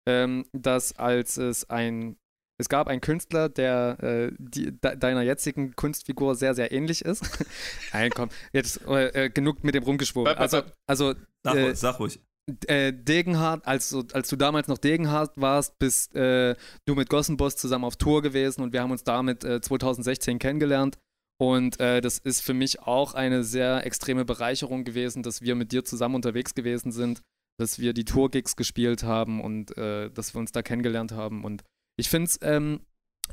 [0.09, 2.17] ähm, dass als es ein
[2.61, 7.23] es gab einen Künstler, der äh, die, de, deiner jetzigen Kunstfigur sehr, sehr ähnlich ist.
[7.93, 11.99] Nein, komm, jetzt äh, äh, genug mit dem bap, Also, also sag, äh, ruhig, sag
[11.99, 12.21] ruhig.
[12.67, 16.55] äh, Degenhardt, als, du- als du damals noch Degenhardt warst, bist äh,
[16.87, 20.99] du mit Gossenboss zusammen auf Tour gewesen und wir haben uns damit äh, 2016 kennengelernt.
[21.41, 25.73] Und äh, das ist für mich auch eine sehr extreme Bereicherung gewesen, dass wir mit
[25.73, 27.23] dir zusammen unterwegs gewesen sind,
[27.59, 31.45] dass wir die Tour-Gigs gespielt haben und äh, dass wir uns da kennengelernt haben.
[31.45, 31.63] Und
[32.01, 32.81] ich finde es ähm,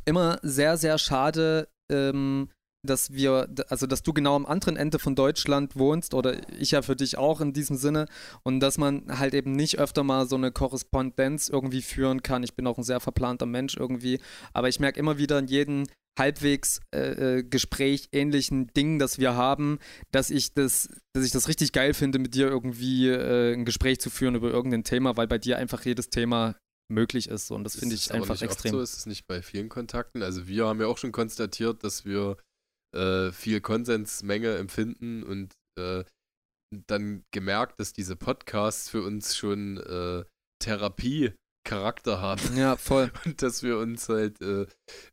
[0.06, 2.49] immer sehr, sehr schade, ähm,
[2.85, 6.81] dass wir, also dass du genau am anderen Ende von Deutschland wohnst oder ich ja
[6.81, 8.06] für dich auch in diesem Sinne
[8.44, 12.44] und dass man halt eben nicht öfter mal so eine Korrespondenz irgendwie führen kann.
[12.44, 14.19] Ich bin auch ein sehr verplanter Mensch irgendwie,
[14.53, 15.84] aber ich merke immer wieder in jedem
[16.18, 19.80] halbwegs äh, äh, Gespräch ähnlichen Dingen, das wir haben,
[20.11, 23.99] dass ich das, dass ich das richtig geil finde, mit dir irgendwie äh, ein Gespräch
[23.99, 26.56] zu führen über irgendein Thema, weil bei dir einfach jedes Thema
[26.89, 28.72] möglich ist so, und das finde ich einfach extrem.
[28.72, 30.23] So ist es nicht bei vielen Kontakten.
[30.23, 32.38] Also wir haben ja auch schon konstatiert, dass wir
[32.95, 36.03] äh, viel Konsensmenge empfinden und äh,
[36.88, 40.26] dann gemerkt, dass diese Podcasts für uns schon äh,
[40.61, 42.57] Therapie-Charakter haben.
[42.57, 43.11] Ja, voll.
[43.26, 44.65] Und dass wir uns halt, äh,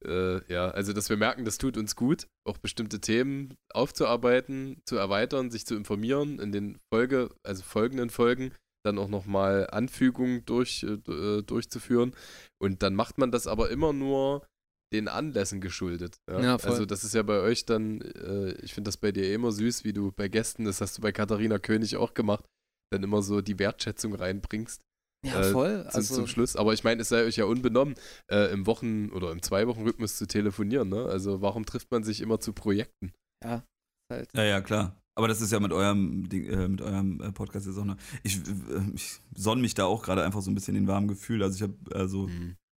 [0.05, 4.97] äh, ja, also dass wir merken, das tut uns gut, auch bestimmte Themen aufzuarbeiten, zu
[4.97, 8.53] erweitern, sich zu informieren, in den Folge, also folgenden Folgen
[8.85, 12.15] dann auch nochmal Anfügungen durch, äh, äh, durchzuführen.
[12.61, 14.47] Und dann macht man das aber immer nur
[14.93, 16.17] den Anlässen geschuldet.
[16.31, 16.43] Ja?
[16.43, 16.71] Ja, voll.
[16.71, 19.85] Also das ist ja bei euch dann, äh, ich finde das bei dir immer süß,
[19.85, 22.45] wie du bei Gästen, das hast du bei Katharina König auch gemacht,
[22.93, 24.83] dann immer so die Wertschätzung reinbringst
[25.25, 25.81] Ja, äh, voll.
[25.89, 26.55] zum, Also, zum Schluss.
[26.55, 27.95] Aber ich meine, es sei euch ja unbenommen,
[28.31, 30.91] äh, im Wochen- oder im Zwei-Wochen-Rhythmus zu telefonieren.
[30.91, 31.07] Ne?
[31.07, 33.13] Also warum trifft man sich immer zu Projekten?
[33.43, 33.65] ja,
[34.13, 34.29] halt.
[34.35, 35.01] Ja, ja, klar.
[35.17, 37.97] Aber das ist ja mit eurem, Ding, äh, mit eurem äh, Podcast jetzt auch noch.
[38.23, 41.43] Ich, äh, ich sonne mich da auch gerade einfach so ein bisschen in warmen Gefühl.
[41.43, 42.29] Also ich habe also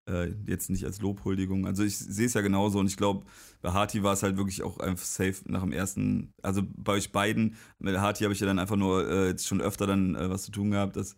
[0.10, 1.66] äh, jetzt nicht als Lobhuldigung.
[1.66, 3.26] Also ich sehe es ja genauso und ich glaube,
[3.62, 7.12] bei Hati war es halt wirklich auch einfach safe nach dem ersten, also bei euch
[7.12, 10.30] beiden, mit Hati habe ich ja dann einfach nur äh, jetzt schon öfter dann äh,
[10.30, 11.18] was zu tun gehabt, dass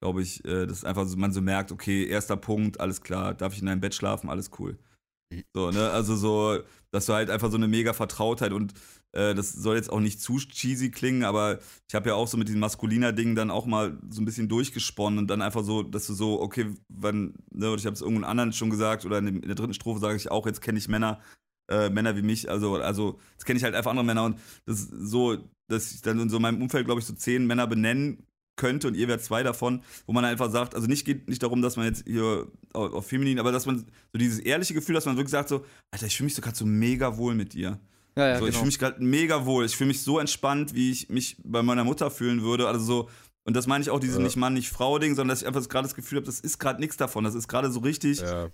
[0.00, 3.58] glaube ich, dass einfach so, man so merkt, okay, erster Punkt, alles klar, darf ich
[3.58, 4.78] in deinem Bett schlafen, alles cool.
[5.32, 5.42] Mhm.
[5.54, 6.58] So, ne, also so,
[6.90, 8.74] dass du halt einfach so eine mega Vertrautheit und
[9.18, 11.58] äh, das soll jetzt auch nicht zu cheesy klingen, aber
[11.88, 14.48] ich habe ja auch so mit diesem maskuliner Ding dann auch mal so ein bisschen
[14.48, 18.30] durchgesponnen und dann einfach so, dass du so, okay, wann, ne, ich habe es irgendeinem
[18.30, 20.78] anderen schon gesagt oder in, dem, in der dritten Strophe sage ich auch, jetzt kenne
[20.78, 21.20] ich Männer,
[21.68, 24.82] äh, Männer wie mich, also, also jetzt kenne ich halt einfach andere Männer und das
[24.82, 25.36] ist so,
[25.66, 28.24] dass ich dann in so meinem Umfeld, glaube ich, so zehn Männer benennen
[28.54, 31.60] könnte und ihr wärt zwei davon, wo man einfach sagt, also nicht geht nicht darum,
[31.60, 33.78] dass man jetzt hier auf, auf feminin, aber dass man
[34.12, 36.56] so dieses ehrliche Gefühl, dass man wirklich sagt so, Alter, ich fühle mich so gerade
[36.56, 37.80] so mega wohl mit dir.
[38.18, 38.58] Ja, ja, so, Ich genau.
[38.58, 39.64] fühle mich gerade mega wohl.
[39.64, 42.66] Ich fühle mich so entspannt, wie ich mich bei meiner Mutter fühlen würde.
[42.68, 43.10] Also so,
[43.44, 44.22] und das meine ich auch, dieses Ja.
[44.22, 46.80] nicht Mann, nicht Frau-Ding, sondern dass ich einfach gerade das Gefühl habe, das ist gerade
[46.80, 47.24] nichts davon.
[47.24, 48.50] Das ist gerade so richtig, Ja.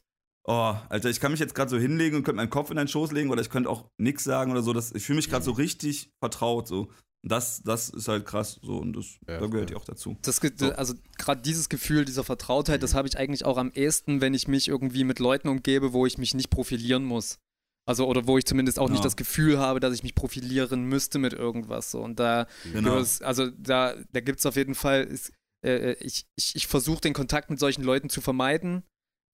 [0.46, 2.88] oh, Alter, ich kann mich jetzt gerade so hinlegen und könnte meinen Kopf in deinen
[2.88, 4.72] Schoß legen oder ich könnte auch nichts sagen oder so.
[4.72, 6.68] Das, ich fühle mich gerade so richtig vertraut.
[6.68, 6.88] So.
[7.22, 8.60] Und das, das ist halt krass.
[8.62, 10.16] So, und das, Ja, da gehört ihr auch dazu.
[10.20, 10.40] Das.
[10.76, 14.46] Also gerade dieses Gefühl dieser Vertrautheit, das habe ich eigentlich auch am ehesten, wenn ich
[14.46, 17.38] mich irgendwie mit Leuten umgebe, wo ich mich nicht profilieren muss.
[17.86, 18.92] Also oder wo ich zumindest auch Ja.
[18.92, 21.90] nicht das Gefühl habe, dass ich mich profilieren müsste mit irgendwas.
[21.90, 22.00] So.
[22.00, 22.96] Und da, Genau.
[23.20, 25.32] also da, da gibt es auf jeden Fall, ist,
[25.64, 28.84] äh, ich, ich, ich versuche den Kontakt mit solchen Leuten zu vermeiden.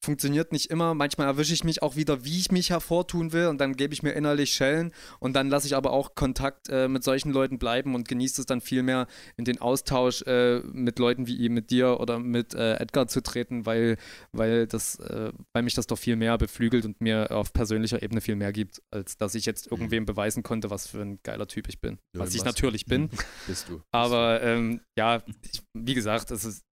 [0.03, 0.95] Funktioniert nicht immer.
[0.95, 4.03] Manchmal erwische ich mich auch wieder, wie ich mich hervortun will und dann gebe ich
[4.03, 7.95] mir innerlich Schellen und dann lasse ich aber auch Kontakt äh, mit solchen Leuten bleiben
[7.95, 9.07] und genieße es dann viel mehr
[9.37, 13.23] in den Austausch äh, mit Leuten wie ihm, mit dir oder mit äh, Edgar zu
[13.23, 13.99] treten, weil,
[14.33, 18.23] weil, das, äh, weil mich das doch viel mehr beflügelt und mir auf persönlicher Ebene
[18.23, 21.69] viel mehr gibt, als dass ich jetzt irgendwem beweisen konnte, was für ein geiler Typ
[21.69, 21.99] ich bin.
[22.15, 23.11] Nö, was ich was- natürlich bin.
[23.47, 23.83] Bist du.
[23.91, 25.23] Aber ähm, ja,
[25.53, 26.65] ich, wie gesagt, es ist.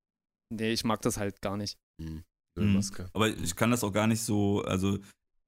[0.51, 1.77] Nee, ich mag das halt gar nicht.
[2.01, 2.23] Hm.
[2.59, 3.11] Nö, Mhm.
[3.13, 4.99] Aber ich kann das auch gar nicht so, also,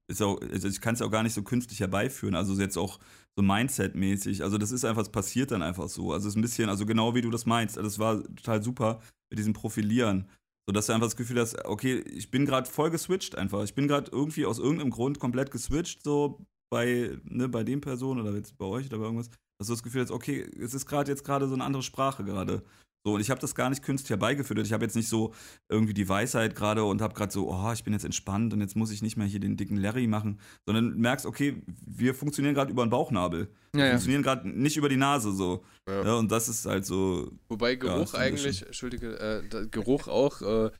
[0.07, 2.35] ist auch, also ich kann es auch gar nicht so künstlich herbeiführen.
[2.35, 2.99] Also jetzt auch
[3.35, 4.43] so Mindset-mäßig.
[4.43, 6.11] Also das ist einfach, es passiert dann einfach so.
[6.11, 7.77] Also es ist ein bisschen, also genau wie du das meinst.
[7.77, 10.27] Also das war total super mit diesem Profilieren.
[10.67, 13.63] So dass du einfach das Gefühl hast, okay, ich bin gerade voll geswitcht einfach.
[13.63, 16.03] Ich bin gerade irgendwie aus irgendeinem Grund komplett geswitcht.
[16.03, 19.73] So bei, ne, bei den Personen oder jetzt bei euch oder bei irgendwas, dass du
[19.73, 22.63] das Gefühl hast, okay, es ist gerade jetzt gerade so eine andere Sprache gerade.
[23.03, 24.59] So, und ich habe das gar nicht künstlich herbeigeführt.
[24.59, 25.33] Ich habe jetzt nicht so
[25.69, 28.75] irgendwie die Weisheit gerade und habe gerade so, oh, ich bin jetzt entspannt und jetzt
[28.75, 32.71] muss ich nicht mehr hier den dicken Larry machen, sondern merkst, okay, wir funktionieren gerade
[32.71, 33.47] über den Bauchnabel.
[33.73, 33.91] Ja, Wir ja.
[33.91, 35.63] funktionieren gerade nicht über die Nase so.
[35.89, 36.03] Ja.
[36.03, 36.13] Ja.
[36.15, 37.31] und das ist halt so.
[37.49, 40.71] Wobei Geruch eigentlich, Entschuldige, äh, Geruch auch äh,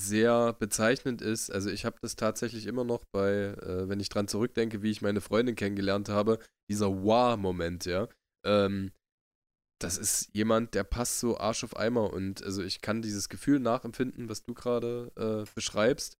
[0.00, 1.50] sehr bezeichnend ist.
[1.50, 5.02] Also ich habe das tatsächlich immer noch bei, äh, wenn ich dran zurückdenke, wie ich
[5.02, 6.38] meine Freundin kennengelernt habe,
[6.68, 8.08] dieser Wow-Moment, ja.
[8.44, 8.90] Ähm,
[9.80, 13.60] das ist jemand, der passt so Arsch auf Eimer und also ich kann dieses Gefühl
[13.60, 16.16] nachempfinden, was du gerade äh, beschreibst.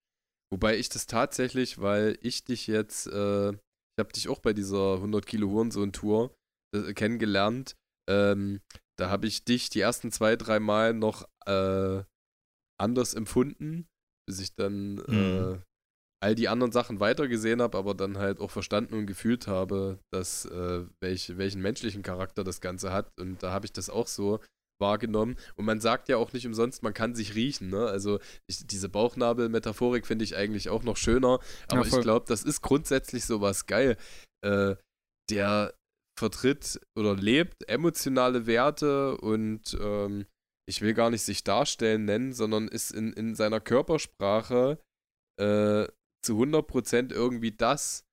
[0.52, 4.94] Wobei ich das tatsächlich, weil ich dich jetzt, äh, ich habe dich auch bei dieser
[4.94, 6.34] 100 Kilo Hurensohn-Tour
[6.74, 7.76] äh, kennengelernt.
[8.08, 8.60] Ähm,
[8.98, 12.02] da habe ich dich die ersten zwei, drei Mal noch äh,
[12.80, 13.86] anders empfunden,
[14.26, 15.62] bis ich dann äh, Mhm.
[16.20, 20.44] All die anderen Sachen weitergesehen habe, aber dann halt auch verstanden und gefühlt habe, dass
[20.46, 23.10] äh, welch, welchen menschlichen Charakter das Ganze hat.
[23.18, 24.40] Und da habe ich das auch so
[24.80, 25.36] wahrgenommen.
[25.56, 27.70] Und man sagt ja auch nicht umsonst, man kann sich riechen.
[27.70, 27.86] Ne?
[27.86, 28.18] Also
[28.48, 31.40] ich, diese Bauchnabel-Metaphorik finde ich eigentlich auch noch schöner.
[31.68, 33.96] Aber Ja, ich glaube, das ist grundsätzlich sowas geil.
[34.44, 34.76] Äh,
[35.30, 35.74] der
[36.18, 40.26] vertritt oder lebt emotionale Werte und ähm,
[40.68, 44.78] ich will gar nicht sich darstellen nennen, sondern ist in, in seiner Körpersprache
[45.40, 45.86] äh,
[46.24, 48.04] zu 100% irgendwie das,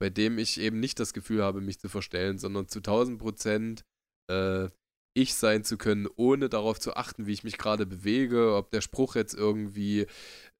[0.00, 3.82] bei dem ich eben nicht das Gefühl habe, mich zu verstellen, sondern zu 1000%
[4.30, 4.68] äh,
[5.14, 8.80] ich sein zu können, ohne darauf zu achten, wie ich mich gerade bewege, ob der
[8.80, 10.06] Spruch jetzt irgendwie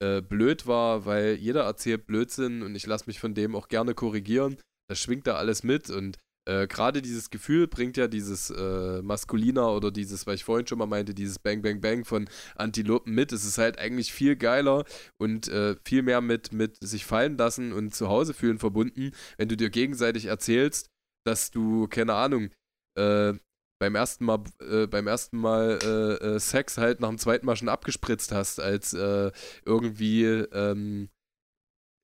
[0.02, 3.94] äh, blöd war, weil jeder erzählt Blödsinn und ich lasse mich von dem auch gerne
[3.94, 4.58] korrigieren.
[4.90, 9.72] Das schwingt da alles mit und äh, gerade dieses Gefühl bringt ja dieses äh, Maskuliner
[9.72, 13.32] oder dieses, was ich vorhin schon mal meinte, dieses Bang Bang Bang von Antilopen mit.
[13.32, 14.84] Es ist halt eigentlich viel geiler
[15.18, 19.48] und äh, viel mehr mit, mit sich fallen lassen und zu Hause fühlen verbunden, wenn
[19.48, 20.88] du dir gegenseitig erzählst,
[21.24, 22.50] dass du, keine Ahnung,
[22.98, 23.34] äh,
[23.80, 27.56] beim ersten Mal, äh, beim ersten Mal äh, äh, Sex halt nach dem zweiten Mal
[27.56, 29.32] schon abgespritzt hast, als äh,
[29.64, 31.08] irgendwie ähm,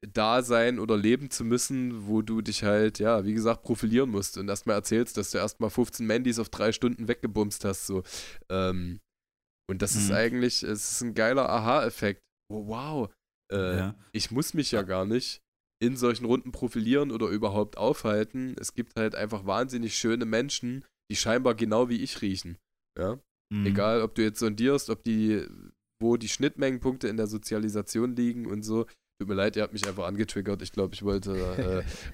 [0.07, 4.39] da sein oder leben zu müssen, wo du dich halt, ja, wie gesagt, profilieren musst
[4.39, 8.03] und erstmal erzählst, dass du erstmal 15 Mandys auf drei Stunden weggebumst hast, so.
[8.49, 9.01] Ähm,
[9.71, 10.15] und das ist Mhm.
[10.15, 12.21] eigentlich, es ist ein geiler Aha-Effekt.
[12.51, 13.11] Oh, wow.
[13.53, 13.95] Äh, ja.
[14.13, 15.41] ich muss mich ja gar nicht
[15.83, 18.55] in solchen Runden profilieren oder überhaupt aufhalten.
[18.59, 22.57] Es gibt halt einfach wahnsinnig schöne Menschen, die scheinbar genau wie ich riechen.
[22.99, 23.19] Ja.
[23.53, 23.67] Mhm.
[23.67, 25.47] Egal, ob du jetzt sondierst, ob die,
[26.03, 28.87] wo die Schnittmengenpunkte in der Sozialisation liegen und so.
[29.21, 30.63] Tut mir leid, ihr habt mich einfach angetriggert.
[30.63, 31.33] Ich glaube, ich wollte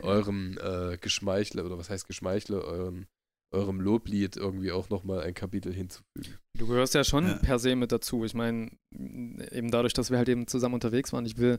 [0.01, 3.07] äh, eurem äh, Geschmeichle, oder was heißt Geschmeichle, eurem,
[3.53, 6.39] eurem Loblied irgendwie auch nochmal ein Kapitel hinzufügen.
[6.57, 7.35] Du gehörst ja schon Ja.
[7.37, 8.25] per se mit dazu.
[8.25, 11.27] Ich meine, eben dadurch, dass wir halt eben zusammen unterwegs waren.
[11.27, 11.59] Ich will,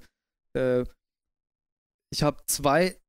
[0.58, 0.84] äh,
[2.12, 3.00] ich habe zwei,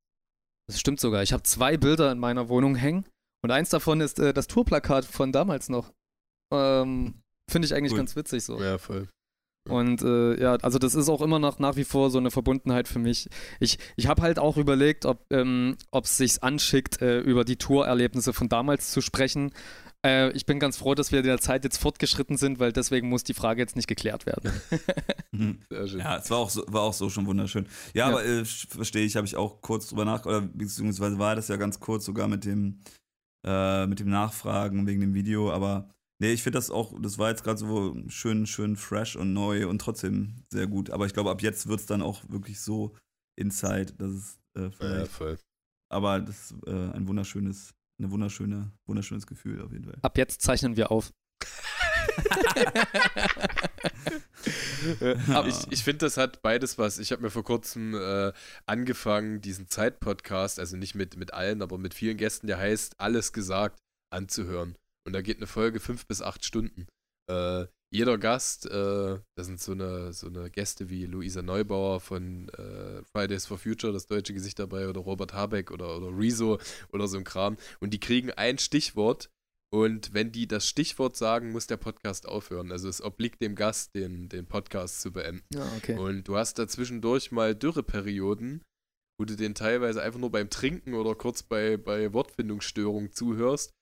[0.68, 3.06] das stimmt sogar, ich habe zwei Bilder in meiner Wohnung hängen
[3.42, 5.92] und eins davon ist äh, das Tourplakat von damals noch.
[6.52, 7.98] Ähm, Finde ich eigentlich Cool.
[7.98, 8.60] ganz witzig so.
[8.60, 9.08] Ja, voll.
[9.68, 12.88] Und äh, ja, also das ist auch immer noch nach wie vor so eine Verbundenheit
[12.88, 13.28] für mich.
[13.60, 18.32] Ich, ich habe halt auch überlegt, ob ähm, es sich anschickt, äh, über die Tourerlebnisse
[18.32, 19.52] von damals zu sprechen.
[20.05, 23.09] Äh, ich bin ganz froh, dass wir in der Zeit jetzt fortgeschritten sind, weil deswegen
[23.09, 24.52] muss die Frage jetzt nicht geklärt werden.
[25.32, 25.59] Mhm.
[25.68, 25.98] Sehr schön.
[25.98, 27.66] Ja, es war auch so, war auch so schon wunderschön.
[27.93, 28.12] Ja, Ja.
[28.12, 31.56] aber äh, verstehe ich, habe ich auch kurz drüber nach, oder beziehungsweise war das ja
[31.56, 32.80] ganz kurz sogar mit dem,
[33.47, 37.30] äh, mit dem Nachfragen wegen dem Video, aber nee, ich finde das auch, das war
[37.30, 40.90] jetzt gerade so schön, schön fresh und neu und trotzdem sehr gut.
[40.90, 42.94] Aber ich glaube, ab jetzt wird es dann auch wirklich so
[43.38, 45.38] inside, dass es äh, Ja, vielleicht, voll.
[45.90, 49.98] aber das ist äh, ein wunderschönes, eine wunderschöne, wunderschönes Gefühl auf jeden Fall.
[50.02, 51.12] Ab jetzt zeichnen wir auf.
[55.47, 56.98] Ich, ich finde, das hat beides was.
[56.98, 58.32] Ich habe mir vor kurzem äh,
[58.66, 63.32] angefangen, diesen Zeit-Podcast, also nicht mit, mit allen, aber mit vielen Gästen, der heißt Alles
[63.32, 63.80] gesagt,
[64.10, 64.76] anzuhören.
[65.06, 66.86] Und da geht eine Folge fünf bis acht Stunden.
[67.30, 72.48] Äh, jeder Gast, äh, das sind so eine, so eine Gäste wie Luisa Neubauer von
[72.50, 76.58] äh, Fridays for Future, das deutsche Gesicht dabei, oder Robert Habeck oder, oder Rezo
[76.92, 77.56] oder so ein Kram.
[77.80, 79.30] Und die kriegen ein Stichwort
[79.72, 82.72] und wenn die das Stichwort sagen, muss der Podcast aufhören.
[82.72, 85.44] Also es obliegt dem Gast, den, den Podcast zu beenden.
[85.52, 85.98] Ja, okay.
[85.98, 88.62] Und du hast dazwischendurch mal Dürreperioden,
[89.18, 93.72] wo du den teilweise einfach nur beim Trinken oder kurz bei, bei Wortfindungsstörungen zuhörst.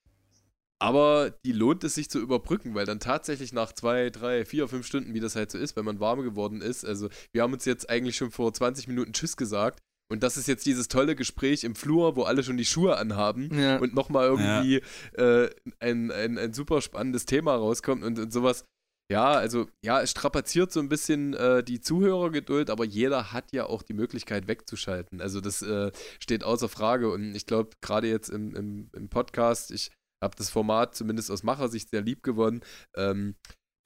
[0.85, 4.87] Aber die lohnt es sich zu überbrücken, weil dann tatsächlich nach zwei, drei, vier, fünf
[4.87, 7.65] Stunden, wie das halt so ist, wenn man warm geworden ist, also wir haben uns
[7.65, 9.81] jetzt eigentlich schon vor 20 Minuten Tschüss gesagt
[10.13, 13.49] und das ist jetzt dieses tolle Gespräch im Flur, wo alle schon die Schuhe anhaben
[13.59, 13.79] Ja.
[13.79, 14.83] und nochmal irgendwie
[15.15, 15.49] äh,
[15.81, 18.65] ein, ein, ein super spannendes Thema rauskommt und, und sowas.
[19.11, 23.67] Ja, also ja, es strapaziert so ein bisschen äh, die Zuhörergeduld, aber jeder hat ja
[23.67, 25.21] auch die Möglichkeit wegzuschalten.
[25.21, 29.71] Also das äh, steht außer Frage und ich glaube, gerade jetzt im, im, im, Podcast,
[29.73, 29.91] ich
[30.25, 32.63] habe das Format zumindest aus Machersicht sehr lieb gewonnen.
[32.97, 33.37] Ähm,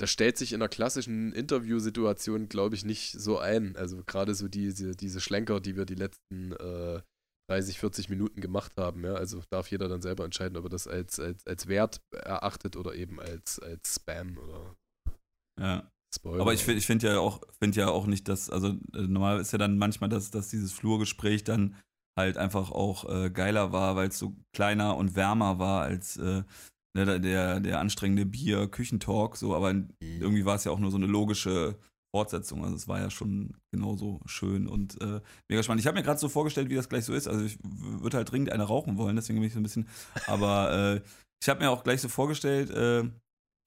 [0.01, 3.77] das stellt sich in einer klassischen Interviewsituation, glaube ich, nicht so ein.
[3.77, 7.03] Also gerade so diese, diese Schlenker, die wir die letzten äh,
[7.51, 9.05] 30, 40 Minuten gemacht haben.
[9.05, 9.15] Ja?
[9.15, 12.95] Also darf jeder dann selber entscheiden, ob er das als, als, als Wert erachtet oder
[12.95, 14.77] eben als, als Spam oder
[15.61, 15.91] ja.
[16.15, 16.41] Spoiler.
[16.41, 19.41] Aber ich finde ich find ja, auch, find ja auch nicht, dass, also äh, normal
[19.41, 21.77] ist ja dann manchmal, dass, dass dieses Flurgespräch dann
[22.19, 26.43] halt einfach auch äh, geiler war, weil es so kleiner und wärmer war als äh,
[26.95, 29.89] ne, der, der anstrengende Bier-Küchentalk, so, aber mhm.
[30.01, 31.79] irgendwie war es ja auch nur so eine logische
[32.15, 32.65] Fortsetzung.
[32.65, 35.81] Also es war ja schon genauso schön und äh, mega spannend.
[35.81, 37.29] Ich habe mir gerade so vorgestellt, wie das gleich so ist.
[37.29, 39.89] Also ich würde halt dringend eine rauchen wollen, deswegen bin ich so ein bisschen.
[40.27, 41.01] Aber äh,
[41.43, 43.05] ich habe mir auch gleich so vorgestellt, äh,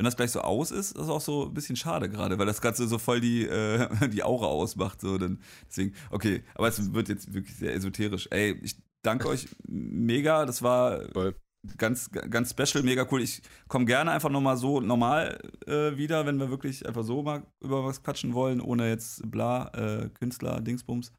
[0.02, 2.58] wenn das gleich so aus ist, ist auch so ein bisschen schade gerade, weil das
[2.58, 5.00] so, so voll die, äh, die Aura ausmacht.
[5.00, 8.28] So, dann, deswegen, okay, aber es wird jetzt wirklich sehr esoterisch.
[8.32, 11.36] Ey, ich danke euch mega, das war voll.
[11.78, 13.22] ganz, ganz special, mega cool.
[13.22, 17.46] Ich komme gerne einfach nochmal so normal äh, wieder, wenn wir wirklich einfach so mal
[17.64, 21.14] über was quatschen wollen, ohne jetzt bla, äh, Künstler, Dingsbums.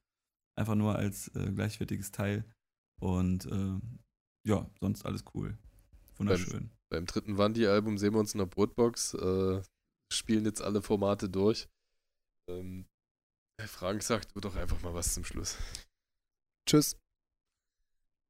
[0.58, 2.44] Einfach nur als äh, gleichwertiges Teil.
[3.00, 3.78] Und äh,
[4.44, 5.56] ja, sonst alles cool.
[6.16, 6.72] Wunderschön.
[6.92, 9.62] Beim dritten Wandi-Album sehen wir uns in der Brotbox, äh,
[10.12, 11.66] spielen jetzt alle Formate durch.
[12.50, 12.84] Ähm,
[13.66, 15.56] Frank sagt du doch einfach mal was zum Schluss.
[16.68, 16.96] Tschüss.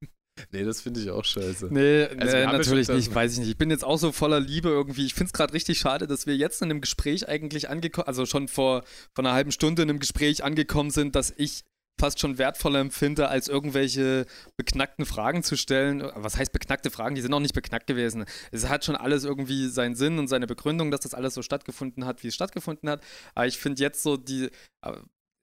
[0.50, 1.68] Nee, das finde ich auch scheiße.
[1.70, 3.50] Nee, also, nee natürlich nicht, weiß ich nicht.
[3.50, 5.04] Ich bin jetzt auch so voller Liebe irgendwie.
[5.04, 8.24] Ich finde es gerade richtig schade, dass wir jetzt in einem Gespräch eigentlich angekommen, also
[8.24, 8.82] schon vor,
[9.14, 11.64] vor einer halben Stunde in einem Gespräch angekommen sind, dass ich
[12.00, 16.02] fast schon wertvoller empfinde, als irgendwelche beknackten Fragen zu stellen.
[16.16, 17.14] Was heißt beknackte Fragen?
[17.14, 18.24] Die sind auch nicht beknackt gewesen.
[18.50, 22.04] Es hat schon alles irgendwie seinen Sinn und seine Begründung, dass das alles so stattgefunden
[22.04, 23.04] hat, wie es stattgefunden hat.
[23.34, 24.50] Aber ich finde jetzt so die.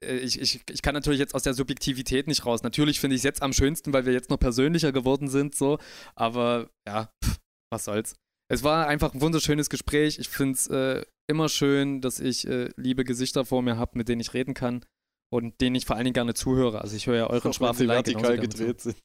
[0.01, 2.63] Ich, ich, ich kann natürlich jetzt aus der Subjektivität nicht raus.
[2.63, 5.77] Natürlich finde ich es jetzt am schönsten, weil wir jetzt noch persönlicher geworden sind, so.
[6.15, 7.37] Aber ja, pff,
[7.71, 8.15] was soll's.
[8.51, 10.17] Es war einfach ein wunderschönes Gespräch.
[10.19, 14.09] Ich finde es äh, immer schön, dass ich äh, liebe Gesichter vor mir habe, mit
[14.09, 14.85] denen ich reden kann
[15.29, 16.81] und denen ich vor allen Dingen gerne zuhöre.
[16.81, 18.97] Also ich höre ja euren Schwafelei vertikal gedreht sind.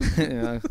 [0.16, 0.60] ja.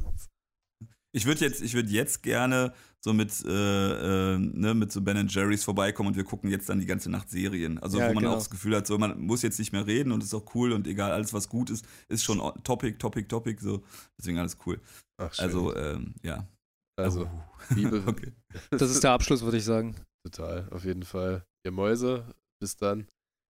[1.14, 5.64] Ich würde jetzt, ich jetzt gerne so mit, äh, äh, ne, mit so Ben Jerry's
[5.64, 7.80] vorbeikommen und wir gucken jetzt dann die ganze Nacht Serien.
[7.80, 8.36] Also ja, wo man genau.
[8.36, 10.72] auch das Gefühl hat, so man muss jetzt nicht mehr reden und ist auch cool
[10.72, 13.84] und egal, alles was gut ist, ist schon Topic, Topic, Topic, so.
[14.18, 14.80] Deswegen alles cool.
[15.18, 15.46] Ach, schön.
[15.46, 16.48] Also, ähm, ja.
[16.96, 17.54] Also, oh.
[17.76, 18.04] Liebe.
[18.06, 18.32] okay.
[18.70, 19.96] Das ist der Abschluss, würde ich sagen.
[20.24, 21.44] Total, auf jeden Fall.
[21.66, 22.24] Ihr Mäuse,
[22.60, 23.08] bis dann.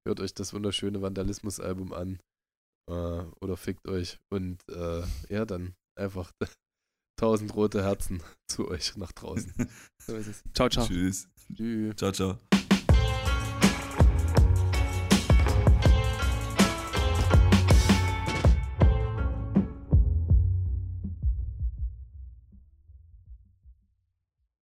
[0.06, 2.18] Hört euch das wunderschöne Vandalismus-Album an.
[2.90, 4.18] Äh, oder fickt euch.
[4.31, 6.32] Und äh, ja, dann einfach
[7.20, 9.52] tausend rote Herzen zu euch nach draußen.
[10.55, 10.86] Ciao, ciao.
[10.86, 11.28] Tschüss.
[11.55, 11.97] Tschüss.
[11.97, 12.39] Ciao, ciao.